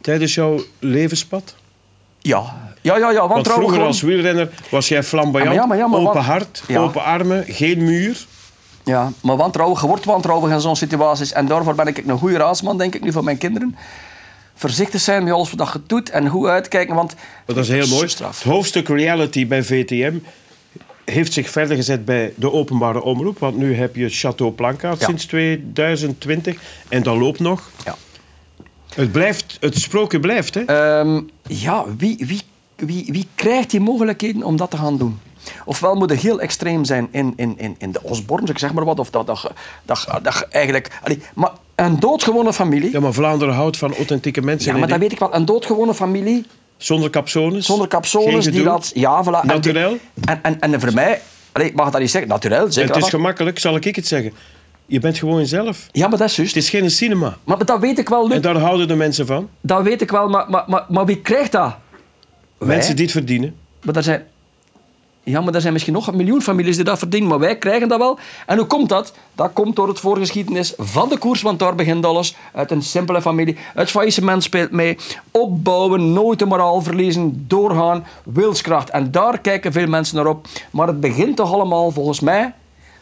Tijdens 0.00 0.34
jouw 0.34 0.60
levenspad? 0.78 1.54
Ja, 2.20 2.67
ja, 2.94 2.96
ja. 2.98 3.10
ja 3.10 3.28
want 3.28 3.48
vroeger 3.48 3.72
gewoon- 3.72 3.86
als 3.86 4.00
wielrenner 4.00 4.48
was 4.70 4.88
jij 4.88 5.02
flamboyant, 5.02 5.50
maar 5.50 5.60
ja, 5.60 5.66
maar 5.66 5.76
ja, 5.76 5.86
maar 5.86 6.00
open 6.00 6.14
wat- 6.14 6.24
hart, 6.24 6.62
open 6.76 7.02
armen, 7.04 7.44
geen 7.48 7.84
muur. 7.84 8.26
Ja, 8.84 9.12
maar 9.22 9.36
wantrouwig, 9.36 9.80
je 9.80 9.86
wordt 9.86 10.04
wantrouwig 10.04 10.52
in 10.52 10.60
zo'n 10.60 10.76
situaties. 10.76 11.32
En 11.32 11.46
daarvoor 11.46 11.74
ben 11.74 11.86
ik 11.86 12.02
een 12.06 12.18
goede 12.18 12.36
raadsman, 12.36 12.78
denk 12.78 12.94
ik 12.94 13.02
nu, 13.02 13.12
voor 13.12 13.24
mijn 13.24 13.38
kinderen. 13.38 13.76
Voorzichtig 14.54 15.00
zijn 15.00 15.24
met 15.24 15.32
alles 15.32 15.52
wat 15.52 15.72
je 15.72 15.80
doet 15.86 16.10
en 16.10 16.28
goed 16.28 16.46
uitkijken, 16.46 16.94
want... 16.94 17.14
Dat 17.44 17.56
is 17.56 17.68
heel 17.68 17.86
mooi. 17.88 18.08
Straf. 18.08 18.42
Het 18.42 18.52
hoofdstuk 18.52 18.88
reality 18.88 19.46
bij 19.46 19.62
VTM 19.62 20.14
heeft 21.04 21.32
zich 21.32 21.50
verder 21.50 21.76
gezet 21.76 22.04
bij 22.04 22.32
de 22.36 22.52
openbare 22.52 23.02
omroep. 23.02 23.38
Want 23.38 23.56
nu 23.56 23.74
heb 23.74 23.96
je 23.96 24.08
Chateau 24.08 24.52
Plankaart 24.52 25.00
Ja. 25.00 25.06
sinds 25.06 25.24
2020. 25.26 26.56
En 26.88 27.02
dat 27.02 27.16
loopt 27.16 27.38
nog. 27.40 27.70
Ja. 27.84 27.94
Het, 28.94 29.12
blijft, 29.12 29.56
het 29.60 29.78
sprookje 29.78 30.20
blijft, 30.20 30.54
hè? 30.54 30.60
Ehm, 30.64 31.20
ja, 31.46 31.84
wie, 31.98 32.24
wie, 32.26 32.42
wie, 32.78 33.08
wie 33.08 33.28
krijgt 33.34 33.70
die 33.70 33.80
mogelijkheden 33.80 34.42
om 34.42 34.56
dat 34.56 34.70
te 34.70 34.76
gaan 34.76 34.98
doen? 34.98 35.20
Ofwel 35.64 35.94
moet 35.94 36.10
het 36.10 36.20
heel 36.20 36.40
extreem 36.40 36.84
zijn 36.84 37.08
in, 37.10 37.32
in, 37.36 37.54
in, 37.56 37.74
in 37.78 37.92
de 37.92 38.02
Osborns, 38.02 38.50
ik 38.50 38.58
zeg 38.58 38.72
maar 38.72 38.84
wat, 38.84 38.98
of 38.98 39.10
dat, 39.10 39.26
dat, 39.26 39.52
dat, 39.84 40.46
eigenlijk... 40.50 40.98
allee, 41.02 41.22
maar 41.34 41.50
een 41.74 42.00
doodgewone 42.00 42.52
familie... 42.52 42.92
Ja, 42.92 43.00
maar 43.00 43.12
Vlaanderen 43.12 43.54
houdt 43.54 43.76
van 43.76 43.94
authentieke 43.94 44.42
mensen. 44.42 44.72
Ja, 44.72 44.78
maar 44.78 44.88
dat 44.88 44.98
weet 44.98 45.12
ik 45.12 45.18
wel. 45.18 45.34
Een 45.34 45.44
doodgewone 45.44 45.94
familie, 45.94 46.46
Zonder 46.76 47.10
capsones. 47.10 47.66
zonder 47.66 47.88
capsones, 47.88 48.44
die 48.44 48.62
dat... 48.62 48.90
Ja, 48.94 49.24
voilà. 49.24 49.46
Naturel. 49.46 49.98
En, 50.24 50.38
en, 50.42 50.60
en 50.60 50.80
voor 50.80 50.94
mij... 50.94 51.20
Allee, 51.52 51.68
ik 51.68 51.74
mag 51.74 51.90
dat 51.90 52.00
niet 52.00 52.10
zeggen. 52.10 52.30
Naturel, 52.30 52.72
zeker. 52.72 52.94
Het 52.94 53.04
is 53.04 53.10
gemakkelijk, 53.10 53.58
zal 53.58 53.76
ik 53.76 53.96
het 53.96 54.06
zeggen. 54.06 54.32
Je 54.86 55.00
bent 55.00 55.18
gewoon 55.18 55.46
zelf. 55.46 55.86
Ja, 55.92 56.08
maar 56.08 56.18
dat 56.18 56.28
is 56.28 56.36
juist. 56.36 56.54
Het 56.54 56.62
is 56.62 56.70
geen 56.70 56.90
cinema. 56.90 57.36
Maar 57.44 57.64
dat 57.64 57.80
weet 57.80 57.98
ik 57.98 58.08
wel, 58.08 58.26
Luc. 58.26 58.36
En 58.36 58.42
daar 58.42 58.56
houden 58.56 58.88
de 58.88 58.94
mensen 58.94 59.26
van. 59.26 59.48
Dat 59.60 59.82
weet 59.82 60.02
ik 60.02 60.10
wel, 60.10 60.28
maar, 60.28 60.50
maar, 60.50 60.64
maar, 60.66 60.84
maar 60.88 61.06
wie 61.06 61.20
krijgt 61.20 61.52
dat? 61.52 61.76
Mensen 62.58 62.94
die 62.96 63.04
het 63.04 63.14
verdienen. 63.14 63.56
Maar 63.82 63.96
er 63.96 64.02
zijn... 64.02 64.26
Ja, 65.22 65.40
maar 65.40 65.54
er 65.54 65.60
zijn 65.60 65.72
misschien 65.72 65.94
nog 65.94 66.06
een 66.06 66.16
miljoen 66.16 66.42
families 66.42 66.76
die 66.76 66.84
dat 66.84 66.98
verdienen, 66.98 67.28
maar 67.28 67.38
wij 67.38 67.58
krijgen 67.58 67.88
dat 67.88 67.98
wel. 67.98 68.18
En 68.46 68.56
hoe 68.58 68.66
komt 68.66 68.88
dat? 68.88 69.12
Dat 69.34 69.50
komt 69.52 69.76
door 69.76 69.88
het 69.88 70.00
voorgeschiedenis 70.00 70.74
van 70.78 71.08
de 71.08 71.18
koers, 71.18 71.42
want 71.42 71.58
daar 71.58 71.74
begint 71.74 72.04
alles. 72.06 72.36
Uit 72.52 72.70
een 72.70 72.82
simpele 72.82 73.20
familie. 73.22 73.56
Het 73.74 73.90
faillissement 73.90 74.42
speelt 74.42 74.70
mee. 74.70 74.96
Opbouwen, 75.30 76.12
nooit 76.12 76.38
de 76.38 76.46
moraal 76.46 76.80
verliezen, 76.82 77.44
doorgaan, 77.48 78.06
wilskracht. 78.24 78.90
En 78.90 79.10
daar 79.10 79.38
kijken 79.40 79.72
veel 79.72 79.86
mensen 79.86 80.16
naar 80.16 80.26
op. 80.26 80.46
Maar 80.70 80.86
het 80.86 81.00
begint 81.00 81.36
toch 81.36 81.52
allemaal, 81.52 81.90
volgens 81.90 82.20
mij, 82.20 82.52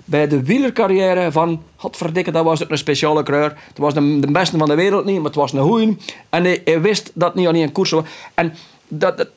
bij 0.05 0.29
de 0.29 0.43
wielercarrière 0.43 1.33
van... 1.33 1.63
Godverdikke, 1.77 2.31
dat 2.31 2.45
was 2.45 2.63
ook 2.63 2.71
een 2.71 2.79
speciale 2.79 3.23
kruier. 3.23 3.57
Het 3.69 3.79
was 3.79 3.95
de, 3.95 4.21
de 4.21 4.31
beste 4.33 4.59
van 4.59 4.69
de 4.69 4.75
wereld 4.75 5.05
niet, 5.05 5.17
maar 5.17 5.25
het 5.25 5.35
was 5.35 5.53
een 5.53 5.61
goeie. 5.63 5.97
En 6.31 6.45
hij, 6.45 6.61
hij 6.65 6.81
wist 6.81 7.11
dat 7.15 7.35
niet 7.35 7.47
alleen 7.47 7.63
een 7.63 7.73
koers 7.73 7.91
was. 7.91 8.05
En 8.35 8.55
dat, 8.89 9.17
dat- 9.17 9.29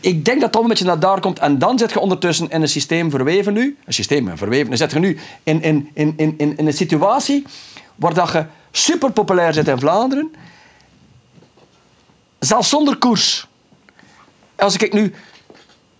ik 0.00 0.24
denk 0.24 0.40
dat 0.40 0.52
dat 0.52 0.62
een 0.62 0.68
beetje 0.68 0.84
naar 0.84 0.98
daar 0.98 1.20
komt. 1.20 1.38
En 1.38 1.58
dan 1.58 1.78
zit 1.78 1.92
je 1.92 2.00
ondertussen 2.00 2.50
in 2.50 2.62
een 2.62 2.68
systeem 2.68 3.10
verweven 3.10 3.52
nu. 3.52 3.78
Een 3.84 3.92
systeem 3.92 4.36
verweven. 4.36 4.68
Dan 4.68 4.76
zit 4.76 4.92
je 4.92 4.98
nu 4.98 5.18
in, 5.42 5.62
in, 5.62 5.90
in, 5.94 6.14
in, 6.16 6.34
in, 6.38 6.66
een 6.66 6.72
situatie 6.72 7.44
waar 7.94 8.14
dat 8.14 8.32
je 8.32 8.46
super 8.70 9.12
populair 9.12 9.52
zit 9.52 9.68
in 9.68 9.78
Vlaanderen. 9.78 10.34
Zelfs 12.38 12.68
zonder 12.68 12.96
koers. 12.96 13.46
Als 14.56 14.76
ik 14.76 14.92
nu 14.92 15.14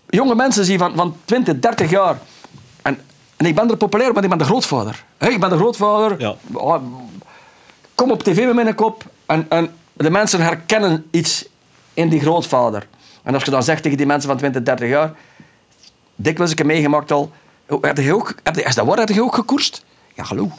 jonge 0.09 0.35
mensen 0.35 0.65
zie 0.65 0.79
van, 0.79 0.95
van 0.95 1.17
20, 1.25 1.59
30 1.59 1.91
jaar. 1.91 2.19
En, 2.83 2.99
en 3.37 3.47
ik 3.47 3.55
ben 3.55 3.71
er 3.71 3.77
populair, 3.77 4.13
want 4.13 4.25
ik 4.25 4.31
ben 4.31 4.39
de 4.39 4.45
grootvader. 4.45 5.05
Ik 5.19 5.41
ben 5.41 5.51
de 5.51 5.57
grootvader. 5.57 6.21
Ja. 6.21 6.35
Ah, 6.55 6.83
Kom 7.95 8.11
op 8.11 8.23
tv 8.23 8.45
met 8.45 8.55
mijn 8.55 8.75
kop. 8.75 9.05
En, 9.27 9.47
en 9.49 9.75
de 9.93 10.11
mensen 10.11 10.41
herkennen 10.41 11.07
iets 11.11 11.45
in 11.95 12.09
die 12.09 12.21
grootvader. 12.21 12.87
En 13.25 13.35
als 13.35 13.45
je 13.45 13.51
dan 13.51 13.63
zegt 13.63 13.83
tegen 13.83 13.99
die 13.99 14.07
mensen 14.07 14.29
van 14.29 14.39
20, 14.39 14.63
30 14.63 14.89
jaar. 14.89 15.13
Dikwijls 16.15 16.53
ik 16.53 16.59
het 16.59 16.67
meegemaakt 16.67 17.11
al. 17.13 17.33
oh, 17.69 17.83
Heb 17.83 17.97
je 17.99 18.15
ook, 18.15 18.35
heb 18.43 18.55
je, 18.55 18.63
is 18.63 18.75
dat 18.75 18.87
waar? 18.87 18.99
Heb 18.99 19.09
je 19.09 19.23
ook 19.23 19.35
gekoerst? 19.35 19.85
Ja, 20.15 20.25
hallo. 20.25 20.51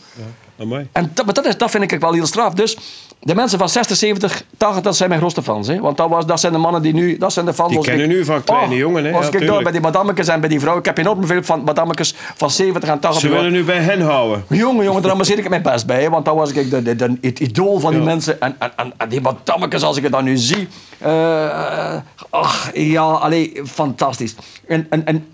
Amai. 0.60 0.88
En 0.92 1.12
dat, 1.14 1.26
maar 1.26 1.34
dat, 1.34 1.46
is, 1.46 1.58
dat 1.58 1.72
vind 1.72 1.92
ik 1.92 2.00
wel 2.00 2.14
heel 2.14 2.26
straf. 2.26 2.54
Dus 2.54 2.78
de 3.20 3.36
mensen 3.36 3.60
van 3.60 3.70
60, 3.70 3.98
70, 3.98 4.44
80, 4.58 4.82
dat 4.84 4.96
zijn 4.96 5.10
mijn 5.10 5.22
grootste 5.22 5.44
fans. 5.44 5.68
Hè? 5.68 5.80
Want 5.80 5.98
dat, 5.98 6.10
was, 6.10 6.26
dat 6.26 6.40
zijn 6.40 6.54
de 6.54 6.58
mannen 6.60 6.82
die 6.82 6.94
nu... 6.94 7.18
Dat 7.18 7.34
zijn 7.34 7.46
de 7.46 7.54
fans 7.54 7.72
Die 7.72 7.82
kennen 7.82 8.10
ik- 8.10 8.16
u 8.16 8.26
van 8.26 8.44
kleine 8.44 8.74
Oh, 8.74 8.80
jongen, 8.80 9.06
hè? 9.06 9.12
Als 9.12 9.20
Ja, 9.20 9.26
ik 9.26 9.32
daar 9.32 9.42
tuurlijk. 9.42 9.64
bij 9.64 9.72
die 9.72 9.82
madammetjes 9.82 10.28
en 10.28 10.40
bij 10.40 10.50
die 10.50 10.60
vrouwen... 10.60 10.84
Ik 10.84 10.90
heb 10.96 10.98
enorm 11.06 11.26
veel 11.26 11.44
van 11.44 11.64
madammetjes 11.64 12.16
van 12.36 12.52
70 12.52 12.90
en 12.90 13.00
80 13.00 13.22
Ze 13.22 13.30
willen 13.30 13.52
nu 13.52 13.64
bij 13.64 13.78
hen 13.80 14.02
houden. 14.02 14.44
Jongen, 14.50 14.84
jongen, 14.86 15.02
daar 15.02 15.12
amuseer 15.12 15.38
ik 15.38 15.50
mijn 15.50 15.62
best 15.62 15.86
bij. 15.86 16.02
hè, 16.02 16.10
Want 16.10 16.26
dat 16.26 16.36
was 16.36 16.52
ik 16.52 16.70
de, 16.70 16.82
de, 16.82 16.96
de- 16.96 17.18
het 17.22 17.40
idool 17.40 17.80
van 17.80 17.92
die 17.92 18.00
Ja. 18.00 18.06
mensen. 18.06 18.42
En, 18.42 18.56
en, 18.60 18.72
en, 18.76 18.94
en 18.98 19.10
die 19.10 19.22
madammetjes, 19.22 19.84
als 19.84 19.98
ik 19.98 20.04
het 20.04 20.12
dan 20.12 20.24
nu 20.24 20.38
zie. 20.38 20.68
eh, 20.98 21.96
ach, 22.30 22.70
ja, 22.74 23.02
allee, 23.04 23.62
fantastisch. 23.66 24.36
En, 24.68 24.88
en, 24.90 25.06
en 25.06 25.28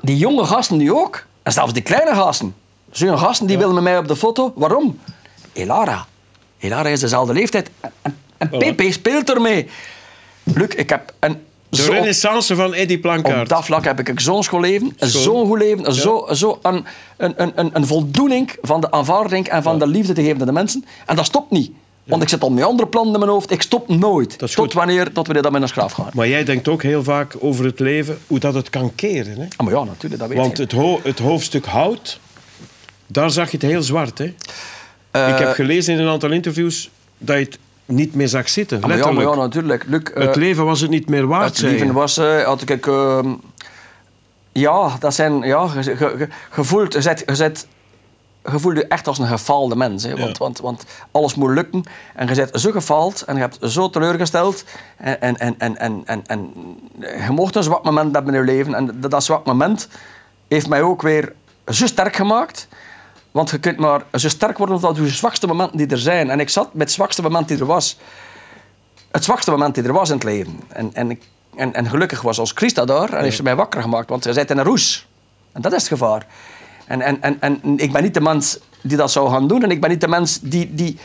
die 0.00 0.16
jonge 0.16 0.44
gasten 0.44 0.76
nu 0.76 0.92
ook. 0.92 1.24
En 1.42 1.52
zelfs 1.52 1.72
die 1.72 1.82
kleine 1.82 2.14
gasten. 2.14 2.54
Zo'n 2.92 3.18
gasten 3.18 3.46
die 3.46 3.58
willen 3.58 3.74
met 3.74 3.82
mij 3.82 3.98
op 3.98 4.08
de 4.08 4.16
foto. 4.16 4.52
Waarom? 4.54 4.98
Elara. 5.52 6.06
Elara 6.58 6.88
is 6.88 7.00
dezelfde 7.00 7.32
leeftijd. 7.32 7.70
En, 7.80 7.92
en, 8.38 8.48
Pepe 8.50 8.92
speelt 8.92 9.30
ermee. 9.30 9.68
Luc, 10.42 10.68
ik 10.68 10.90
heb 10.90 11.12
een... 11.20 11.36
De 11.68 11.82
zo- 11.82 11.92
renaissance 11.92 12.54
van 12.54 12.74
Eddie 12.74 12.96
op 12.96 13.02
Plankaart. 13.02 13.48
dat 13.48 13.64
vlak 13.64 13.84
heb 13.84 14.08
ik 14.08 14.20
zo'n 14.20 14.42
schoon 14.42 14.60
leven, 14.60 14.92
zo'n 14.98 15.46
goed 15.46 15.58
leven, 15.58 15.94
zo, 15.94 16.26
zo 16.32 16.58
een, 16.62 16.84
een, 17.16 17.52
een, 17.54 17.70
een, 17.72 17.86
voldoening 17.86 18.56
van 18.62 18.80
de 18.80 18.90
aanvaarding 18.90 19.48
en 19.48 19.62
van 19.62 19.78
de 19.78 19.86
liefde 19.86 20.12
te 20.12 20.22
geven 20.22 20.40
aan 20.40 20.46
de 20.46 20.52
mensen. 20.52 20.84
En 21.06 21.16
dat 21.16 21.24
stopt 21.24 21.50
niet. 21.50 21.70
Want 22.04 22.22
ik 22.22 22.28
zit 22.28 22.42
al 22.42 22.50
met 22.50 22.64
andere 22.64 22.88
plannen 22.88 23.12
in 23.12 23.18
mijn 23.18 23.30
hoofd. 23.32 23.50
Ik 23.50 23.62
stop 23.62 23.88
nooit. 23.88 24.38
Tot 24.38 24.54
goed. 24.54 24.72
wanneer, 24.72 25.12
tot 25.12 25.24
wanneer 25.26 25.42
dat 25.42 25.52
met 25.52 25.62
een 25.62 25.68
schraaf 25.68 25.92
gaat. 25.92 26.14
Maar 26.14 26.28
jij 26.28 26.44
denkt 26.44 26.68
ook 26.68 26.82
heel 26.82 27.02
vaak 27.02 27.34
over 27.38 27.64
het 27.64 27.80
leven, 27.80 28.18
hoe 28.26 28.38
dat 28.38 28.54
het 28.54 28.70
kan 28.70 28.94
keren. 28.94 29.36
Hè? 29.38 29.46
Ah, 29.56 29.66
maar 29.66 29.74
ja, 29.74 29.84
natuurlijk, 29.84 30.20
dat 30.20 30.28
weet 30.30 30.38
Want 30.38 30.58
het, 30.58 30.72
ho- 30.72 31.00
het 31.02 31.18
hoofdstuk 31.18 31.66
hout, 31.66 32.20
daar 33.12 33.30
zag 33.30 33.50
je 33.50 33.56
het 33.56 33.66
heel 33.66 33.82
zwart. 33.82 34.18
Hè? 34.18 34.34
Eh, 35.10 35.28
ik 35.28 35.38
heb 35.38 35.52
gelezen 35.54 35.94
in 35.94 36.00
een 36.00 36.08
aantal 36.08 36.30
interviews 36.30 36.90
dat 37.18 37.36
je 37.38 37.44
het 37.44 37.58
niet 37.84 38.14
meer 38.14 38.28
zag 38.28 38.48
zitten. 38.48 38.82
ah, 38.82 38.96
ja, 38.96 39.10
maar 39.10 39.24
ja, 39.24 39.34
natuurlijk. 39.34 39.84
Luc, 39.86 40.02
eh, 40.02 40.26
het 40.26 40.36
leven 40.36 40.64
was 40.64 40.80
het 40.80 40.90
niet 40.90 41.08
meer 41.08 41.26
waard, 41.26 41.48
Het 41.48 41.58
je. 41.58 41.66
leven 41.66 41.92
was, 41.92 42.16
eh, 42.16 42.42
had 42.42 42.68
ik... 42.68 42.86
ehm, 42.86 43.32
ja, 44.52 44.96
dat 45.00 45.14
zijn... 45.14 45.42
Ja, 45.42 45.68
je 48.52 48.58
voelt 48.58 48.76
je 48.76 48.86
echt 48.86 49.06
als 49.06 49.18
een 49.18 49.26
gefaalde 49.26 49.76
mens. 49.76 50.02
Hè, 50.02 50.16
want, 50.16 50.36
Ja. 50.38 50.44
want, 50.44 50.60
want 50.60 50.84
alles 51.10 51.34
moet 51.34 51.50
lukken. 51.50 51.82
En 52.14 52.28
je 52.28 52.34
bent 52.34 52.60
zo 52.60 52.70
gefaald 52.70 53.22
en 53.22 53.34
je 53.34 53.40
hebt 53.40 53.58
zo 53.62 53.90
teleurgesteld. 53.90 54.64
En, 54.96 55.20
en, 55.20 55.38
en, 55.38 55.54
en, 55.58 55.76
en, 55.78 56.02
en, 56.06 56.22
en 56.26 56.50
je 57.26 57.30
mocht 57.30 57.56
een 57.56 57.62
zwak 57.62 57.84
moment 57.84 58.14
hebben 58.14 58.34
in 58.34 58.40
je 58.40 58.46
leven. 58.46 58.74
En 58.74 58.86
dat, 59.00 59.10
dat 59.10 59.24
zwak 59.24 59.44
moment 59.44 59.88
heeft 60.48 60.68
mij 60.68 60.82
ook 60.82 61.02
weer 61.02 61.32
zo 61.70 61.86
sterk 61.86 62.16
gemaakt. 62.16 62.68
Want 63.32 63.50
je 63.50 63.58
kunt 63.58 63.78
maar 63.78 64.02
zo 64.14 64.28
sterk 64.28 64.58
worden 64.58 64.82
als 64.82 64.98
je 64.98 65.08
zwakste 65.08 65.46
momenten 65.46 65.76
die 65.78 65.86
er 65.86 65.98
zijn. 65.98 66.30
En 66.30 66.40
ik 66.40 66.48
zat 66.48 66.68
met 66.74 66.82
het 66.82 66.92
zwakste 66.92 67.22
moment 67.22 67.48
die 67.48 67.58
er 67.58 67.66
was 67.66 67.98
het 69.10 69.24
zwakste 69.24 69.50
moment 69.50 69.74
die 69.74 69.84
er 69.84 69.92
was 69.92 70.08
in 70.08 70.14
het 70.14 70.24
leven. 70.24 70.60
En, 70.68 70.90
en, 70.94 71.10
ik- 71.10 71.22
en, 71.56 71.74
en 71.74 71.88
gelukkig 71.88 72.22
was 72.22 72.38
als 72.38 72.52
Christa 72.54 72.84
daar 72.84 73.12
en 73.12 73.22
heeft 73.22 73.36
ze 73.36 73.42
mij 73.42 73.56
wakker 73.56 73.82
gemaakt, 73.82 74.08
want 74.08 74.22
ze 74.22 74.32
zit 74.32 74.50
in 74.50 74.58
een 74.58 74.64
roes. 74.64 75.06
En 75.52 75.62
dat 75.62 75.72
is 75.72 75.78
het 75.78 75.88
gevaar. 75.88 76.26
En, 76.86 77.00
en, 77.00 77.22
en, 77.22 77.40
en 77.40 77.60
ik 77.78 77.92
ben 77.92 78.02
niet 78.02 78.14
de 78.14 78.20
mens 78.20 78.58
die 78.82 78.96
dat 78.96 79.12
zou 79.12 79.30
gaan 79.30 79.48
doen 79.48 79.62
en 79.62 79.70
ik 79.70 79.80
ben 79.80 79.90
niet 79.90 80.00
de 80.00 80.08
mens 80.08 80.40
die, 80.40 80.74
die, 80.74 80.98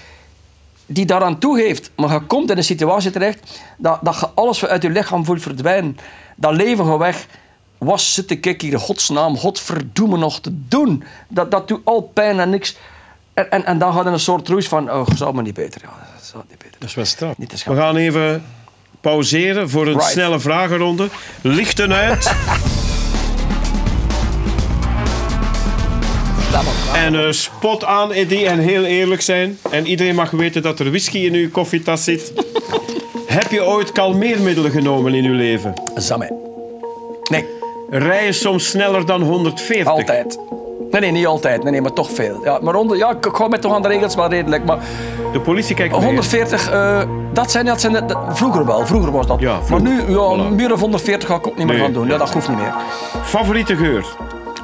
die 0.86 1.06
daaraan 1.06 1.40
toegeeft. 1.40 1.92
Maar 1.96 2.12
je 2.14 2.20
komt 2.20 2.52
in 2.52 2.58
een 2.58 2.64
situatie 2.64 3.12
terecht 3.12 3.60
dat, 3.78 4.00
dat 4.02 4.20
je 4.20 4.28
alles 4.36 4.66
uit 4.66 4.82
je 4.82 4.90
lichaam 4.90 5.26
voelt 5.26 5.42
verdwijnen. 5.42 5.98
Dat 6.36 6.54
leven 6.54 6.86
gaat 6.86 6.98
weg. 6.98 7.28
Wat 7.78 8.02
zit 8.02 8.32
ik 8.32 8.62
hier, 8.62 8.80
godsnaam, 8.80 9.38
godverdomme 9.38 10.18
nog 10.18 10.40
te 10.40 10.50
doen? 10.68 11.04
Dat, 11.28 11.52
dat 11.52 11.68
doet 11.68 11.82
al 11.84 12.02
pijn 12.02 12.40
en 12.40 12.50
niks. 12.50 12.76
En, 13.34 13.52
en, 13.52 13.66
en 13.66 13.78
dan 13.78 13.94
gaat 13.94 14.06
er 14.06 14.12
een 14.12 14.20
soort 14.20 14.48
roes 14.48 14.68
van, 14.68 14.92
oh, 14.92 15.08
zou 15.16 15.34
maar 15.34 15.44
niet 15.44 15.54
beter. 15.54 15.82
Ja, 15.84 15.90
dat 16.16 16.26
zou 16.26 16.44
niet 16.50 16.58
beter. 16.58 16.76
Dat 16.80 16.90
is 16.90 16.96
wel 16.96 17.06
straf. 17.06 17.36
We 17.66 17.76
gaan 17.76 17.96
even 17.96 18.44
pauzeren 19.02 19.70
voor 19.70 19.88
een 19.88 19.94
Right. 19.94 20.12
snelle 20.12 20.40
vragenronde. 20.40 21.10
Lichten 21.42 21.94
uit. 21.94 22.32
En 26.94 27.26
eh, 27.26 27.32
spot 27.32 27.84
aan, 27.84 28.12
Eddie, 28.12 28.48
en 28.48 28.60
heel 28.60 28.86
eerlijk 28.86 29.22
zijn. 29.22 29.58
En 29.72 29.88
iedereen 29.88 30.16
mag 30.16 30.32
weten 30.32 30.62
dat 30.62 30.80
er 30.80 30.90
whisky 30.90 31.18
in 31.18 31.34
uw 31.34 31.50
koffietas 31.50 32.04
zit. 32.04 32.34
Heb 33.28 33.52
je 33.52 33.64
ooit 33.64 33.92
kalmeermiddelen 33.92 34.72
genomen 34.72 35.14
in 35.14 35.26
uw 35.26 35.36
leven? 35.36 35.74
Zamme. 35.96 36.47
Nee, 37.90 38.00
Rij 38.00 38.26
je 38.26 38.32
soms 38.34 38.70
sneller 38.70 39.06
dan 39.06 39.22
140? 39.22 39.88
altijd. 39.88 40.40
Nee, 40.92 41.02
nee, 41.02 41.12
niet 41.12 41.26
altijd. 41.28 41.64
Nee, 41.64 41.72
nee, 41.72 41.82
maar 41.82 41.94
toch 41.94 42.12
veel. 42.12 42.40
Ja, 42.44 42.60
maar 42.62 42.76
onder, 42.76 42.98
ja, 42.98 43.10
ik 43.12 43.26
hou 43.32 43.50
met 43.50 43.62
toch 43.62 43.74
aan 43.76 43.82
de 43.82 43.88
regels 43.88 44.16
wel 44.16 44.30
redelijk. 44.30 44.66
Maar 44.66 44.78
De 45.32 45.40
politie 45.40 45.76
kijkt 45.76 45.94
mee. 45.96 46.06
140, 46.06 46.72
eh, 46.72 47.02
dat 47.34 47.52
zijn, 47.52 47.66
dat 47.66 47.82
zijn 47.82 47.94
de- 47.94 48.06
dat- 48.06 48.18
vroeger 48.30 48.66
wel. 48.66 48.86
Vroeger 48.86 49.12
was 49.12 49.28
dat. 49.28 49.40
Ja, 49.40 49.58
maar 49.70 49.82
nu, 49.82 50.02
ja, 50.08 50.36
Voilà. 50.36 50.56
meer 50.56 50.68
dan 50.68 50.80
140 50.80 51.28
ga 51.30 51.36
ik 51.36 51.48
ook 51.48 51.58
niet 51.58 51.66
meer 51.66 51.76
Nee. 51.76 51.84
gaan 51.84 51.94
doen. 51.94 52.08
Ja, 52.08 52.18
dat 52.18 52.34
hoeft 52.34 52.50
niet 52.50 52.58
meer. 52.58 52.74
Favoriete 53.24 53.76
geur? 53.76 54.06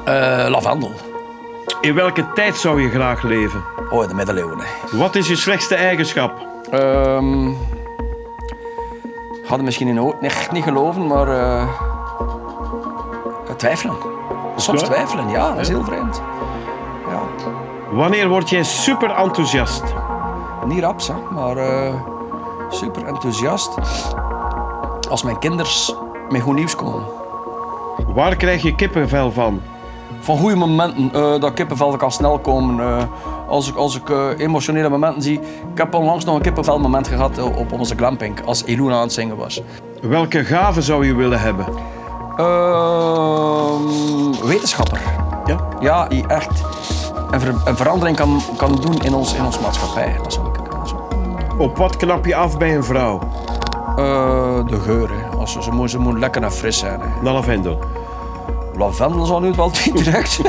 Eh, 0.04 0.46
lavendel. 0.48 0.90
In 1.80 1.94
welke 1.94 2.24
tijd 2.34 2.56
zou 2.56 2.82
je 2.82 2.88
graag 2.90 3.22
leven? 3.22 3.62
Oh, 3.90 4.08
de 4.08 4.14
middeleeuwen. 4.14 4.58
hè. 4.58 4.98
Wat 4.98 5.14
is 5.14 5.28
je 5.28 5.36
slechtste 5.36 5.74
eigenschap? 5.74 6.32
Ehm 6.70 7.46
had 9.46 9.56
het 9.56 9.62
misschien 9.62 9.88
in 9.88 10.00
ook 10.00 10.20
niet, 10.20 10.48
niet 10.52 10.64
geloven, 10.64 11.06
maar 11.06 11.28
eh, 11.28 11.68
twijfelen. 13.56 13.96
Soms 14.56 14.80
Ja? 14.80 14.86
twijfelen, 14.86 15.28
ja, 15.28 15.48
dat 15.50 15.60
is 15.60 15.68
heel 15.68 15.84
vreemd. 15.84 16.22
Ja. 17.08 17.20
Wanneer 17.96 18.28
word 18.28 18.50
jij 18.50 18.62
super 18.62 19.10
enthousiast? 19.10 19.82
Niet 20.66 20.80
rap, 20.82 21.00
zeg, 21.00 21.16
maar 21.30 21.56
eh, 21.56 21.94
super 22.68 23.04
enthousiast. 23.04 23.74
Als 25.10 25.22
mijn 25.22 25.38
kinders 25.38 25.94
met 26.28 26.40
goed 26.40 26.54
nieuws 26.54 26.76
komen. 26.76 27.02
Waar 28.14 28.36
krijg 28.36 28.62
je 28.62 28.74
kippenvel 28.74 29.32
van? 29.32 29.60
Van 30.20 30.38
goede 30.38 30.56
momenten, 30.56 31.10
eh, 31.12 31.40
dat 31.40 31.52
kippenvel 31.54 31.96
kan 31.96 32.12
snel 32.12 32.38
komen. 32.38 32.80
eh, 32.98 33.02
als 33.48 33.68
ik, 33.68 33.76
als 33.76 33.96
ik 33.96 34.08
emotionele 34.38 34.88
momenten 34.88 35.22
zie. 35.22 35.40
Ik 35.72 35.78
heb 35.78 35.94
onlangs 35.94 36.24
nog 36.24 36.34
een 36.34 36.42
kippenvel 36.42 36.78
moment 36.78 37.08
gehad 37.08 37.38
eh, 37.38 37.56
op 37.58 37.72
onze 37.72 37.94
glamping. 37.96 38.44
Als 38.44 38.64
Eluna 38.64 38.94
aan 38.94 39.00
het 39.00 39.12
zingen 39.12 39.36
was. 39.36 39.62
Welke 40.02 40.44
gave 40.44 40.82
zou 40.82 41.06
je 41.06 41.14
willen 41.14 41.40
hebben? 41.40 41.64
Ehm, 42.36 43.82
wetenschapper. 44.46 45.00
Ja? 45.46 45.56
Ja, 45.80 46.06
die 46.08 46.26
echt 46.26 46.62
een, 47.30 47.40
ver- 47.40 47.60
een 47.64 47.76
verandering 47.76 48.16
kan, 48.16 48.40
kan 48.56 48.74
doen 48.80 49.02
in 49.02 49.14
ons, 49.14 49.34
in 49.34 49.44
ons 49.44 49.58
maatschappij. 49.60 50.16
Dat 50.22 50.32
zou 50.32 50.46
ik. 50.48 50.52
Op 51.60 51.76
wat 51.76 51.96
knap 51.96 52.26
je 52.26 52.34
af 52.36 52.58
bij 52.58 52.74
een 52.76 52.84
vrouw? 52.84 53.18
Eh, 53.96 54.66
de 54.66 54.80
geur, 54.80 55.08
hè. 55.10 55.36
Als 55.36 55.52
ze, 55.52 55.62
ze, 55.62 55.70
moet, 55.70 55.90
ze 55.90 55.98
moet 55.98 56.18
lekker 56.18 56.42
en 56.42 56.52
fris 56.52 56.78
zijn. 56.78 57.00
Hè. 57.00 57.06
Lavendel. 57.32 57.78
Lavendel 58.78 59.24
zal 59.24 59.40
nu 59.40 59.52
wel 59.56 59.70
direct. 59.94 60.40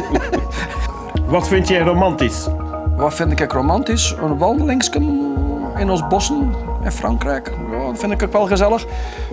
Wat 1.28 1.48
vind 1.48 1.68
jij 1.68 1.80
romantisch? 1.82 2.48
Wat 2.96 3.14
vind 3.14 3.40
ik 3.40 3.52
romantisch? 3.52 4.16
Een 4.22 4.38
wandelingsje 4.38 5.00
in 5.78 5.90
ons 5.90 6.08
bossen 6.08 6.54
in 6.84 6.92
Frankrijk. 6.92 7.54
Ja, 7.72 7.86
dat 7.86 8.00
vind 8.00 8.12
ik 8.12 8.24
ook 8.24 8.32
wel 8.32 8.48
gezellig. 8.48 8.86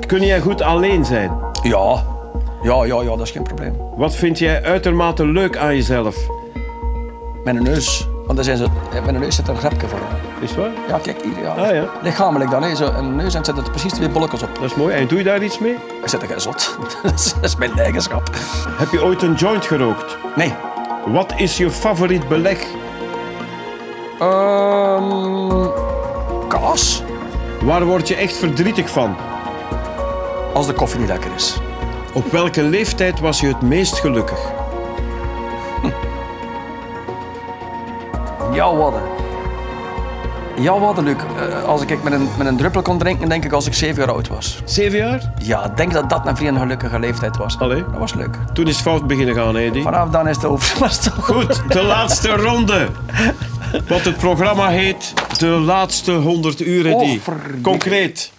Kun 0.06 0.20
jij 0.20 0.40
goed 0.40 0.62
alleen 0.62 1.04
zijn? 1.04 1.30
Ja. 1.62 2.02
Ja, 2.62 2.84
ja, 2.84 3.02
ja, 3.02 3.08
dat 3.08 3.20
is 3.20 3.30
geen 3.30 3.42
probleem. 3.42 3.76
Wat 3.96 4.14
vind 4.14 4.38
jij 4.38 4.62
uitermate 4.62 5.26
leuk 5.26 5.56
aan 5.56 5.74
jezelf? 5.74 6.16
Mijn 7.44 7.62
neus. 7.62 8.08
Want 8.24 8.36
daar 8.36 8.44
zijn 8.44 8.56
ze, 8.56 8.66
mijn 9.04 9.20
neus 9.20 9.36
zit 9.36 9.48
een 9.48 9.56
grepje 9.56 9.88
voor. 9.88 9.98
Is 10.40 10.50
het 10.50 10.58
waar? 10.58 10.70
Ja, 10.88 10.98
kijk 10.98 11.22
hier. 11.22 11.42
Ja. 11.42 11.50
Ah, 11.50 11.74
ja. 11.74 11.84
Lichamelijk 12.02 12.50
dan. 12.50 12.62
Hè. 12.62 12.74
Zo, 12.74 12.84
een 12.84 13.16
neus 13.16 13.34
en 13.34 13.44
zitten 13.44 13.64
er 13.64 13.70
precies 13.70 13.92
twee 13.92 14.08
bolletjes 14.08 14.42
op. 14.42 14.54
Dat 14.54 14.64
is 14.64 14.74
mooi. 14.74 14.94
En 14.94 15.06
doe 15.06 15.18
je 15.18 15.24
daar 15.24 15.42
iets 15.42 15.58
mee? 15.58 15.72
Ik 15.72 16.08
zit 16.08 16.30
er 16.30 16.40
zot. 16.40 16.78
dat 17.02 17.38
is 17.42 17.56
mijn 17.56 17.78
eigenschap. 17.78 18.30
Heb 18.68 18.90
je 18.90 19.02
ooit 19.02 19.22
een 19.22 19.34
joint 19.34 19.64
gerookt? 19.66 20.16
Nee. 20.36 20.52
Wat 21.06 21.32
is 21.36 21.56
je 21.56 21.70
favoriet 21.70 22.28
beleg? 22.28 22.66
Ehm 24.18 25.42
kaas. 26.52 27.02
Waar 27.62 27.84
word 27.84 28.08
je 28.08 28.14
echt 28.14 28.36
verdrietig 28.36 28.90
van? 28.90 29.16
Als 30.54 30.66
de 30.66 30.72
koffie 30.72 31.00
niet 31.00 31.08
lekker 31.08 31.30
is. 31.34 31.56
Op 32.14 32.30
welke 32.30 32.62
leeftijd 32.62 33.20
was 33.20 33.40
je 33.40 33.46
het 33.46 33.62
meest 33.62 33.98
gelukkig? 33.98 34.38
Ja, 38.52 38.74
wat? 38.74 38.94
Ja, 40.56 40.78
wat, 40.78 41.00
Luc. 41.00 41.16
Eh, 41.36 41.64
als 41.64 41.82
ik 41.82 42.02
met 42.02 42.12
een, 42.12 42.28
met 42.38 42.46
een 42.46 42.56
druppel 42.56 42.82
kon 42.82 42.98
drinken, 42.98 43.28
denk 43.28 43.44
ik 43.44 43.52
als 43.52 43.66
ik 43.66 43.74
zeven 43.74 43.96
jaar 44.04 44.12
oud 44.12 44.28
was. 44.28 44.60
Zeven 44.64 44.98
jaar? 44.98 45.32
Ja, 45.42 45.64
ik 45.64 45.76
denk 45.76 45.92
dat 45.92 46.10
dat 46.10 46.26
een 46.26 46.36
vrij 46.36 46.48
een 46.48 46.58
gelukkige 46.58 46.98
leeftijd 46.98 47.36
was. 47.36 47.58
Allee. 47.58 47.84
Dat 47.84 47.98
was 47.98 48.14
leuk. 48.14 48.36
Toen 48.52 48.66
is 48.66 48.74
het 48.74 48.82
fout 48.82 49.06
beginnen 49.06 49.34
gaan, 49.34 49.56
Edi. 49.56 49.82
Vanaf 49.82 50.08
dan 50.08 50.28
is 50.28 50.36
het 50.36 50.44
over. 50.44 50.84
Het 50.84 51.08
Goed, 51.20 51.72
de 51.72 51.82
laatste 51.82 52.28
ronde. 52.28 52.88
Wat 53.88 54.00
het 54.04 54.16
programma 54.16 54.68
heet 54.68 55.12
De 55.38 55.46
Laatste 55.46 56.12
100 56.12 56.60
Uren. 56.60 56.98
Die. 56.98 57.20
Concreet. 57.62 58.32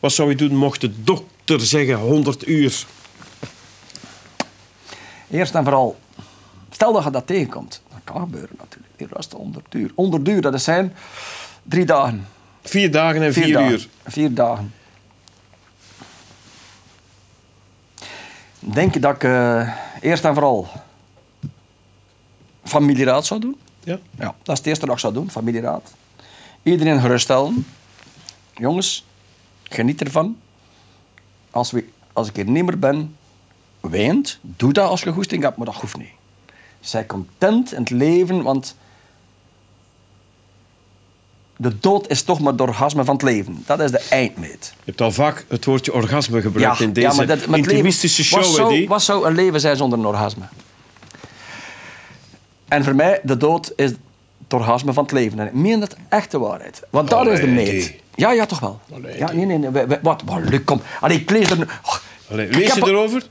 Wat 0.00 0.12
zou 0.12 0.28
je 0.28 0.36
doen 0.36 0.56
mocht 0.56 0.80
de 0.80 0.92
dokter 1.46 1.66
zeggen 1.66 1.94
100 1.94 2.46
uur? 2.46 2.86
Eerst 5.30 5.54
en 5.54 5.64
vooral, 5.64 5.98
stel 6.70 6.92
dat 6.92 7.04
je 7.04 7.10
dat 7.10 7.26
tegenkomt. 7.26 7.82
Dat 7.88 8.00
kan 8.04 8.20
gebeuren 8.20 8.56
natuurlijk. 8.58 8.92
Die 8.96 9.06
laatste 9.10 9.36
100 9.36 9.74
uur. 9.74 9.90
100 9.94 10.28
uur, 10.28 10.40
dat 10.40 10.62
zijn 10.62 10.94
drie 11.62 11.84
dagen. 11.84 12.28
Vier 12.62 12.90
dagen 12.90 13.22
en 13.22 13.32
vier, 13.32 13.52
dagen. 13.52 13.70
uur. 13.70 13.88
Vier 14.04 14.34
dagen. 14.34 14.74
Denk 18.58 18.94
je 18.94 19.00
dat 19.00 19.14
ik 19.14 19.24
eh, 19.24 19.72
eerst 20.00 20.24
en 20.24 20.34
vooral 20.34 20.68
familieraad 22.64 23.26
zou 23.26 23.40
doen? 23.40 23.56
Ja? 23.84 23.98
Ja, 24.18 24.34
dat 24.42 24.52
is 24.52 24.58
het 24.58 24.66
eerste 24.66 24.86
dat 24.86 24.94
ik 24.94 25.00
zou 25.00 25.12
doen, 25.12 25.30
familieraad. 25.30 25.94
Iedereen 26.62 27.00
geruststellen. 27.00 27.66
Jongens, 28.54 29.04
geniet 29.62 30.00
ervan. 30.00 30.36
Als, 31.56 31.70
we, 31.70 31.84
als 32.12 32.28
ik 32.28 32.36
er 32.38 32.44
niet 32.44 32.64
meer 32.64 32.78
ben, 32.78 33.16
weent, 33.80 34.38
doe 34.42 34.72
dat 34.72 34.88
als 34.88 35.02
je 35.02 35.12
goesting 35.12 35.42
hebt, 35.42 35.56
maar 35.56 35.66
dat 35.66 35.74
hoeft 35.74 35.96
niet. 35.96 36.08
Zij 36.80 37.06
content 37.06 37.72
in 37.72 37.80
het 37.80 37.90
leven, 37.90 38.42
want 38.42 38.76
de 41.56 41.78
dood 41.80 42.08
is 42.08 42.22
toch 42.22 42.40
maar 42.40 42.52
het 42.52 42.60
orgasme 42.60 43.04
van 43.04 43.14
het 43.14 43.22
leven. 43.24 43.62
Dat 43.66 43.80
is 43.80 43.90
de 43.90 44.06
eindmeet. 44.10 44.72
Je 44.76 44.82
hebt 44.84 45.00
al 45.00 45.12
vaak 45.12 45.44
het 45.48 45.64
woordje 45.64 45.92
orgasme 45.92 46.40
gebruikt 46.40 46.80
in 46.80 46.92
deze 46.92 47.16
maar 47.16 47.26
dat- 47.26 47.46
maar 47.46 47.58
intimistische 47.58 48.22
leven- 48.36 48.52
show, 48.52 48.56
wat 48.58 48.70
zou, 48.72 48.86
wat 48.86 49.02
zou 49.02 49.26
een 49.26 49.34
leven 49.34 49.60
zijn 49.60 49.76
zonder 49.76 49.98
een 49.98 50.06
orgasme? 50.06 50.44
En 52.68 52.84
voor 52.84 52.94
mij, 52.94 53.20
de 53.22 53.36
dood 53.36 53.72
is 53.76 53.90
het 53.90 54.52
orgasme 54.52 54.92
van 54.92 55.02
het 55.02 55.12
leven. 55.12 55.38
En 55.38 55.46
ik 55.46 55.52
meen 55.52 55.80
dat 55.80 55.96
echt 56.08 56.30
de 56.30 56.38
waarheid. 56.38 56.82
Want 56.90 57.08
dat 57.08 57.26
is 57.26 57.40
de 57.40 57.46
meet. 57.46 57.94
Ja, 58.16 58.32
ja, 58.32 58.46
toch 58.46 58.60
wel. 58.60 58.80
Allee, 58.94 59.18
ja, 59.18 59.32
nee, 59.32 59.46
nee, 59.58 59.70
Wat? 60.02 60.22
Luc, 60.48 60.60
kom. 60.64 60.80
Allee, 61.00 61.16
ik 61.20 61.30
lees 61.30 61.50
er... 61.50 61.58
Oh, 61.84 61.94
Allee, 62.30 62.48
lees 62.48 62.74
je 62.74 62.80
er- 62.80 62.88
erover? 62.88 63.22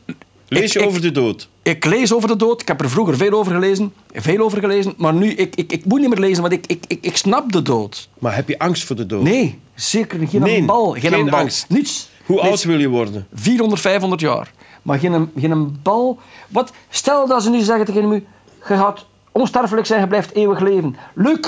Lees 0.48 0.74
je 0.74 0.80
ik- 0.80 0.86
over 0.88 1.02
de 1.02 1.12
dood? 1.12 1.48
Ik 1.64 1.86
lees 1.86 2.14
over 2.14 2.28
de 2.28 2.36
dood. 2.36 2.62
Ik 2.62 2.68
heb 2.68 2.82
er 2.82 2.90
vroeger 2.90 3.18
veel 3.18 3.32
over 3.32 3.54
gelezen. 3.54 3.94
Veel 4.14 4.40
over 4.40 4.60
gelezen. 4.60 4.94
Maar 4.98 5.14
nu, 5.14 5.30
ik, 5.32 5.56
ik, 5.56 5.72
ik 5.72 5.86
moet 5.86 6.00
niet 6.00 6.10
meer 6.10 6.20
lezen, 6.20 6.42
want 6.42 6.54
ik, 6.54 6.66
ik, 6.68 6.84
ik, 6.88 6.98
ik 7.02 7.18
snap 7.18 7.52
de 7.52 7.62
dood. 7.62 8.10
Maar 8.20 8.36
heb 8.36 8.48
je 8.48 8.60
angst 8.60 8.84
voor 8.84 8.96
de 8.96 9.06
dood? 9.06 9.24
Nee, 9.24 9.60
zeker. 9.76 10.28
Geen 10.28 10.42
Nee, 10.42 10.64
bal. 10.66 10.92
Geen, 10.92 11.02
geen 11.02 11.14
een 11.14 11.30
bal. 11.30 11.40
angst. 11.40 11.66
Niets. 11.70 12.10
Hoe 12.26 12.40
oud 12.42 12.64
wil 12.64 12.80
je 12.80 12.88
worden? 12.90 13.28
400, 13.34 13.82
500 13.82 14.22
jaar. 14.22 14.52
Maar 14.82 15.00
geen, 15.00 15.32
geen 15.40 15.52
een 15.52 15.80
bal. 15.84 16.20
Wat? 16.48 16.72
Stel 16.90 17.28
dat 17.28 17.44
ze 17.44 17.50
nu 17.50 17.62
zeggen 17.62 17.86
tegen 17.86 18.12
u: 18.12 18.26
je 18.68 18.76
gaat 18.76 19.06
onsterfelijk 19.32 19.88
zijn, 19.88 20.00
je 20.02 20.08
blijft 20.08 20.34
eeuwig 20.34 20.60
leven. 20.60 20.96
Luc, 21.14 21.40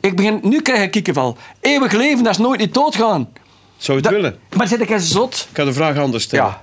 ik 0.00 0.16
begin, 0.16 0.38
nu 0.42 0.62
krijg 0.62 0.82
ik 0.82 0.90
kiekenvel. 0.90 1.36
Eeuwig 1.60 1.92
leven, 1.92 2.24
dat 2.24 2.32
is 2.32 2.38
nooit 2.38 2.60
niet 2.60 2.74
doodgaan. 2.74 3.28
Zou 3.76 3.98
je 3.98 4.04
het 4.04 4.12
Dat- 4.12 4.22
willen? 4.22 4.38
Maar 4.56 4.68
zit 4.68 4.80
ik 4.80 4.90
eens 4.90 5.10
zot? 5.10 5.46
Ik 5.50 5.56
ga 5.56 5.64
de 5.64 5.72
vraag 5.72 5.98
anders 5.98 6.24
stellen. 6.24 6.44
Ja, 6.44 6.62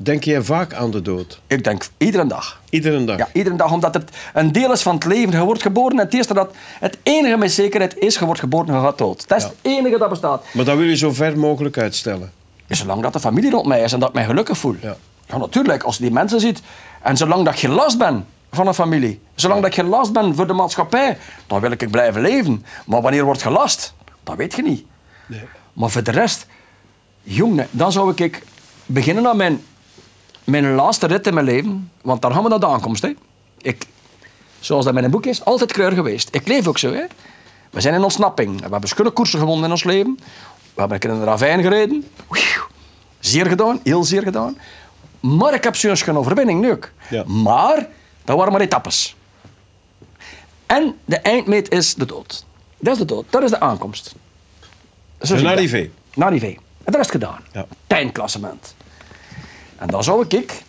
Denk 0.00 0.24
jij 0.24 0.42
vaak 0.42 0.74
aan 0.74 0.90
de 0.90 1.02
dood? 1.02 1.40
ik 1.46 1.64
denk 1.64 1.84
iedere 1.96 2.26
dag. 2.26 2.60
Iedere 2.70 3.04
dag? 3.04 3.18
Ja, 3.18 3.28
iedere 3.32 3.56
dag, 3.56 3.72
omdat 3.72 3.94
het 3.94 4.10
een 4.34 4.52
deel 4.52 4.72
is 4.72 4.82
van 4.82 4.94
het 4.94 5.04
leven. 5.04 5.38
Je 5.38 5.44
wordt 5.44 5.62
geboren 5.62 5.98
en 5.98 6.04
het 6.04 6.14
eerste 6.14 6.34
dat... 6.34 6.50
Het 6.80 6.98
enige 7.02 7.36
met 7.36 7.52
zekerheid 7.52 7.96
is, 7.98 8.14
je 8.18 8.24
wordt 8.24 8.40
geboren 8.40 8.68
en 8.68 8.74
je 8.74 8.80
gaat 8.80 8.98
dood. 8.98 9.28
Dat 9.28 9.38
is 9.38 9.44
Ja. 9.44 9.48
het 9.48 9.58
enige 9.62 9.98
dat 9.98 10.08
bestaat. 10.08 10.44
Maar 10.52 10.64
dat 10.64 10.76
wil 10.76 10.86
je 10.86 10.96
zo 10.96 11.12
ver 11.12 11.38
mogelijk 11.38 11.78
uitstellen. 11.78 12.32
Zolang 12.68 13.02
dat 13.02 13.12
de 13.12 13.20
familie 13.20 13.50
rond 13.50 13.66
mij 13.66 13.82
is 13.82 13.92
en 13.92 13.98
dat 14.00 14.08
ik 14.08 14.14
mij 14.14 14.24
gelukkig 14.24 14.58
voel. 14.58 14.74
Ja. 14.82 14.96
Ja, 15.26 15.36
natuurlijk, 15.38 15.82
als 15.82 15.96
je 15.96 16.02
die 16.02 16.12
mensen 16.12 16.40
ziet. 16.40 16.60
En 17.02 17.16
zolang 17.16 17.44
dat 17.44 17.58
geen 17.58 17.70
last 17.70 17.98
ben 17.98 18.26
van 18.50 18.66
een 18.66 18.74
familie. 18.74 19.20
Zolang 19.34 19.60
dat 19.60 19.68
ik 19.68 19.74
geen 19.74 19.88
last 19.88 20.12
ben 20.12 20.34
voor 20.34 20.46
de 20.46 20.52
maatschappij. 20.52 21.18
Dan 21.46 21.60
wil 21.60 21.70
ik 21.70 21.90
blijven 21.90 22.20
leven. 22.20 22.64
Maar 22.86 23.02
wanneer 23.02 23.24
wordt 23.24 23.42
gelast? 23.42 23.94
Dat 24.22 24.36
weet 24.36 24.54
je 24.54 24.62
niet. 24.62 24.84
Nee. 25.26 25.42
Maar 25.72 25.90
voor 25.90 26.02
de 26.02 26.10
rest... 26.10 26.46
Jongen, 27.22 27.68
dan 27.70 27.92
zou 27.92 28.12
ik 28.14 28.42
beginnen 28.86 29.26
aan 29.26 29.36
mijn, 29.36 29.62
mijn 30.44 30.74
laatste 30.74 31.06
rit 31.06 31.26
in 31.26 31.34
mijn 31.34 31.46
leven. 31.46 31.90
Want 32.02 32.22
daar 32.22 32.32
gaan 32.32 32.42
we 32.42 32.48
naar 32.48 32.60
de 32.60 32.66
aankomst. 32.66 33.02
Hè. 33.02 33.14
Ik, 33.58 33.84
zoals 34.60 34.84
dat 34.84 34.94
in 34.94 35.00
mijn 35.00 35.12
boek 35.12 35.26
is, 35.26 35.44
altijd 35.44 35.72
kleur 35.72 35.92
geweest. 35.92 36.28
Ik 36.34 36.48
leef 36.48 36.66
ook 36.66 36.78
zo. 36.78 36.92
Hè. 36.92 37.04
We 37.70 37.80
zijn 37.80 37.94
in 37.94 38.02
ontsnapping. 38.02 38.56
We 38.60 38.68
hebben 38.70 38.88
schone 38.88 39.10
koersen 39.10 39.38
gewonnen 39.38 39.64
in 39.64 39.70
ons 39.70 39.84
leven. 39.84 40.18
We 40.74 40.80
hebben 40.80 40.92
een 40.92 40.98
keer 40.98 41.10
in 41.10 41.16
een 41.16 41.24
ravijn 41.24 41.62
gereden. 41.62 42.08
Zeer 43.18 43.46
gedaan, 43.46 43.80
heel 43.82 44.04
zeer 44.04 44.22
gedaan. 44.22 44.58
Maar 45.20 45.54
ik 45.54 45.64
heb 45.64 45.76
zo'n 45.76 46.16
overwinning 46.16 46.60
nu 46.60 46.70
ook. 46.70 46.90
Ja. 47.10 47.24
Maar 47.24 47.88
dat 48.28 48.36
waren 48.36 48.52
maar 48.52 48.60
etappes. 48.60 49.16
En 50.66 50.98
de 51.04 51.16
eindmeet 51.16 51.70
is 51.70 51.94
de 51.94 52.06
dood. 52.06 52.44
Dat 52.78 52.92
is 52.92 52.98
de 52.98 53.04
dood. 53.04 53.24
Dat 53.30 53.42
is 53.42 53.50
de 53.50 53.60
aankomst. 53.60 54.14
Zo 55.20 55.46
arrivé. 55.46 55.90
Een 56.14 56.22
arrivé. 56.22 56.46
En 56.84 56.92
dat 56.92 57.00
is 57.00 57.10
gedaan. 57.10 57.40
Ja. 57.52 57.66
En 57.86 58.12
dan 59.86 60.04
zou 60.04 60.24
ik... 60.28 60.62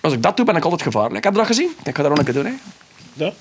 Als 0.00 0.12
ik 0.12 0.22
dat 0.22 0.36
doe, 0.36 0.46
ben 0.46 0.56
ik 0.56 0.64
altijd 0.64 0.82
gevaarlijk. 0.82 1.24
Heb 1.24 1.32
je 1.32 1.38
dat 1.38 1.48
gezien? 1.48 1.70
Ik 1.84 1.96
ga 1.96 2.02
dat 2.02 2.10
ook 2.10 2.18
een 2.18 2.24
keer 2.24 2.34
doen. 2.34 2.46
Hè? 2.46 2.52
Ja? 3.12 3.32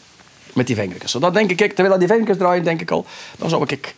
Met 0.53 0.67
die 0.67 0.75
vingertjes. 0.75 1.11
Zo, 1.11 1.19
dat 1.19 1.33
denk 1.33 1.51
ik, 1.51 1.75
terwijl 1.75 1.99
die 1.99 2.07
vingertjes 2.07 2.37
draaien, 2.37 2.63
denk 2.63 2.81
ik 2.81 2.91
al... 2.91 3.05
Dan 3.37 3.49
zou 3.49 3.63
ik 3.67 3.95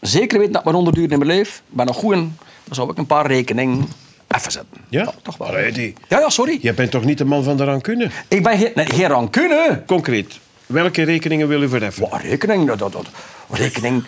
zeker 0.00 0.38
weten 0.38 0.52
dat 0.52 0.60
ik 0.60 0.66
maar 0.66 0.74
100 0.74 0.96
uur 0.96 1.08
niet 1.08 1.18
meer 1.18 1.26
leef. 1.26 1.62
Ben 1.66 1.86
nog 1.86 1.96
goed 1.96 2.14
in... 2.14 2.38
Dan 2.64 2.74
zou 2.74 2.90
ik 2.90 2.98
een 2.98 3.06
paar 3.06 3.26
rekeningen 3.26 3.88
even 4.36 4.52
zetten. 4.52 4.70
Ja? 4.88 5.12
toch 5.22 5.36
wel. 5.36 5.48
Allee, 5.48 5.72
die. 5.72 5.94
Ja, 6.08 6.18
ja, 6.18 6.28
sorry. 6.30 6.58
Jij 6.60 6.74
bent 6.74 6.90
toch 6.90 7.04
niet 7.04 7.18
de 7.18 7.24
man 7.24 7.42
van 7.44 7.56
de 7.56 7.64
rancune? 7.64 8.10
Ik 8.28 8.42
ben 8.42 8.58
geen, 8.58 8.70
nee, 8.74 8.86
geen 8.86 9.08
rancune. 9.08 9.82
Concreet, 9.86 10.38
welke 10.66 11.02
rekeningen 11.02 11.48
wil 11.48 11.60
je 11.60 11.68
verheffen? 11.68 12.08
Wat 12.10 12.20
rekening? 12.20 12.66
Dat, 12.66 12.78
dat, 12.78 12.92
dat. 12.92 13.06
Rekening. 13.50 14.04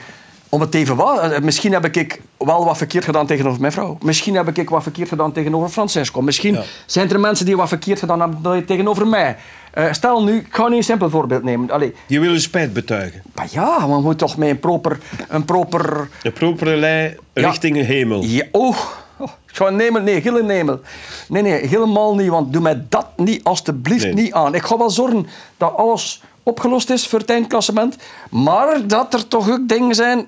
Om 0.49 0.61
het 0.61 0.75
even 0.75 0.97
wat. 0.97 1.21
eh, 1.33 1.39
Misschien 1.41 1.73
heb 1.73 1.85
ik 1.97 2.21
wel 2.39 2.65
wat 2.65 2.77
verkeerd 2.77 3.05
gedaan 3.05 3.27
tegenover 3.27 3.61
mijn 3.61 3.73
vrouw. 3.73 3.99
Misschien 4.03 4.35
heb 4.35 4.59
ik 4.59 4.69
wat 4.71 4.83
verkeerd 4.83 5.09
gedaan 5.09 5.33
tegenover 5.33 5.69
Francesco. 5.69 6.23
Misschien 6.23 6.55
Ja. 6.55 6.63
zijn 6.87 7.11
er 7.11 7.21
mensen 7.21 7.47
die 7.47 7.57
wat 7.57 7.69
verkeerd 7.69 7.99
gedaan 7.99 8.21
hebben 8.21 8.65
tegenover 8.65 9.07
mij. 9.07 9.37
Eh, 9.73 9.93
stel 9.93 10.25
nu, 10.25 10.37
ik 10.39 10.47
ga 10.51 10.69
nu 10.69 10.77
een 10.77 10.83
simpel 10.85 11.11
voorbeeld 11.11 11.43
nemen. 11.43 11.71
Allee, 11.71 11.95
Je 12.07 12.21
wil 12.21 12.33
je 12.33 12.39
spijt 12.39 12.73
betuigen. 12.73 13.23
maar 13.35 13.47
ja, 13.51 13.79
maar 13.79 13.89
we 13.97 14.01
moeten 14.01 14.27
toch 14.27 14.37
met 14.37 14.49
een 14.49 14.59
proper... 14.61 14.99
Een 15.29 15.45
proper 15.45 16.09
De 16.23 16.31
propere 16.31 16.77
lei 16.77 17.17
Ja. 17.33 17.49
richting 17.49 17.77
de 17.77 17.83
hemel. 17.83 18.23
ja, 18.23 18.45
oh, 18.51 18.77
Oh, 19.19 19.29
ik 19.53 19.71
nemen, 19.71 20.05
nee, 20.05 20.21
Gillen 20.21 20.47
nemen. 20.47 20.83
Nee, 21.29 21.43
nee, 21.43 21.67
helemaal 21.67 22.15
niet, 22.15 22.29
want 22.29 22.53
doe 22.53 22.63
mij 22.63 22.87
dat 22.89 23.07
niet, 23.17 23.45
alstublieft 23.45 24.05
Nee. 24.05 24.15
niet 24.15 24.33
aan. 24.33 24.55
Ik 24.55 24.63
ga 24.63 24.79
wel 24.79 24.91
zorgen 24.91 25.27
dat 25.57 25.77
alles 25.77 26.23
opgelost 26.43 26.91
is 26.91 27.07
voor 27.09 27.19
het 27.19 27.31
eindklassement, 27.31 27.97
maar 28.31 28.87
dat 28.87 29.15
er 29.15 29.29
toch 29.29 29.51
ook 29.51 29.69
dingen 29.69 29.95
zijn 29.95 30.27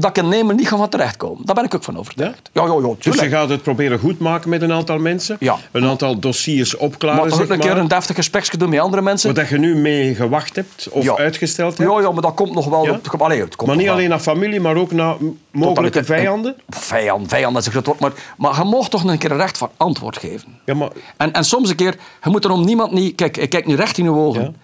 dat 0.00 0.16
ik 0.16 0.22
in 0.22 0.28
nemen 0.28 0.56
niet 0.56 0.68
ga 0.68 0.76
van 0.76 0.88
terechtkomen. 0.88 1.46
Daar 1.46 1.54
ben 1.54 1.64
ik 1.64 1.74
ook 1.74 1.84
van 1.84 1.98
overtuigd. 1.98 2.50
Ja, 2.52 2.64
ja, 2.64 2.74
ja, 2.82 2.94
Dus 2.98 3.20
je 3.20 3.28
gaat 3.28 3.48
het 3.48 3.62
proberen 3.62 3.98
goed 3.98 4.18
maken 4.18 4.50
met 4.50 4.62
een 4.62 4.72
aantal 4.72 4.98
mensen. 4.98 5.36
Ja. 5.40 5.56
Een 5.72 5.84
aantal 5.84 6.18
dossiers 6.18 6.76
opklaren, 6.76 7.20
maar 7.20 7.28
toch 7.28 7.40
ook 7.40 7.46
zeg 7.46 7.56
een 7.56 7.62
keer 7.62 7.76
een 7.76 7.88
deftig 7.88 8.16
gespreksje 8.16 8.56
doen 8.56 8.70
met 8.70 8.80
andere 8.80 9.02
mensen. 9.02 9.28
Wat 9.28 9.36
dat 9.36 9.48
je 9.48 9.58
nu 9.58 9.76
mee 9.76 10.14
gewacht 10.14 10.56
hebt 10.56 10.88
of 10.90 11.04
ja. 11.04 11.16
uitgesteld 11.16 11.78
hebt. 11.78 11.90
Ja, 11.90 12.00
ja, 12.00 12.10
maar 12.12 12.22
dat 12.22 12.34
komt 12.34 12.54
nog 12.54 12.66
wel. 12.66 12.84
Ja? 12.84 12.92
Het 12.92 13.08
komt, 13.08 13.22
allee, 13.22 13.40
het 13.40 13.56
komt 13.56 13.68
maar 13.68 13.76
niet 13.76 13.86
wel. 13.86 13.94
alleen 13.94 14.08
naar 14.08 14.18
familie, 14.18 14.60
maar 14.60 14.76
ook 14.76 14.92
naar 14.92 15.16
mogelijke 15.50 16.04
vijanden. 16.04 16.56
Vijand, 16.68 17.28
vijand 17.28 17.56
is 17.56 17.66
een 17.66 17.72
groot 17.72 17.86
woord. 17.86 18.00
Maar, 18.00 18.12
maar 18.36 18.56
je 18.56 18.64
mag 18.64 18.88
toch 18.88 19.04
een 19.04 19.18
keer 19.18 19.30
een 19.30 19.36
recht 19.36 19.58
van 19.58 19.70
antwoord 19.76 20.16
geven. 20.16 20.48
Ja, 20.64 20.74
maar 20.74 20.90
En, 21.16 21.32
en 21.32 21.44
soms 21.44 21.70
een 21.70 21.76
keer, 21.76 21.96
je 22.22 22.30
moet 22.30 22.44
er 22.44 22.50
om 22.50 22.64
niemand 22.64 22.92
niet... 22.92 23.14
Kijk, 23.14 23.36
ik 23.36 23.50
kijk 23.50 23.66
nu 23.66 23.74
recht 23.74 23.98
in 23.98 24.04
je 24.04 24.10
ogen. 24.10 24.56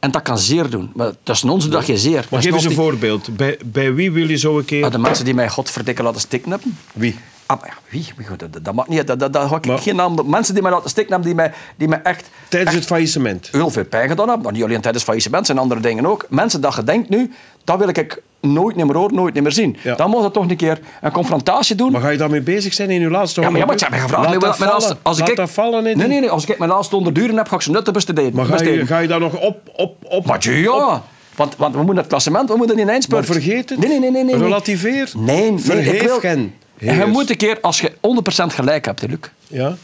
En 0.00 0.10
dat 0.10 0.22
kan 0.22 0.38
zeer 0.38 0.70
doen. 0.70 0.90
Maar 0.94 1.12
tussen 1.22 1.48
ons 1.48 1.64
doet 1.64 1.72
dat 1.72 1.86
je 1.86 1.98
zeer. 1.98 2.26
Maar 2.30 2.42
geef 2.42 2.52
eens 2.52 2.64
een 2.64 2.72
voorbeeld. 2.72 3.36
Bij, 3.36 3.58
bij 3.64 3.94
wie 3.94 4.12
wil 4.12 4.28
je 4.28 4.36
zo 4.36 4.58
een 4.58 4.64
keer... 4.64 4.84
Ah, 4.84 4.92
de 4.92 4.98
mensen 4.98 5.24
die 5.24 5.34
mij 5.34 5.48
godverdikke 5.48 6.02
laten 6.02 6.20
stikken 6.20 6.50
hebben. 6.50 6.78
Wie? 6.92 7.18
Ah, 7.46 7.58
ja, 7.66 7.72
wie? 7.88 8.06
Dat, 8.36 8.52
dat, 8.52 8.64
dat 8.64 8.74
mag 8.74 8.88
niet. 8.88 9.06
Dat, 9.06 9.18
dat, 9.18 9.32
dat 9.32 9.64
ik 9.66 9.80
geen 9.80 9.96
naam. 9.96 10.18
Mensen 10.24 10.54
die 10.54 10.62
mij 10.62 10.72
laten 10.72 10.90
stikken 10.90 11.12
hebben, 11.12 11.28
die 11.28 11.40
mij, 11.40 11.52
die 11.76 11.88
mij 11.88 12.02
echt 12.02 12.30
Tijdens 12.48 12.74
het 12.74 12.84
faillissement. 12.84 13.48
heel 13.52 13.70
veel 13.70 13.84
pijn 13.84 14.08
gedaan 14.08 14.26
hebben. 14.26 14.44
Maar 14.44 14.52
niet 14.52 14.62
alleen 14.62 14.80
tijdens 14.80 14.94
het 14.94 15.04
faillissement, 15.04 15.46
zijn 15.46 15.58
andere 15.58 15.80
dingen 15.80 16.06
ook. 16.06 16.26
Mensen 16.28 16.60
dat 16.60 16.74
je 16.74 16.84
denkt 16.84 17.08
nu, 17.08 17.30
dat 17.70 17.78
wil 17.78 17.88
ik 18.04 18.22
nooit 18.40 18.76
meer 18.76 18.96
horen, 18.96 19.14
nooit 19.14 19.40
meer 19.42 19.52
zien. 19.52 19.76
Ja. 19.82 19.94
Dan 19.94 20.10
moet 20.10 20.22
je 20.22 20.30
toch 20.30 20.48
een 20.48 20.56
keer 20.56 20.80
een 21.00 21.10
confrontatie 21.12 21.76
doen. 21.76 21.92
Maar 21.92 22.00
ga 22.00 22.08
je 22.08 22.18
daarmee 22.18 22.40
bezig 22.40 22.72
zijn 22.74 22.90
in 22.90 23.00
je 23.00 23.10
laatste 23.10 23.40
Ja, 23.40 23.50
maar, 23.50 23.58
ja, 23.60 23.66
maar 23.66 23.74
ik 23.74 23.80
heb 23.80 23.90
me 23.90 23.96
gevraagd... 23.96 24.22
Laat 24.22 24.30
nee, 24.30 24.38
dat 24.40 24.58
mijn 24.58 24.70
vallen. 24.70 24.72
laatste- 24.72 24.96
als 25.02 25.18
ik 25.18 25.26
Laat 25.26 25.36
dat 25.36 25.50
vallen. 25.50 25.82
Nee, 25.82 25.94
nee, 25.94 26.20
nee. 26.20 26.30
Als 26.30 26.46
ik 26.46 26.58
mijn 26.58 26.70
laatste 26.70 26.96
onder 26.96 27.12
duren 27.12 27.36
heb, 27.36 27.48
ga 27.48 27.54
ik 27.56 27.62
ze 27.62 27.70
nutten 27.70 27.92
besteden. 27.92 28.34
Maar 28.34 28.44
ga 28.46 28.62
je, 28.62 28.86
ga 28.86 28.98
je 28.98 29.08
daar 29.08 29.20
nog 29.20 29.40
op... 29.40 29.56
op, 29.76 29.96
op 30.04 30.26
Maar 30.26 30.50
ja, 30.50 31.02
want, 31.36 31.56
want 31.56 31.72
we 31.74 31.78
moeten 31.80 31.96
het 31.98 32.06
klassement, 32.06 32.48
we 32.48 32.56
moeten 32.56 32.76
in 32.78 32.84
maar 32.84 32.92
eindspurt. 32.92 33.26
vergeet 33.26 33.70
het. 33.70 33.78
Nee, 33.78 33.88
nee, 33.88 33.98
nee. 33.98 34.10
nee, 34.10 34.24
nee. 34.24 34.36
Relativeer. 34.36 35.10
Nee, 35.16 35.50
nee, 35.50 35.58
Verheef 35.58 35.92
ik 35.92 36.02
wil... 36.02 36.18
gen. 36.18 36.54
En 36.78 36.96
je 36.98 37.06
moet 37.06 37.30
een 37.30 37.36
keer, 37.36 37.58
als 37.60 37.80
je 37.80 37.92
100% 37.92 38.54
gelijk 38.54 38.84
hebt, 38.84 39.00
hè, 39.00 39.06
Luc, 39.06 39.18
Ja, 39.46 39.76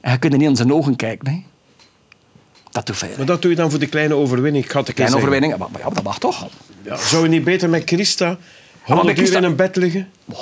en 0.00 0.12
je 0.12 0.18
kunt 0.18 0.32
er 0.32 0.38
niet 0.38 0.48
in 0.48 0.56
zijn 0.56 0.72
ogen 0.72 0.96
kijken, 0.96 1.26
nee. 1.32 1.44
dat 2.70 2.86
doet 2.86 2.96
veel. 2.96 3.08
maar 3.16 3.26
dat 3.26 3.42
doe 3.42 3.50
je 3.50 3.56
dan 3.56 3.70
voor 3.70 3.78
de 3.78 3.86
kleine 3.86 4.14
overwinning. 4.14 4.64
Ik 4.64 4.94
Kleine 4.94 5.16
overwinning, 5.16 5.56
maar, 5.56 5.68
maar 5.72 5.80
ja, 5.80 5.88
dat 5.90 6.02
mag 6.02 6.18
toch? 6.18 6.46
Ja, 6.86 6.96
zou 6.96 7.22
je 7.22 7.28
niet 7.28 7.44
beter 7.44 7.70
met 7.70 7.82
Christa 7.84 8.24
maar 8.26 8.36
100 8.96 9.06
met 9.06 9.16
uur 9.18 9.22
Christa- 9.22 9.38
in 9.38 9.44
een 9.44 9.56
bed 9.56 9.76
liggen? 9.76 10.08
Oh, 10.32 10.40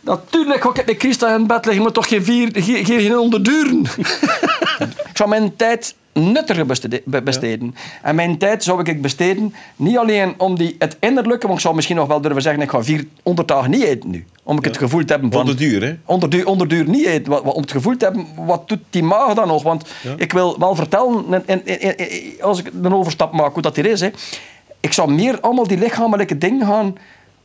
Natuurlijk 0.00 0.62
ga 0.62 0.68
ik 0.74 0.86
met 0.86 0.98
Christa 0.98 1.34
in 1.34 1.46
bed 1.46 1.64
liggen, 1.64 1.82
maar 1.82 1.92
toch 1.92 2.08
geen 2.08 2.24
vier, 2.24 2.48
geen, 2.52 2.84
geen 2.84 3.12
honderd 3.12 3.44
duren. 3.44 3.82
ik 5.10 5.10
zou 5.16 5.28
mijn 5.28 5.56
tijd 5.56 5.94
nuttiger 6.12 6.66
bestede- 6.66 7.02
be- 7.04 7.22
besteden. 7.22 7.74
En 8.02 8.14
mijn 8.14 8.38
tijd 8.38 8.64
zou 8.64 8.82
ik 8.90 9.02
besteden 9.02 9.54
niet 9.76 9.96
alleen 9.96 10.34
om 10.38 10.56
die, 10.58 10.76
het 10.78 10.96
innerlijke, 11.00 11.46
want 11.46 11.58
ik 11.58 11.64
zou 11.64 11.74
misschien 11.74 11.96
nog 11.96 12.06
wel 12.08 12.20
durven 12.20 12.42
zeggen, 12.42 12.62
ik 12.62 12.70
ga 12.70 12.82
400 12.82 13.48
dagen 13.48 13.70
niet 13.70 13.82
eten 13.82 14.10
nu. 14.10 14.24
Om 14.42 14.58
ik 14.58 14.64
het 14.64 14.78
gevoel 14.78 15.04
te 15.04 15.12
hebben 15.12 15.32
van... 15.32 15.40
100 15.46 15.60
uur, 15.60 15.82
hè? 15.82 15.94
Onderduur, 16.04 16.46
onderduur 16.46 16.88
niet 16.88 17.06
eten. 17.06 17.32
Wat- 17.32 17.44
wat- 17.44 17.54
Om 17.54 17.60
het 17.62 17.70
gevoel 17.70 17.96
te 17.96 18.04
hebben, 18.04 18.26
wat 18.36 18.68
doet 18.68 18.78
die 18.90 19.02
maag 19.02 19.34
dan 19.34 19.48
nog? 19.48 19.62
Want 19.62 19.84
ik 20.16 20.32
wil 20.32 20.58
wel 20.58 20.74
vertellen, 20.74 21.24
en, 21.30 21.42
en- 21.46 21.66
en- 21.66 21.96
en- 21.98 22.08
als 22.40 22.58
ik 22.58 22.70
een 22.82 22.94
overstap 22.94 23.32
maak, 23.32 23.52
hoe 23.52 23.62
dat 23.62 23.76
hier 23.76 23.86
is. 23.86 24.00
Hè. 24.00 24.08
Ik 24.80 24.92
zou 24.92 25.12
meer 25.12 25.40
allemaal 25.40 25.66
die 25.66 25.78
lichamelijke 25.78 26.38
dingen 26.38 26.66
gaan, 26.66 26.98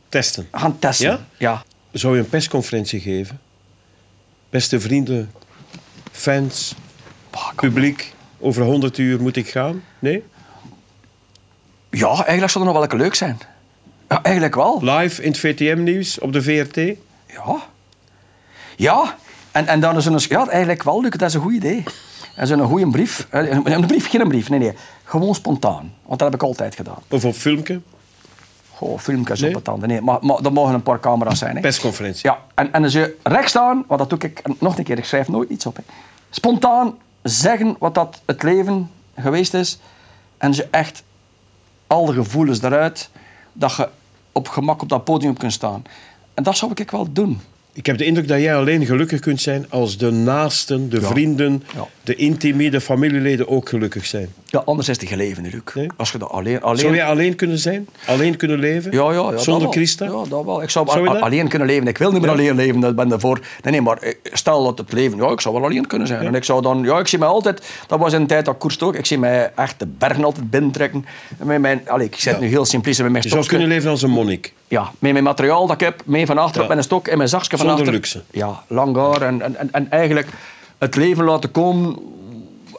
Testen. 0.08 0.48
gaan 0.52 0.78
testen. 0.78 1.08
Ja? 1.10 1.26
ja. 1.36 1.62
Zou 1.92 2.14
je 2.14 2.20
een 2.20 2.28
persconferentie 2.28 3.00
geven? 3.00 3.40
Beste 4.50 4.80
vrienden, 4.80 5.32
fans, 6.12 6.74
publiek. 7.56 8.12
Over 8.38 8.62
100 8.62 8.98
uur 8.98 9.20
moet 9.20 9.36
ik 9.36 9.48
gaan? 9.48 9.82
Nee? 9.98 10.22
Ja, 11.90 12.08
eigenlijk 12.08 12.50
zou 12.50 12.64
dat 12.64 12.74
nog 12.74 12.88
wel 12.88 12.98
leuk 12.98 13.14
zijn. 13.14 13.38
Ja, 14.08 14.22
eigenlijk 14.22 14.54
wel. 14.54 14.78
Live 14.82 15.22
in 15.22 15.30
het 15.30 15.38
VTM-nieuws 15.38 16.18
op 16.18 16.32
de 16.32 16.42
VRT? 16.42 16.76
Ja. 17.26 17.62
Ja, 18.76 19.16
en, 19.52 19.66
en 19.66 19.80
dan 19.80 19.96
is 19.96 20.04
een... 20.06 20.20
Ja, 20.28 20.48
eigenlijk 20.48 20.82
wel, 20.82 21.00
Luc, 21.00 21.10
dat 21.10 21.28
is 21.28 21.34
een 21.34 21.40
goed 21.40 21.52
idee. 21.52 21.82
En 22.34 22.46
zo'n 22.46 22.60
goede 22.62 22.90
brief. 22.90 23.26
Eh, 23.30 23.50
Een, 23.50 23.72
een 23.72 23.86
brief, 23.86 24.08
geen 24.10 24.28
brief, 24.28 24.48
nee, 24.48 24.58
nee. 24.58 24.72
Gewoon 25.04 25.34
spontaan. 25.34 25.92
Want 26.02 26.18
dat 26.18 26.30
heb 26.30 26.34
ik 26.34 26.42
altijd 26.46 26.74
gedaan. 26.74 26.98
Of 27.10 27.24
op 27.24 27.34
filmpje? 27.34 27.80
Goh, 28.70 28.98
filmpjes 28.98 29.40
Nee? 29.40 29.48
op 29.48 29.54
het 29.54 29.64
tanden. 29.64 29.88
Nee, 29.88 30.00
maar, 30.00 30.18
maar 30.20 30.38
er 30.44 30.52
mogen 30.52 30.74
een 30.74 30.82
paar 30.82 31.00
camera's 31.00 31.38
zijn. 31.38 31.54
Hè. 31.54 31.60
Persconferentie. 31.60 32.30
Ja, 32.30 32.38
en, 32.54 32.72
en 32.72 32.82
als 32.84 32.92
je 32.92 33.16
recht 33.22 33.48
staan, 33.48 33.84
want 33.88 34.00
dat 34.00 34.10
doe 34.10 34.18
ik 34.30 34.42
nog 34.60 34.78
een 34.78 34.84
keer, 34.84 34.98
ik 34.98 35.04
schrijf 35.04 35.28
nooit 35.28 35.50
iets 35.50 35.66
op. 35.66 35.76
Hè. 35.76 35.82
Spontaan 36.30 36.94
zeggen 37.22 37.76
wat 37.78 37.94
dat 37.94 38.20
het 38.24 38.42
leven 38.42 38.90
geweest 39.20 39.54
is. 39.54 39.78
En 40.38 40.54
ze 40.54 40.66
echt 40.70 41.02
al 41.86 42.04
de 42.06 42.12
gevoelens 42.12 42.62
eruit, 42.62 43.10
dat 43.52 43.74
je 43.76 43.88
op 44.32 44.48
gemak 44.48 44.82
op 44.82 44.88
dat 44.88 45.04
podium 45.04 45.36
kunt 45.36 45.52
staan. 45.52 45.82
En 46.34 46.42
dat 46.42 46.56
zou 46.56 46.72
ik 46.74 46.90
wel 46.90 47.12
doen. 47.12 47.40
Ik 47.76 47.86
heb 47.86 47.98
de 47.98 48.04
indruk 48.04 48.28
dat 48.28 48.40
jij 48.40 48.56
alleen 48.56 48.86
gelukkig 48.86 49.20
kunt 49.20 49.40
zijn 49.40 49.66
als 49.68 49.98
de 49.98 50.10
naasten, 50.10 50.90
de 50.90 51.00
vrienden, 51.00 51.62
Ja. 51.74 51.86
de 52.02 52.14
intimie, 52.14 52.70
de 52.70 52.80
familieleden 52.80 53.48
ook 53.48 53.68
gelukkig 53.68 54.06
zijn. 54.06 54.28
Ja, 54.46 54.62
anders 54.64 54.88
is 54.88 55.00
het 55.00 55.08
geen 55.08 55.18
leven, 55.18 55.42
Luc. 55.42 55.52
Nee? 55.74 55.86
Als 55.96 56.12
je 56.12 56.18
dat 56.18 56.30
alleen... 56.30 56.62
alleen 56.62 56.78
Zou 56.78 56.94
jij 56.94 57.04
alleen 57.04 57.36
kunnen 57.36 57.58
zijn? 57.58 57.88
Alleen 58.06 58.36
kunnen 58.36 58.58
leven? 58.58 58.92
Ja, 58.92 59.12
ja, 59.12 59.30
ja, 59.30 59.36
Zonder. 59.36 59.68
Christa? 59.68 60.04
Ja, 60.04 60.22
dat 60.28 60.44
wel. 60.44 60.62
Ik 60.62 60.70
zou, 60.70 60.88
alleen 61.20 61.48
kunnen 61.48 61.68
leven. 61.68 61.86
Ik 61.86 61.98
wil 61.98 62.12
niet 62.12 62.20
meer 62.20 62.30
alleen 62.30 62.54
leven, 62.54 62.80
dat 62.80 62.96
ben 62.96 63.08
daarvoor. 63.08 63.40
Nee, 63.62 63.72
nee, 63.72 63.80
maar 63.80 63.98
eh, 63.98 64.14
stel 64.32 64.64
dat 64.64 64.78
het 64.78 64.92
leven... 64.92 65.18
Ja, 65.18 65.30
ik 65.30 65.40
zou 65.40 65.54
wel 65.54 65.64
alleen 65.64 65.86
kunnen 65.86 66.08
zijn. 66.08 66.26
En 66.26 66.34
ik 66.34 66.44
zou 66.44 66.62
dan... 66.62 66.82
Ja, 66.82 66.98
ik 66.98 67.06
zie 67.06 67.18
mij 67.18 67.28
altijd... 67.28 67.62
Dat 67.86 67.98
was 67.98 68.12
in 68.12 68.20
de 68.20 68.26
tijd 68.26 68.44
dat 68.44 68.54
ik 68.54 68.60
koerste 68.60 68.84
ook. 68.84 68.96
Ik 68.96 69.06
zie 69.06 69.18
mij 69.18 69.52
echt 69.56 69.78
de 69.78 69.86
bergen 69.86 70.24
altijd 70.24 70.50
binnentrekken. 70.50 71.04
En 71.38 71.46
Met 71.46 71.60
mijn, 71.60 71.88
allee, 71.88 72.06
ik 72.06 72.16
zit 72.16 72.40
nu 72.40 72.46
heel 72.46 72.64
simplistisch 72.64 73.04
met 73.04 73.12
mijn 73.12 73.24
Je 73.24 73.30
zou 73.30 73.46
kunnen 73.46 73.68
leven 73.68 73.90
als 73.90 74.02
een 74.02 74.10
monnik. 74.10 74.52
Ja, 74.74 74.90
met 74.98 75.12
mijn 75.12 75.24
materiaal 75.24 75.66
dat 75.66 75.80
ik 75.80 75.80
heb, 75.80 76.02
mee 76.04 76.26
van 76.26 76.38
achterop 76.38 76.66
Ja. 76.66 76.72
en 76.72 76.78
een 76.78 76.84
stok 76.84 77.08
en 77.08 77.16
mijn 77.16 77.28
zakje 77.28 77.56
van 77.56 77.68
achter. 77.68 77.92
luxe. 77.92 78.22
Ja, 78.30 78.62
lang 78.66 78.96
haar 78.96 79.22
en, 79.22 79.42
en, 79.42 79.56
en, 79.56 79.68
en 79.72 79.90
eigenlijk 79.90 80.28
het 80.78 80.96
leven 80.96 81.24
laten 81.24 81.50
komen 81.50 81.96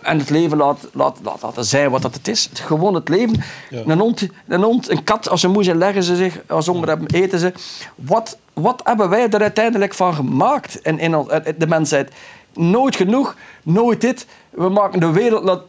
en 0.01 0.19
het 0.19 0.29
leven 0.29 0.57
laat, 0.57 0.87
laat, 0.93 1.17
laat, 1.23 1.41
laten 1.41 1.65
zijn 1.65 1.89
wat 1.89 2.01
dat 2.01 2.13
het 2.13 2.27
is. 2.27 2.49
Gewoon 2.53 2.93
het 2.93 3.09
leven. 3.09 3.43
Een, 3.69 3.99
hond, 3.99 4.27
een 4.47 4.61
hond, 4.61 4.89
een 4.89 5.03
kat, 5.03 5.29
als 5.29 5.41
ze 5.41 5.47
moe 5.47 5.63
zijn, 5.63 5.77
leggen 5.77 6.03
ze 6.03 6.15
zich. 6.15 6.39
Als 6.47 6.65
ze 6.65 6.71
honger 6.71 6.87
hebben, 6.87 7.07
eten 7.07 7.39
ze. 7.39 7.53
Wat, 7.95 8.37
wat 8.53 8.81
hebben 8.83 9.09
wij 9.09 9.29
er 9.29 9.41
uiteindelijk 9.41 9.93
van 9.93 10.13
gemaakt 10.13 10.79
in, 10.83 10.99
in, 10.99 11.11
de 11.57 11.67
mensheid? 11.67 12.11
Nooit 12.53 12.95
genoeg, 12.95 13.35
nooit 13.63 14.01
dit. 14.01 14.25
We 14.49 14.69
maken 14.69 14.99
de 14.99 15.11
wereld 15.11 15.43
naar, 15.43 15.59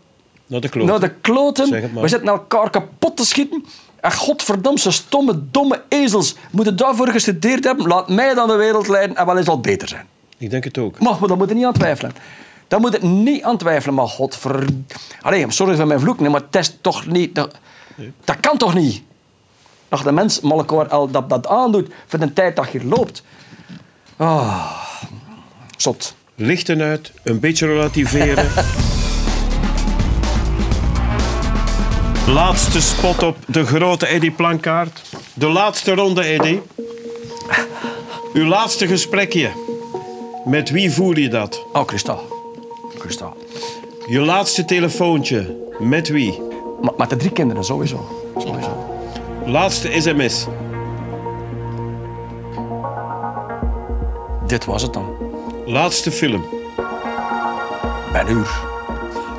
Naar 0.46 0.60
de 0.60 0.68
kloot. 0.68 0.86
naar 0.86 1.00
de 1.00 1.12
kloten. 1.20 1.70
We 2.00 2.08
zitten 2.08 2.28
elkaar 2.28 2.70
kapot 2.70 3.16
te 3.16 3.26
schieten. 3.26 3.64
En 4.06 4.12
godverdomme, 4.12 4.80
ze 4.80 4.90
stomme, 4.90 5.40
domme 5.50 5.82
ezels 5.88 6.34
moeten 6.50 6.76
daarvoor 6.76 7.08
gestudeerd 7.08 7.64
hebben. 7.64 7.86
Laat 7.86 8.08
mij 8.08 8.34
dan 8.34 8.48
de 8.48 8.54
wereld 8.54 8.88
leiden 8.88 9.16
en 9.16 9.26
wel 9.26 9.36
eens 9.36 9.48
al 9.48 9.60
beter 9.60 9.88
zijn. 9.88 10.06
Ik 10.38 10.50
denk 10.50 10.64
het 10.64 10.78
ook. 10.78 10.98
Maar 10.98 11.18
daar 11.26 11.36
moet 11.36 11.48
je 11.48 11.54
niet 11.54 11.64
aan 11.64 11.72
twijfelen. 11.72 12.12
Daar 12.68 12.80
moet 12.80 12.94
ik 12.94 13.02
niet 13.02 13.42
aan 13.42 13.56
twijfelen, 13.56 13.94
maar 13.94 14.08
godver... 14.08 14.64
Allee, 15.20 15.44
sorry 15.48 15.76
voor 15.76 15.86
mijn 15.86 16.00
vloek, 16.00 16.20
nee, 16.20 16.30
maar 16.30 16.42
is 16.50 16.76
toch 16.80 17.06
niet... 17.06 17.34
Dat, 17.34 17.58
dat 18.24 18.40
kan 18.40 18.56
toch 18.56 18.74
niet? 18.74 19.02
Dat 19.88 20.02
de 20.02 20.12
mens 20.12 20.40
maar 20.40 20.56
elkaar 20.56 20.88
al 20.88 21.10
dat, 21.10 21.28
dat 21.28 21.46
aandoet 21.46 21.92
voor 22.06 22.18
de 22.18 22.32
tijd 22.32 22.56
dat 22.56 22.72
je 22.72 22.78
hier 22.78 22.88
loopt. 22.88 23.22
Ah, 24.16 24.70
zot. 25.76 26.14
Lichten 26.34 26.82
uit, 26.82 27.12
een 27.22 27.40
beetje 27.40 27.66
relativeren. 27.66 28.48
Laatste 32.26 32.80
spot 32.80 33.22
op 33.22 33.36
de 33.46 33.66
grote 33.66 34.06
Eddy 34.06 34.30
Plankaart. 34.30 35.02
De 35.34 35.46
laatste 35.46 35.94
ronde, 35.94 36.22
Eddy. 36.22 36.58
Uw 38.32 38.44
laatste 38.44 38.86
gesprekje. 38.86 39.50
Met 40.44 40.70
wie 40.70 40.92
voer 40.92 41.18
je 41.18 41.28
dat? 41.28 41.66
Oh, 41.72 41.86
Christa. 41.86 42.18
Christa. 42.98 43.32
Je 44.06 44.20
laatste 44.20 44.64
telefoontje. 44.64 45.56
Met 45.78 46.08
wie? 46.08 46.42
Maar 46.80 46.92
met 46.96 47.10
de 47.10 47.16
drie 47.16 47.30
kinderen, 47.30 47.64
sowieso. 47.64 48.08
Sowieso. 48.38 49.00
Laatste 49.44 49.90
sms. 50.00 50.46
Dit 54.46 54.64
was 54.64 54.82
het 54.82 54.92
dan. 54.92 55.16
Laatste 55.66 56.10
film. 56.10 56.44
Bij 58.12 58.20
een 58.20 58.28
uur. 58.28 58.75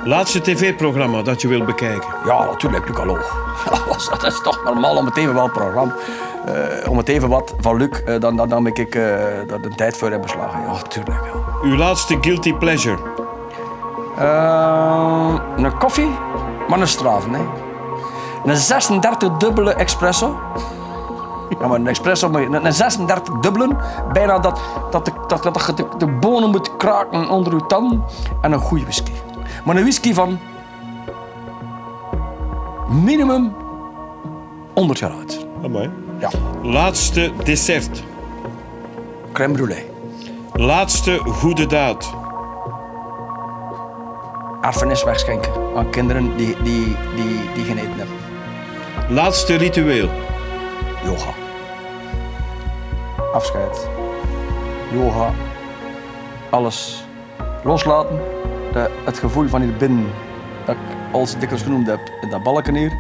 Laatste 0.07 0.41
tv-programma 0.41 1.21
dat 1.21 1.41
je 1.41 1.47
wilt 1.47 1.65
bekijken. 1.65 2.09
Ja, 2.25 2.45
natuurlijk, 2.45 2.87
Luc, 2.87 2.97
hallo. 2.97 3.17
Dat 4.09 4.23
is 4.23 4.41
toch 4.41 4.63
normaal 4.63 4.95
om 4.95 5.05
het 5.05 5.17
even 5.17 5.33
wel 5.33 5.49
programma. 5.49 5.95
eh, 6.45 6.89
om 6.89 6.97
het 6.97 7.07
even 7.07 7.29
wat 7.29 7.53
van 7.59 7.77
Luc, 7.77 7.89
eh, 7.89 8.19
dan, 8.19 8.35
dan, 8.35 8.49
dan 8.49 8.65
heb 8.65 8.77
ik 8.77 8.95
eh 8.95 9.01
daar 9.47 9.61
de 9.61 9.69
tijd 9.75 9.97
voor 9.97 10.09
hebben 10.09 10.27
beslagen. 10.27 10.61
Ja, 10.61 10.81
tuurlijk. 10.81 11.19
Ja. 11.23 11.69
Uw 11.69 11.75
laatste 11.75 12.17
guilty 12.21 12.53
pleasure. 12.53 12.97
Een 15.57 15.77
koffie, 15.77 16.09
maar 16.67 16.79
een 16.79 16.87
straf, 16.87 17.27
nee. 17.27 17.45
Een 18.45 18.57
36 18.57 19.37
dubbele 19.37 19.73
espresso. 19.73 20.39
Ja, 21.59 21.67
maar 21.67 21.79
een 21.79 21.87
espresso, 21.87 22.29
maar 22.29 22.41
een 22.41 22.65
een 22.65 22.73
36 22.73 23.33
dubbelen. 23.33 23.77
Bijna 24.13 24.39
dat, 24.39 24.59
dat, 24.91 25.05
de, 25.05 25.11
dat, 25.27 25.43
dat, 25.43 25.77
de, 25.77 25.87
de 25.97 26.07
bonen 26.07 26.49
moet 26.49 26.77
kraken 26.77 27.29
onder 27.29 27.53
je 27.53 27.65
tanden. 27.65 28.03
En 28.41 28.51
een 28.51 28.59
goede 28.59 28.83
whisky. 28.83 29.11
Maar 29.65 29.75
een 29.75 29.81
whisky 29.81 30.13
van 30.13 30.39
minimum 32.89 33.55
100 34.73 34.99
jaar 34.99 35.11
oud. 35.11 35.45
Amai. 35.63 35.89
Ja, 36.19 36.29
Laatste 36.63 37.31
dessert. 37.43 38.03
crème 39.33 39.53
brûlée. 39.57 39.83
Laatste 40.53 41.17
goede 41.17 41.65
daad. 41.65 42.13
Erfenis 44.61 45.03
wegschenken 45.03 45.51
aan 45.75 45.89
kinderen 45.89 46.37
die, 46.37 46.55
die, 46.63 46.95
die, 47.15 47.39
die 47.55 47.63
geen 47.65 47.77
eten 47.77 47.97
hebben. 47.97 48.15
Laatste 49.09 49.55
ritueel. 49.55 50.09
Yoga. 51.05 51.29
Afscheid. 53.33 53.87
Yoga. 54.91 55.31
Alles 56.49 57.03
loslaten. 57.63 58.19
Het 59.05 59.17
gevoel 59.17 59.47
van 59.47 59.61
hier 59.61 59.75
binnen, 59.75 60.05
dat 60.65 60.75
ik 60.75 60.95
als 61.11 61.37
dikwijls 61.37 61.61
genoemd 61.61 61.87
heb, 61.87 61.99
in 62.21 62.29
dat 62.29 62.43
balken 62.43 62.75
hier. 62.75 62.91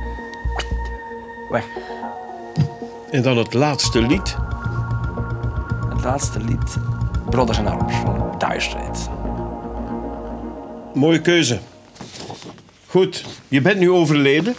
Weg. 1.49 1.65
En 3.11 3.21
dan 3.21 3.37
het 3.37 3.53
laatste 3.53 4.01
lied. 4.01 4.35
Het 5.89 6.03
laatste 6.03 6.39
lied. 6.39 6.77
Brothers 7.29 7.57
in 7.57 7.67
Arms 7.67 7.95
van 7.95 8.35
Dire 8.37 8.59
Straits. 8.59 9.07
Mooie 10.93 11.21
keuze. 11.21 11.59
Goed, 12.87 13.25
je 13.47 13.61
bent 13.61 13.79
nu 13.79 13.91
overleden. 13.91 14.55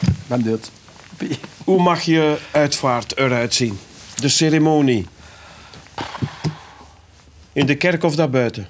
Ik 0.00 0.26
ben 0.26 0.42
dood. 0.42 0.70
Hoe 1.64 1.82
mag 1.82 2.02
je 2.02 2.38
uitvaart 2.50 3.16
eruit 3.16 3.54
zien? 3.54 3.78
De 4.14 4.28
ceremonie. 4.28 5.06
In 7.52 7.66
de 7.66 7.74
kerk 7.74 8.02
of 8.02 8.14
daarbuiten? 8.14 8.68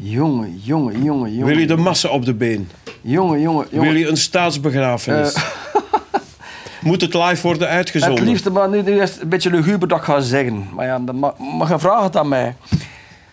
Jongen, 0.00 0.60
jongen, 0.62 1.02
jongen, 1.02 1.30
jongen. 1.32 1.46
Wil 1.46 1.58
je 1.58 1.66
de 1.66 1.76
massa 1.76 2.08
op 2.08 2.24
de 2.24 2.34
been? 2.34 2.68
Jongen, 3.00 3.40
jongen, 3.40 3.66
jongen. 3.70 3.88
Wil 3.88 3.98
je 3.98 4.08
een 4.08 4.16
staatsbegrafenis? 4.16 5.36
Moet 6.82 7.00
het 7.00 7.14
live 7.14 7.42
worden 7.42 7.62
Het 7.68 7.76
uitgezonden? 7.76 8.24
liefste, 8.24 8.50
maar 8.50 8.68
nu, 8.68 8.82
nu 8.82 9.00
is 9.00 9.10
het 9.12 9.22
een 9.22 9.28
beetje 9.28 9.50
luguber 9.50 9.88
dat 9.88 9.98
ik 9.98 10.04
ga 10.04 10.20
zeggen. 10.20 10.68
Maar 10.74 10.86
ja, 10.86 10.98
dan 10.98 11.18
ma- 11.18 11.34
maar 11.58 11.68
je 11.68 11.78
vraagt 11.78 12.04
het 12.04 12.16
aan 12.16 12.28
mij. 12.28 12.56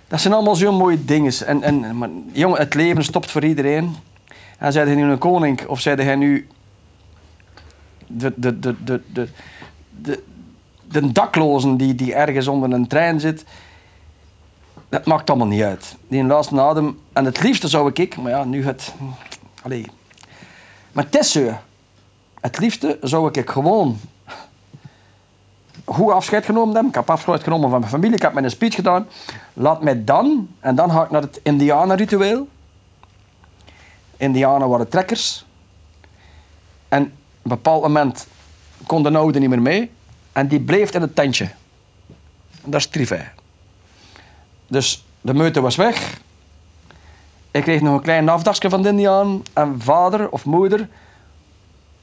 Dat 0.07 0.21
zijn 0.21 0.33
allemaal 0.33 0.55
zo'n 0.55 0.75
mooie 0.75 1.05
dingen. 1.05 1.33
En, 1.45 1.63
en, 1.63 1.97
maar, 1.97 2.09
jongen, 2.31 2.59
het 2.59 2.73
leven 2.73 3.03
stopt 3.03 3.31
voor 3.31 3.43
iedereen. 3.43 3.95
En 4.57 4.71
zei 4.71 4.85
hij 4.85 4.95
nu 4.95 5.03
een 5.11 5.17
koning 5.17 5.65
of 5.67 5.79
zei 5.79 6.03
hij 6.03 6.15
nu 6.15 6.47
de, 8.07 8.33
de, 8.35 8.59
de, 8.59 8.75
de, 8.83 9.01
de, 9.13 9.29
de, 10.01 10.23
de 10.91 11.11
daklozen 11.11 11.77
die, 11.77 11.95
die 11.95 12.13
ergens 12.13 12.47
onder 12.47 12.71
een 12.71 12.87
trein 12.87 13.19
zit. 13.19 13.45
Dat 14.91 15.05
maakt 15.05 15.29
allemaal 15.29 15.47
niet 15.47 15.61
uit. 15.61 15.95
Die 16.07 16.23
laatste 16.23 16.61
adem. 16.61 16.99
En 17.13 17.25
het 17.25 17.41
liefste 17.41 17.67
zou 17.67 17.91
ik, 17.93 18.17
maar 18.17 18.31
ja, 18.31 18.43
nu 18.43 18.65
het. 18.65 18.93
Allee. 19.61 19.85
Maar 20.91 21.23
zo. 21.23 21.57
Het 22.41 22.59
liefste 22.59 22.97
zou 23.01 23.29
ik 23.31 23.49
gewoon 23.49 23.99
goed 25.85 26.11
afscheid 26.11 26.45
genomen 26.45 26.73
hebben. 26.73 26.89
Ik 26.89 26.95
heb 26.95 27.09
afscheid 27.09 27.43
genomen 27.43 27.69
van 27.69 27.79
mijn 27.79 27.91
familie. 27.91 28.15
Ik 28.15 28.21
heb 28.21 28.33
mijn 28.33 28.49
speech 28.49 28.75
gedaan. 28.75 29.07
Laat 29.53 29.81
mij 29.81 30.03
dan, 30.03 30.49
en 30.59 30.75
dan 30.75 30.91
ga 30.91 31.03
ik 31.03 31.09
naar 31.09 31.21
het 31.21 31.39
Indianenritueel. 31.43 32.47
Indianen 34.17 34.69
waren 34.69 34.89
trekkers. 34.89 35.45
En 36.87 37.03
op 37.03 37.09
een 37.41 37.49
bepaald 37.49 37.81
moment 37.81 38.27
kon 38.85 39.03
de 39.03 39.17
oude 39.17 39.39
niet 39.39 39.49
meer 39.49 39.61
mee. 39.61 39.91
En 40.31 40.47
die 40.47 40.59
bleef 40.59 40.93
in 40.93 41.01
het 41.01 41.15
tentje. 41.15 41.49
En 42.63 42.71
dat 42.71 42.79
is 42.79 42.87
Trivij. 42.87 43.31
Dus 44.71 45.03
de 45.21 45.33
meute 45.33 45.61
was 45.61 45.75
weg. 45.75 46.19
Ik 47.51 47.61
kreeg 47.63 47.81
nog 47.81 47.93
een 47.95 48.01
klein 48.01 48.29
afdagje 48.29 48.69
van 48.69 48.81
de 48.81 48.89
Indiaan. 48.89 49.43
En 49.53 49.75
vader 49.81 50.29
of 50.29 50.45
moeder, 50.45 50.87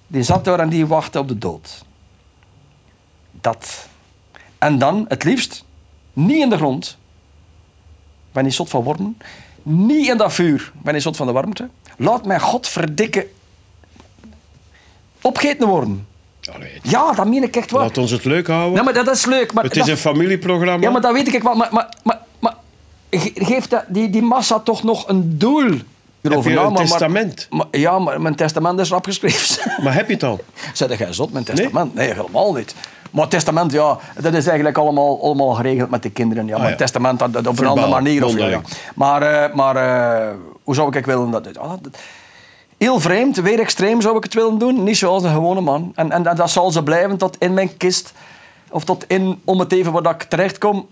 die 0.06 0.22
zat 0.22 0.44
daar 0.44 0.60
en 0.60 0.68
die 0.68 0.86
wachtte 0.86 1.18
op 1.18 1.28
de 1.28 1.38
dood. 1.38 1.84
Dat. 3.40 3.88
En 4.58 4.78
dan, 4.78 5.04
het 5.08 5.24
liefst, 5.24 5.64
niet 6.12 6.36
in 6.42 6.50
de 6.50 6.56
grond. 6.56 6.96
Ben 8.32 8.44
niet 8.44 8.54
zot 8.54 8.68
van 8.68 8.82
wormen. 8.82 9.18
Niet 9.62 10.08
in 10.08 10.16
dat 10.16 10.32
vuur. 10.32 10.72
Ben 10.74 10.94
niet 10.94 11.02
zot 11.02 11.16
van 11.16 11.26
de 11.26 11.32
warmte. 11.32 11.68
Laat 11.96 12.26
mij 12.26 12.40
God 12.40 12.68
verdikken 12.68 13.24
opgeten 15.20 15.68
worden. 15.68 16.06
Allee, 16.52 16.80
Ja, 16.82 17.12
dat 17.12 17.26
meen 17.26 17.42
ik 17.42 17.56
echt 17.56 17.70
wel. 17.70 17.80
laat 17.80 17.98
ons 17.98 18.10
het 18.10 18.24
leuk 18.24 18.46
houden. 18.46 18.74
Nee, 18.74 18.82
maar 18.82 19.04
dat 19.04 19.08
is 19.16 19.24
leuk. 19.26 19.52
Maar 19.52 19.64
het 19.64 19.72
is 19.72 19.78
dat- 19.78 19.88
een 19.88 19.96
familieprogramma. 19.96 20.86
ja, 20.86 20.90
maar 20.90 21.00
dat 21.00 21.12
weet 21.12 21.34
ik 21.34 21.42
wel. 21.42 21.54
Maar, 21.54 21.68
maar, 21.72 21.96
maar, 22.02 22.20
geeft 23.34 23.70
dat, 23.70 23.84
die, 23.88 24.10
die 24.10 24.22
massa 24.22 24.58
toch 24.58 24.82
nog 24.82 25.08
een 25.08 25.38
doel? 25.38 25.78
erover 26.20 26.50
je 26.50 26.58
een 26.58 26.72
maar- 26.72 26.82
testament? 26.82 27.46
maar- 27.50 27.66
ja, 27.70 27.98
maar 27.98 28.20
mijn 28.20 28.34
testament 28.34 28.80
is 28.80 28.90
erop 28.90 29.04
geschreven. 29.04 29.72
Maar 29.84 29.94
heb 29.94 30.06
je 30.06 30.12
het 30.12 30.22
al? 30.22 30.40
Zeg 30.72 30.98
jij 30.98 31.12
zot, 31.12 31.32
mijn 31.32 31.44
testament? 31.44 31.94
Nee? 31.94 32.12
helemaal 32.14 32.52
niet. 32.52 32.74
Maar 33.10 33.22
het 33.22 33.30
testament, 33.30 33.72
ja, 33.72 33.98
dat 34.20 34.34
is 34.34 34.46
eigenlijk 34.46 34.78
allemaal, 34.78 35.22
allemaal 35.22 35.54
geregeld 35.54 35.90
met 35.90 36.02
de 36.02 36.10
kinderen. 36.10 36.46
Ja, 36.46 36.52
maar 36.52 36.62
ja. 36.62 36.68
het 36.68 36.78
testament, 36.78 37.18
dat, 37.18 37.32
dat 37.32 37.46
op 37.46 37.58
een 37.58 37.66
andere 37.66 37.88
manier. 37.88 38.24
Of, 38.24 38.38
ja. 38.38 38.60
Maar, 38.94 39.22
eh, 39.22 39.54
maar 39.54 39.76
eh, 39.76 40.34
hoe 40.62 40.74
zou 40.74 40.96
ik 40.96 41.06
willen 41.06 41.30
dat... 41.30 41.58
ah, 41.58 41.70
dat- 41.80 41.98
Heel 42.78 43.00
vreemd, 43.00 43.36
weer 43.36 43.60
extreem 43.60 44.00
zou 44.00 44.16
ik 44.16 44.22
het 44.22 44.34
willen 44.34 44.58
doen. 44.58 44.82
Niet 44.82 44.96
zoals 44.96 45.22
een 45.22 45.32
gewone 45.32 45.60
man. 45.60 45.92
En, 45.94 46.12
en, 46.12 46.22
dat 46.22 46.50
zal 46.50 46.70
ze 46.70 46.82
blijven 46.82 47.16
tot 47.16 47.36
in 47.38 47.54
mijn 47.54 47.76
kist. 47.76 48.12
Of 48.70 48.84
tot 48.84 49.04
in, 49.06 49.40
om 49.44 49.58
het 49.60 49.72
even 49.72 49.92
waar 49.92 50.14
ik 50.14 50.22
terechtkom. 50.22 50.86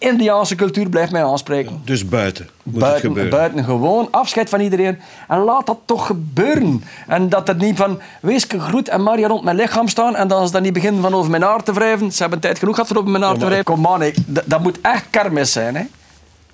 Indiaanse 0.00 0.54
cultuur 0.54 0.88
blijft 0.88 1.12
mij 1.12 1.24
aanspreken. 1.24 1.80
Dus 1.84 2.08
buiten 2.08 2.48
moet 2.62 2.74
het 2.74 2.82
Buiten, 2.82 3.08
gebeuren. 3.08 3.30
buiten 3.30 3.64
gewoon 3.64 4.08
afscheid 4.10 4.48
van 4.48 4.60
iedereen. 4.60 4.98
En 5.28 5.38
laat 5.38 5.66
dat 5.66 5.78
toch 5.84 6.06
gebeuren. 6.06 6.84
En 7.06 7.28
dat 7.28 7.48
het 7.48 7.58
niet 7.58 7.76
van 7.76 8.00
wees 8.20 8.46
groet 8.48 8.88
en 8.88 9.02
Maria 9.02 9.28
rond 9.28 9.44
mijn 9.44 9.56
lichaam 9.56 9.88
staan. 9.88 10.16
En 10.16 10.28
dan 10.28 10.42
is 10.42 10.50
dat 10.50 10.62
niet 10.62 10.72
beginnen 10.72 11.02
van 11.02 11.14
over 11.14 11.30
mijn 11.30 11.42
haar 11.42 11.62
te 11.62 11.72
wrijven. 11.72 12.12
Ze 12.12 12.22
hebben 12.22 12.40
tijd 12.40 12.58
genoeg 12.58 12.74
gehad 12.74 12.90
voor 12.90 12.98
over 12.98 13.10
mijn 13.10 13.24
haar 13.24 13.38
te 13.38 13.44
wrijven. 13.44 13.64
Kom 13.64 13.86
hè. 14.00 14.10
dat, 14.26 14.44
dat 14.46 14.62
moet 14.62 14.80
echt 14.80 15.04
kermis 15.10 15.52
zijn. 15.52 15.76
Hè. 15.76 15.82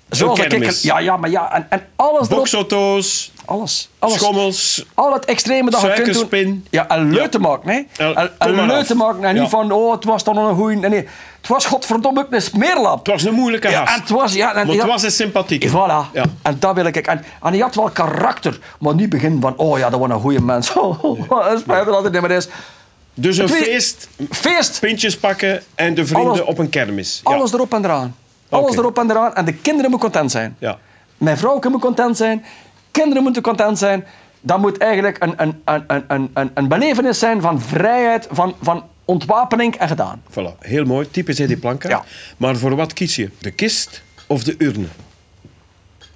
Zoals 0.09 0.39
ik- 0.39 0.49
kermis. 0.49 0.81
ja, 0.81 0.99
ja, 0.99 1.17
maar 1.17 1.29
ja. 1.29 1.53
En, 1.53 1.65
en 1.69 1.81
alles. 1.95 2.27
Boksauto's, 2.27 3.31
Alles. 3.45 3.89
alles. 3.99 4.15
schommels. 4.15 4.85
Al 4.93 5.13
het 5.13 5.25
extreme 5.25 5.69
dat 5.69 5.81
je 5.81 5.87
kunt 5.87 5.97
doen. 6.05 6.13
Suikerspin. 6.13 6.65
Ja, 6.69 6.87
en 6.87 7.13
leuk 7.13 7.31
te 7.31 7.39
maken. 7.39 7.69
Hè. 7.69 8.03
Ja, 8.05 8.13
En, 8.13 8.31
en 8.37 8.85
te 8.85 8.95
maken. 8.95 9.23
En 9.23 9.35
Ja. 9.35 9.41
niet 9.41 9.49
van, 9.49 9.71
oh, 9.71 9.91
het 9.91 10.03
was 10.03 10.23
dan 10.23 10.35
nog 10.35 10.49
een 10.49 10.55
goeie. 10.55 10.77
Nee, 10.77 10.89
nee. 10.89 11.07
Het 11.37 11.47
was 11.47 11.65
godverdomme 11.65 12.19
ook 12.19 12.31
een 12.31 12.41
smeerlap. 12.41 12.97
Het 12.97 13.07
was 13.07 13.23
een 13.23 13.33
moeilijke 13.33 13.69
Ja, 13.69 13.79
gast. 13.85 13.93
en 13.95 14.01
het 14.01 14.09
was... 14.09 14.33
Ja, 14.33 14.53
en, 14.53 14.65
maar 14.67 14.75
ja, 14.75 14.81
het 14.81 14.91
was 14.91 15.03
een 15.03 15.11
sympathieke. 15.11 15.69
Voilà. 15.69 16.11
Ja. 16.13 16.23
En 16.41 16.57
dat 16.59 16.75
wil 16.75 16.85
ik. 16.85 16.95
En, 16.97 17.23
en 17.41 17.49
hij 17.51 17.57
had 17.59 17.75
wel 17.75 17.89
karakter. 17.89 18.59
Maar 18.79 18.95
niet 18.95 19.09
beginnen 19.09 19.41
van, 19.41 19.53
oh 19.57 19.77
ja, 19.77 19.89
dat 19.89 19.99
was 19.99 20.09
een 20.09 20.19
goede 20.19 20.41
mens. 20.41 20.73
Oh, 20.75 21.03
spijt 21.59 21.85
me 21.85 21.91
dat 21.91 22.03
het 22.03 22.11
niet 22.13 22.21
meer 22.21 22.31
is. 22.31 22.47
Dus 23.13 23.37
een 23.37 23.49
feest, 23.49 24.07
Feest. 24.29 24.79
pintjes 24.79 25.17
pakken 25.17 25.63
en 25.75 25.93
de 25.93 26.05
vrienden 26.05 26.29
Alles- 26.31 26.43
op 26.43 26.57
een 26.57 26.69
kermis. 26.69 27.21
Ja. 27.23 27.33
Alles 27.35 27.53
erop 27.53 27.73
en 27.73 27.83
eraan. 27.85 28.15
Alles 28.49 28.75
erop 28.75 28.97
en 28.97 29.09
eraan. 29.09 29.35
En 29.35 29.45
de 29.45 29.53
kinderen 29.53 29.89
moeten 29.89 30.09
content 30.09 30.31
zijn. 30.31 30.55
Ja. 30.59 30.77
Mijn 31.17 31.37
vrouw 31.37 31.59
moet 31.69 31.81
content 31.81 32.17
zijn. 32.17 32.45
Kinderen 32.91 33.23
moeten 33.23 33.41
content 33.41 33.77
zijn. 33.77 34.05
Dat 34.41 34.59
moet 34.59 34.77
eigenlijk 34.77 35.23
een, 35.23 35.33
een, 35.37 35.61
een, 35.65 35.83
een, 36.07 36.29
een, 36.33 36.51
een, 36.53 36.67
belevenis 36.67 37.19
zijn 37.19 37.41
van 37.41 37.61
vrijheid, 37.61 38.27
van, 38.31 38.55
van 38.61 38.83
ontwapening 39.05 39.75
en 39.75 39.87
gedaan. 39.87 40.21
Voilà, 40.31 40.57
heel 40.59 40.85
mooi. 40.85 41.11
Typisch 41.11 41.39
Eddie 41.39 41.57
Planka. 41.57 41.89
Ja. 41.89 42.03
Maar 42.37 42.55
voor 42.55 42.75
wat 42.75 42.93
kies 42.93 43.15
je? 43.15 43.29
De 43.39 43.51
kist 43.51 44.01
of 44.27 44.43
de 44.43 44.55
urne? 44.57 44.87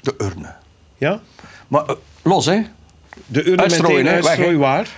De 0.01 0.13
urne. 0.17 0.53
Ja? 0.97 1.19
Maar 1.67 1.85
eh, 1.85 1.95
los, 2.21 2.45
hè. 2.45 2.61
De 3.25 3.47
urne 3.47 3.61
Uitstrooien, 3.61 4.03
meteen 4.03 4.57
waar? 4.57 4.89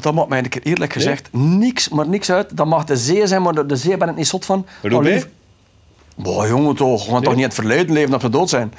Dat 0.00 0.14
maakt 0.14 0.28
mij 0.28 0.38
een 0.38 0.48
keer 0.48 0.62
eerlijk 0.62 0.92
gezegd 0.92 1.28
niks, 1.32 1.88
maar 1.88 2.08
niks 2.08 2.30
uit. 2.30 2.56
Dat 2.56 2.66
mag 2.66 2.84
de 2.84 2.96
zee 2.96 3.26
zijn, 3.26 3.42
maar 3.42 3.54
de, 3.54 3.66
de 3.66 3.76
zee 3.76 3.96
ben 3.96 4.08
ik 4.08 4.16
niet 4.16 4.26
zot 4.26 4.44
van. 4.44 4.66
Maar 6.18 6.26
Boah, 6.26 6.48
jongen 6.48 6.74
toch, 6.74 7.04
gaan 7.08 7.22
toch 7.22 7.34
niet 7.34 7.44
het 7.44 7.54
verleden 7.54 7.92
leven 7.92 8.10
dat 8.10 8.22
we 8.22 8.28
dood 8.28 8.48
zijn. 8.48 8.74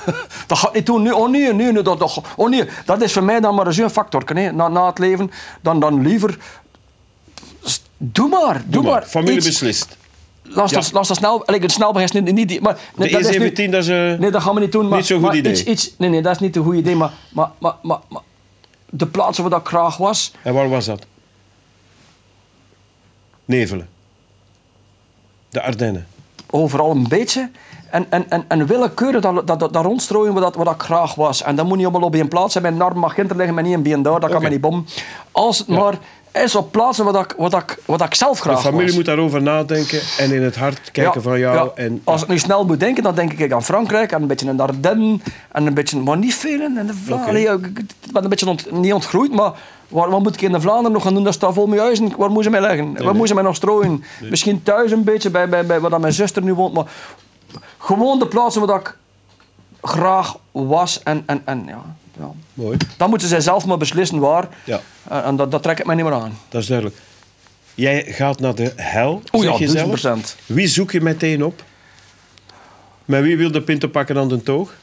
dat 0.46 0.58
gaat 0.58 0.74
niet 0.74 0.86
doen. 0.86 1.02
Nu, 1.02 1.10
oh 1.10 1.30
nee, 1.30 1.52
nee, 1.52 1.72
nee, 1.72 1.82
dat, 1.82 1.98
dat, 1.98 2.20
oh 2.36 2.48
nee, 2.50 2.68
dat 2.84 3.02
is 3.02 3.12
voor 3.12 3.22
mij 3.22 3.40
dan 3.40 3.54
maar 3.54 3.72
zo'n 3.72 3.90
factor. 3.90 4.22
hè. 4.26 4.52
Na, 4.52 4.68
na 4.68 4.86
het 4.86 4.98
leven, 4.98 5.30
dan, 5.60 5.80
dan 5.80 6.02
liever... 6.02 6.38
Doe 7.98 8.28
maar, 8.28 8.54
doe, 8.66 8.82
Doe 8.82 8.82
maar. 8.82 9.02
Familie 9.02 9.36
Iets- 9.36 9.46
beslist. 9.46 9.96
Laat 10.42 10.70
Ja. 10.70 10.80
dat, 10.92 11.06
snel... 11.16 11.42
Like, 11.46 11.62
het 11.62 11.72
snelweg 11.72 12.02
is 12.04 12.12
niet... 12.12 12.32
niet 12.32 12.60
maar, 12.60 12.78
nee, 12.96 13.08
De 13.08 13.14
dat 13.22 13.34
is 13.34 13.36
E17, 13.36 13.52
niet- 13.52 13.72
dat 13.72 13.82
is... 13.82 13.88
eh, 13.88 14.18
Nee, 14.18 14.30
dat 14.30 14.42
gaan 14.42 14.54
we 14.54 14.60
niet 14.60 14.72
doen. 14.72 14.88
Maar, 14.88 14.98
Niet 14.98 15.06
zo'n 15.06 15.18
goed 15.18 15.26
maar 15.26 15.36
idee. 15.36 15.52
Iets, 15.52 15.64
iets, 15.64 15.94
nee, 15.98 16.10
nee, 16.10 16.22
dat 16.22 16.32
is 16.34 16.38
niet 16.40 16.56
een 16.56 16.62
goed 16.64 16.74
idee. 16.74 16.96
Maar, 16.96 17.12
maar, 17.32 17.50
maar, 17.58 17.74
maar, 17.82 17.98
maar 18.08 18.22
de 18.90 19.06
plaatsen 19.06 19.42
waar 19.42 19.52
dat 19.52 19.68
graag 19.68 19.96
was... 19.96 20.32
En 20.42 20.54
waar 20.54 20.68
was 20.68 20.84
dat? 20.86 21.06
Nevelen. 23.44 23.88
De 25.48 25.62
Ardennen. 25.62 26.06
Overal 26.52 26.90
een 26.90 27.08
beetje. 27.08 27.50
En, 27.90 28.06
en, 28.08 28.30
en, 28.30 28.44
en 28.48 28.66
willekeurig 28.66 29.20
dat, 29.20 29.46
dat, 29.46 29.60
dat, 29.60 29.72
dat 29.72 29.84
rondstrooien 29.84 30.34
wat, 30.34 30.42
dat, 30.42 30.54
wat 30.54 30.66
dat 30.66 30.82
graag 30.82 31.14
was. 31.14 31.42
En 31.42 31.56
dat 31.56 31.66
moet 31.66 31.76
niet 31.76 31.86
allemaal 31.86 32.08
op 32.08 32.14
één 32.14 32.28
plaats 32.28 32.52
zijn. 32.52 32.64
Mijn 32.64 32.82
arm 32.82 32.98
mag 32.98 33.14
hinter 33.14 33.36
liggen, 33.36 33.54
maar 33.54 33.64
niet 33.64 33.82
been 33.82 34.02
daar. 34.02 34.20
Dat 34.20 34.30
kan 34.30 34.38
Oké. 34.38 34.44
me 34.44 34.50
niet 34.50 34.60
bom. 34.60 34.84
Als 35.32 35.58
het 35.58 35.68
maar 35.68 35.98
is 36.32 36.54
op 36.54 36.72
plaatsen 36.72 37.04
wat 37.04 37.16
ik, 37.24 37.34
wat 37.36 37.54
ik, 37.54 37.78
wat 37.84 38.00
ik 38.02 38.14
zelf 38.14 38.38
graag 38.38 38.56
De 38.56 38.62
familie 38.62 38.86
was. 38.86 38.94
moet 38.96 39.04
daarover 39.04 39.42
nadenken 39.42 40.00
en 40.18 40.32
in 40.32 40.42
het 40.42 40.56
hart 40.56 40.90
kijken 40.90 41.22
van 41.22 41.38
jou. 41.38 41.54
ja. 41.56 41.82
En, 41.82 42.00
Als 42.04 42.22
ik 42.22 42.28
nu 42.28 42.38
snel 42.38 42.64
moet 42.64 42.80
denken, 42.80 43.02
dan 43.02 43.14
denk 43.14 43.32
ik 43.32 43.52
aan 43.52 43.64
Frankrijk 43.64 44.12
en 44.12 44.22
een 44.22 44.28
beetje 44.28 44.48
aan 44.48 44.56
de 44.56 44.62
Ardennen 44.62 45.22
en 45.52 45.66
een 45.66 45.74
beetje, 45.74 45.98
maar 45.98 46.16
niet 46.18 46.34
veel 46.34 46.60
in 46.60 46.74
de 46.86 46.94
Vlaanderen. 47.04 47.64
Ik 47.64 47.78
ik 47.78 48.12
ben 48.12 48.22
een 48.22 48.28
beetje 48.28 48.48
ont- 48.48 48.70
niet 48.72 48.92
ontgroeid, 48.92 49.32
maar 49.32 49.52
wat, 49.88 50.08
wat 50.08 50.22
moet 50.22 50.34
ik 50.34 50.42
in 50.42 50.52
de 50.52 50.60
Vlaanderen 50.60 50.92
nog 50.92 51.02
gaan 51.02 51.14
doen? 51.14 51.24
Dat 51.24 51.34
staat 51.34 51.54
vol 51.54 51.66
met 51.66 51.78
huizen. 51.78 52.12
Waar 52.16 52.30
moet 52.30 52.44
ze 52.44 52.50
mij 52.50 52.60
leggen? 52.60 53.04
Waar 53.04 53.14
moet 53.14 53.28
ze 53.28 53.34
mij 53.34 53.42
nog 53.42 53.56
strooien? 53.56 54.04
Misschien 54.30 54.62
thuis 54.62 54.90
een 54.90 55.04
beetje, 55.04 55.30
bij, 55.30 55.48
bij, 55.48 55.66
bij 55.66 55.80
waar 55.80 56.00
mijn 56.00 56.12
zuster 56.12 56.42
nu 56.42 56.54
woont, 56.54 56.74
maar 56.74 56.84
gewoon 57.78 58.18
de 58.18 58.26
plaatsen 58.26 58.66
waar 58.66 58.80
ik 58.80 58.96
graag 59.82 60.36
was 60.52 61.02
en, 61.02 61.22
en, 61.26 61.42
en 61.44 61.62
ja. 61.66 61.82
Ja. 62.18 62.30
Mooi, 62.54 62.76
Dan 62.96 63.08
moeten 63.10 63.28
zij 63.28 63.40
zelf 63.40 63.66
maar 63.66 63.76
beslissen 63.78 64.18
waar. 64.18 64.48
Ja. 64.64 64.80
Eh, 65.08 65.26
en 65.26 65.36
dat, 65.36 65.50
dat 65.50 65.62
trek 65.62 65.78
ik 65.78 65.86
mij 65.86 65.94
niet 65.94 66.04
meer 66.04 66.14
aan. 66.14 66.38
dat 66.48 66.62
is 66.62 66.66
duidelijk. 66.66 66.98
Jij 67.74 68.04
gaat 68.08 68.40
naar 68.40 68.54
de 68.54 68.72
hel, 68.76 69.22
O 69.30 69.42
zeg 69.42 69.52
ja, 69.52 69.58
je 69.58 69.68
zelf. 69.68 70.34
1000%. 70.34 70.36
Wie 70.46 70.66
zoek 70.66 70.90
je 70.90 71.00
meteen 71.00 71.44
op? 71.44 71.64
Met 73.04 73.22
wie 73.22 73.36
wil 73.36 73.50
de 73.50 73.62
pinten 73.62 73.90
pakken 73.90 74.18
aan 74.18 74.28
de 74.28 74.42
toog? 74.42 74.74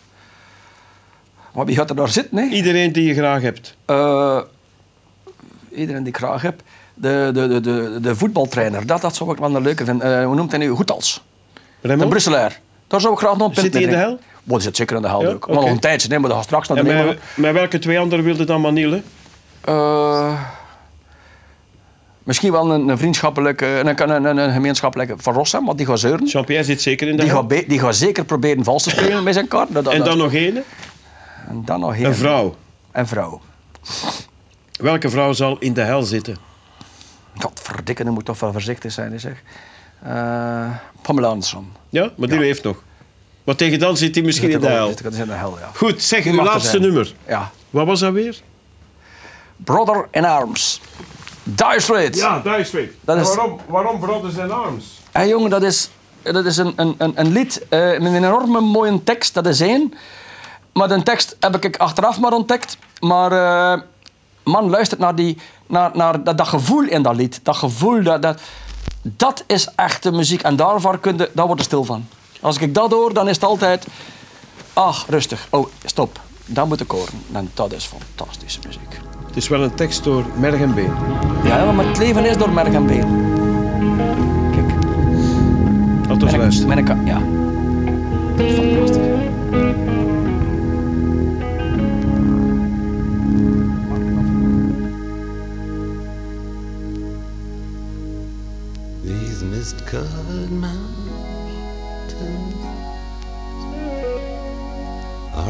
Maar 1.53 1.65
wie 1.65 1.75
gaat 1.75 1.89
er 1.89 1.95
daar 1.95 2.09
zitten? 2.09 2.37
Hè? 2.37 2.43
Iedereen 2.45 2.91
die 2.91 3.03
je 3.03 3.13
graag 3.13 3.41
hebt. 3.41 3.75
Eh, 3.85 4.41
iedereen 5.71 6.03
die 6.03 6.13
ik 6.13 6.17
graag 6.17 6.41
heb. 6.41 6.61
De, 6.93 7.29
de, 7.33 7.47
de, 7.47 7.59
de, 7.59 7.97
de 8.01 8.15
voetbaltrainer, 8.15 8.85
dat, 8.85 9.01
dat 9.01 9.15
zou 9.15 9.31
ik 9.31 9.37
wel 9.37 9.55
een 9.55 9.61
leuke 9.61 9.85
vinden. 9.85 10.19
Eh, 10.19 10.25
hoe 10.25 10.35
noemt 10.35 10.51
hij 10.51 10.59
nu? 10.59 10.69
Goethals. 10.69 11.23
De? 11.81 12.07
Brusselaar. 12.07 12.59
Daar 12.87 13.01
zou 13.01 13.13
ik 13.13 13.19
graag 13.19 13.37
nog 13.37 13.49
een 13.49 13.61
Zit 13.61 13.73
hij 13.73 13.83
in 13.83 13.89
de 13.89 13.95
hel? 13.95 14.19
Oh, 14.47 14.53
die 14.55 14.59
zit 14.61 14.75
zeker 14.75 14.95
in 14.95 15.01
de 15.01 15.07
hel 15.07 15.21
Ja, 15.21 15.27
ook. 15.29 15.47
Maar 15.47 15.55
nog 15.55 15.65
een 15.69 15.79
tijdje, 15.79 16.07
nee, 16.09 16.19
maar 16.19 16.29
dat 16.29 16.37
gaat 16.37 16.47
straks 16.47 16.67
naar 16.67 16.83
de 16.83 16.91
En 16.91 17.05
met, 17.05 17.19
met 17.35 17.53
welke 17.53 17.79
twee 17.79 17.99
anderen 17.99 18.25
wilde 18.25 18.43
dan 18.43 18.61
Manille? 18.61 19.01
Eh, 19.61 20.39
misschien 22.23 22.51
wel 22.51 22.71
een, 22.71 22.87
een 22.87 22.97
vriendschappelijke, 22.97 23.65
een, 23.65 23.87
een, 24.09 24.25
een, 24.25 24.37
een 24.37 24.51
gemeenschappelijke 24.53 25.13
van 25.17 25.33
Rossum, 25.33 25.65
want 25.65 25.77
die 25.77 25.87
gaat 25.87 25.99
zeuren. 25.99 26.25
Jean-Pierre 26.25 26.65
zit 26.65 26.81
zeker 26.81 27.07
in 27.07 27.15
de 27.17 27.21
Die 27.23 27.31
gaat, 27.31 27.49
die 27.49 27.79
gaat 27.79 27.95
zeker 27.95 28.25
proberen 28.25 28.63
vals 28.63 28.83
te 28.83 28.89
spelen 28.89 29.23
met 29.23 29.33
zijn 29.33 29.47
kaart. 29.47 29.73
Dat- 29.73 29.83
dat- 29.83 29.93
En 29.93 29.99
dan 29.99 30.07
dat- 30.07 30.17
nog 30.17 30.33
één. 30.33 30.63
en 31.47 31.61
dan 31.65 31.79
nog 31.79 31.97
Een 31.97 32.15
vrouw. 32.15 32.55
Een 32.91 33.07
vrouw. 33.07 33.41
Welke 34.79 35.09
vrouw 35.09 35.33
zal 35.33 35.57
in 35.59 35.73
de 35.73 35.81
hel 35.81 36.03
zitten? 36.03 36.37
God, 37.37 37.59
verdikken, 37.63 38.13
moet 38.13 38.25
toch 38.25 38.39
wel 38.39 38.51
voorzichtig 38.51 38.91
zijn, 38.91 39.19
zeg. 39.19 39.43
Eh 40.03 40.69
Pamela 41.01 41.27
Anderson. 41.27 41.71
Ja, 41.89 42.09
maar 42.17 42.27
die 42.27 42.39
leeft 42.39 42.63
nog. 42.63 42.83
Maar 43.49 43.57
tegen 43.57 43.79
dan 43.79 43.97
zit 43.97 44.15
hij 44.15 44.23
misschien 44.23 44.49
in 44.49 44.59
de 44.59 44.67
hel. 44.67 44.89
Is 44.89 44.95
in 45.17 45.25
de 45.27 45.33
hel, 45.33 45.57
ja. 45.59 45.69
Goed, 45.75 46.01
zeg 46.03 46.25
uw 46.25 46.37
er 46.37 46.43
laatste 46.43 46.79
nummer. 46.79 47.13
Ja. 47.27 47.51
Wat 47.69 47.85
was 47.85 47.99
dat 47.99 48.13
weer? 48.13 48.37
Brother 49.55 50.07
in 50.11 50.25
Arms. 50.25 50.81
Dire 51.43 51.79
Straits. 51.79 52.19
Dire 52.43 52.63
Straits. 52.63 52.93
Is- 53.05 53.35
waarom, 53.35 53.59
waarom 53.67 53.99
Brothers 53.99 54.35
in 54.35 54.51
Arms? 54.51 54.85
Hé 55.11 55.21
jongen, 55.21 55.49
dat 55.49 55.63
is, 55.63 55.89
dat 56.23 56.45
is 56.45 56.57
een, 56.57 56.73
een, 56.75 56.95
een, 56.97 57.11
een 57.15 57.31
lied 57.31 57.65
eh, 57.69 57.79
met 57.79 58.01
een 58.05 58.15
enorme 58.15 58.59
mooie 58.61 59.03
tekst, 59.03 59.33
dat 59.33 59.45
is 59.47 59.61
één. 59.61 59.93
Maar 60.73 60.87
de 60.87 61.03
tekst 61.03 61.35
heb 61.39 61.63
ik 61.63 61.77
achteraf 61.77 62.19
maar 62.19 62.33
ontdekt. 62.33 62.77
Maar 62.99 63.31
eh, 63.31 63.81
man, 64.43 64.69
luistert 64.69 64.99
naar, 64.99 65.15
die, 65.15 65.37
naar, 65.67 65.91
naar 65.93 66.23
dat, 66.23 66.37
dat 66.37 66.47
gevoel 66.47 66.83
in 66.83 67.01
dat 67.01 67.15
lied. 67.15 67.39
Dat 67.43 67.55
gevoel, 67.55 68.03
dat, 68.03 68.21
dat, 68.21 68.41
dat 69.01 69.43
is 69.47 69.67
echte 69.75 70.11
muziek. 70.11 70.41
En 70.41 70.55
daarvoor 70.55 70.99
kun 70.99 71.17
je, 71.17 71.29
daar 71.33 71.45
word 71.47 71.59
je 71.59 71.65
stil 71.65 71.83
van. 71.83 72.07
Als 72.41 72.57
ik 72.57 72.73
dat 72.73 72.91
hoor, 72.91 73.13
dan 73.13 73.27
is 73.29 73.35
het 73.35 73.43
altijd... 73.45 73.87
Ach, 74.73 75.05
rustig. 75.09 75.47
Oh, 75.49 75.67
stop. 75.85 76.19
Dat 76.45 76.67
moet 76.67 76.79
ik 76.81 76.91
horen. 76.91 77.13
En 77.31 77.51
dat 77.53 77.73
is 77.73 77.85
fantastische 77.85 78.59
muziek. 78.65 78.99
Het 79.27 79.35
is 79.37 79.47
wel 79.47 79.63
een 79.63 79.73
tekst 79.75 80.03
door 80.03 80.25
merg 80.37 80.59
en 80.61 80.73
been. 80.73 80.91
Ja, 81.43 81.71
maar 81.71 81.85
het 81.87 81.97
leven 81.97 82.25
is 82.25 82.37
door 82.37 82.49
merg 82.49 82.73
en 82.73 82.85
been. 82.85 83.07
Kijk. 84.51 84.71
Laten 86.07 86.17
we 86.17 86.25
Met 86.25 86.35
luisteren. 86.37 86.77
een, 86.77 86.83
met 86.83 86.89
een, 86.89 87.05
ka- 87.05 87.11
ja. 87.11 87.19
Fantastisch. 88.55 89.07
These 99.03 99.43
mist 99.45 99.83
covered 99.85 100.49
mountains 100.51 100.98
are 102.21 102.25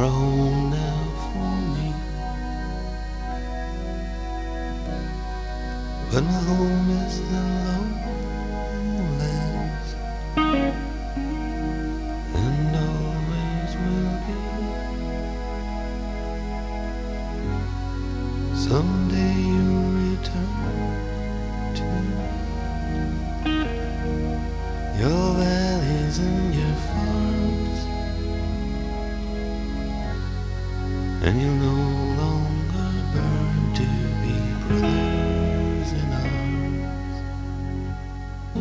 a 0.04 0.10
home 0.10 0.70
now 0.70 1.04
for 1.26 1.52
me. 1.76 1.90
But 6.12 6.24
my 6.24 6.32
home 6.32 6.90
is 6.92 7.20
the 7.30 7.38
lowlands 7.38 8.09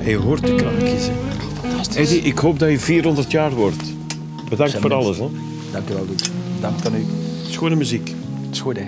Je 0.09 0.17
hoort 0.17 0.47
de 0.47 0.55
kraakjes. 0.55 1.09
hè. 1.09 2.01
Eddie, 2.01 2.21
ik 2.21 2.39
hoop 2.39 2.59
dat 2.59 2.71
je 2.71 2.79
400 2.79 3.31
jaar 3.31 3.51
wordt. 3.51 3.83
Bedankt 4.49 4.79
voor 4.79 4.95
alles. 4.95 5.19
Hè. 5.19 5.27
Dank 5.73 5.91
u 5.91 5.95
wel, 5.95 6.07
Doet. 6.07 6.31
Dank 6.61 6.87
aan 6.87 6.95
u. 6.95 7.05
Schone 7.51 7.75
muziek. 7.77 8.09
Het 8.09 8.55
is 8.55 8.61
goed, 8.61 8.77
hè. 8.77 8.85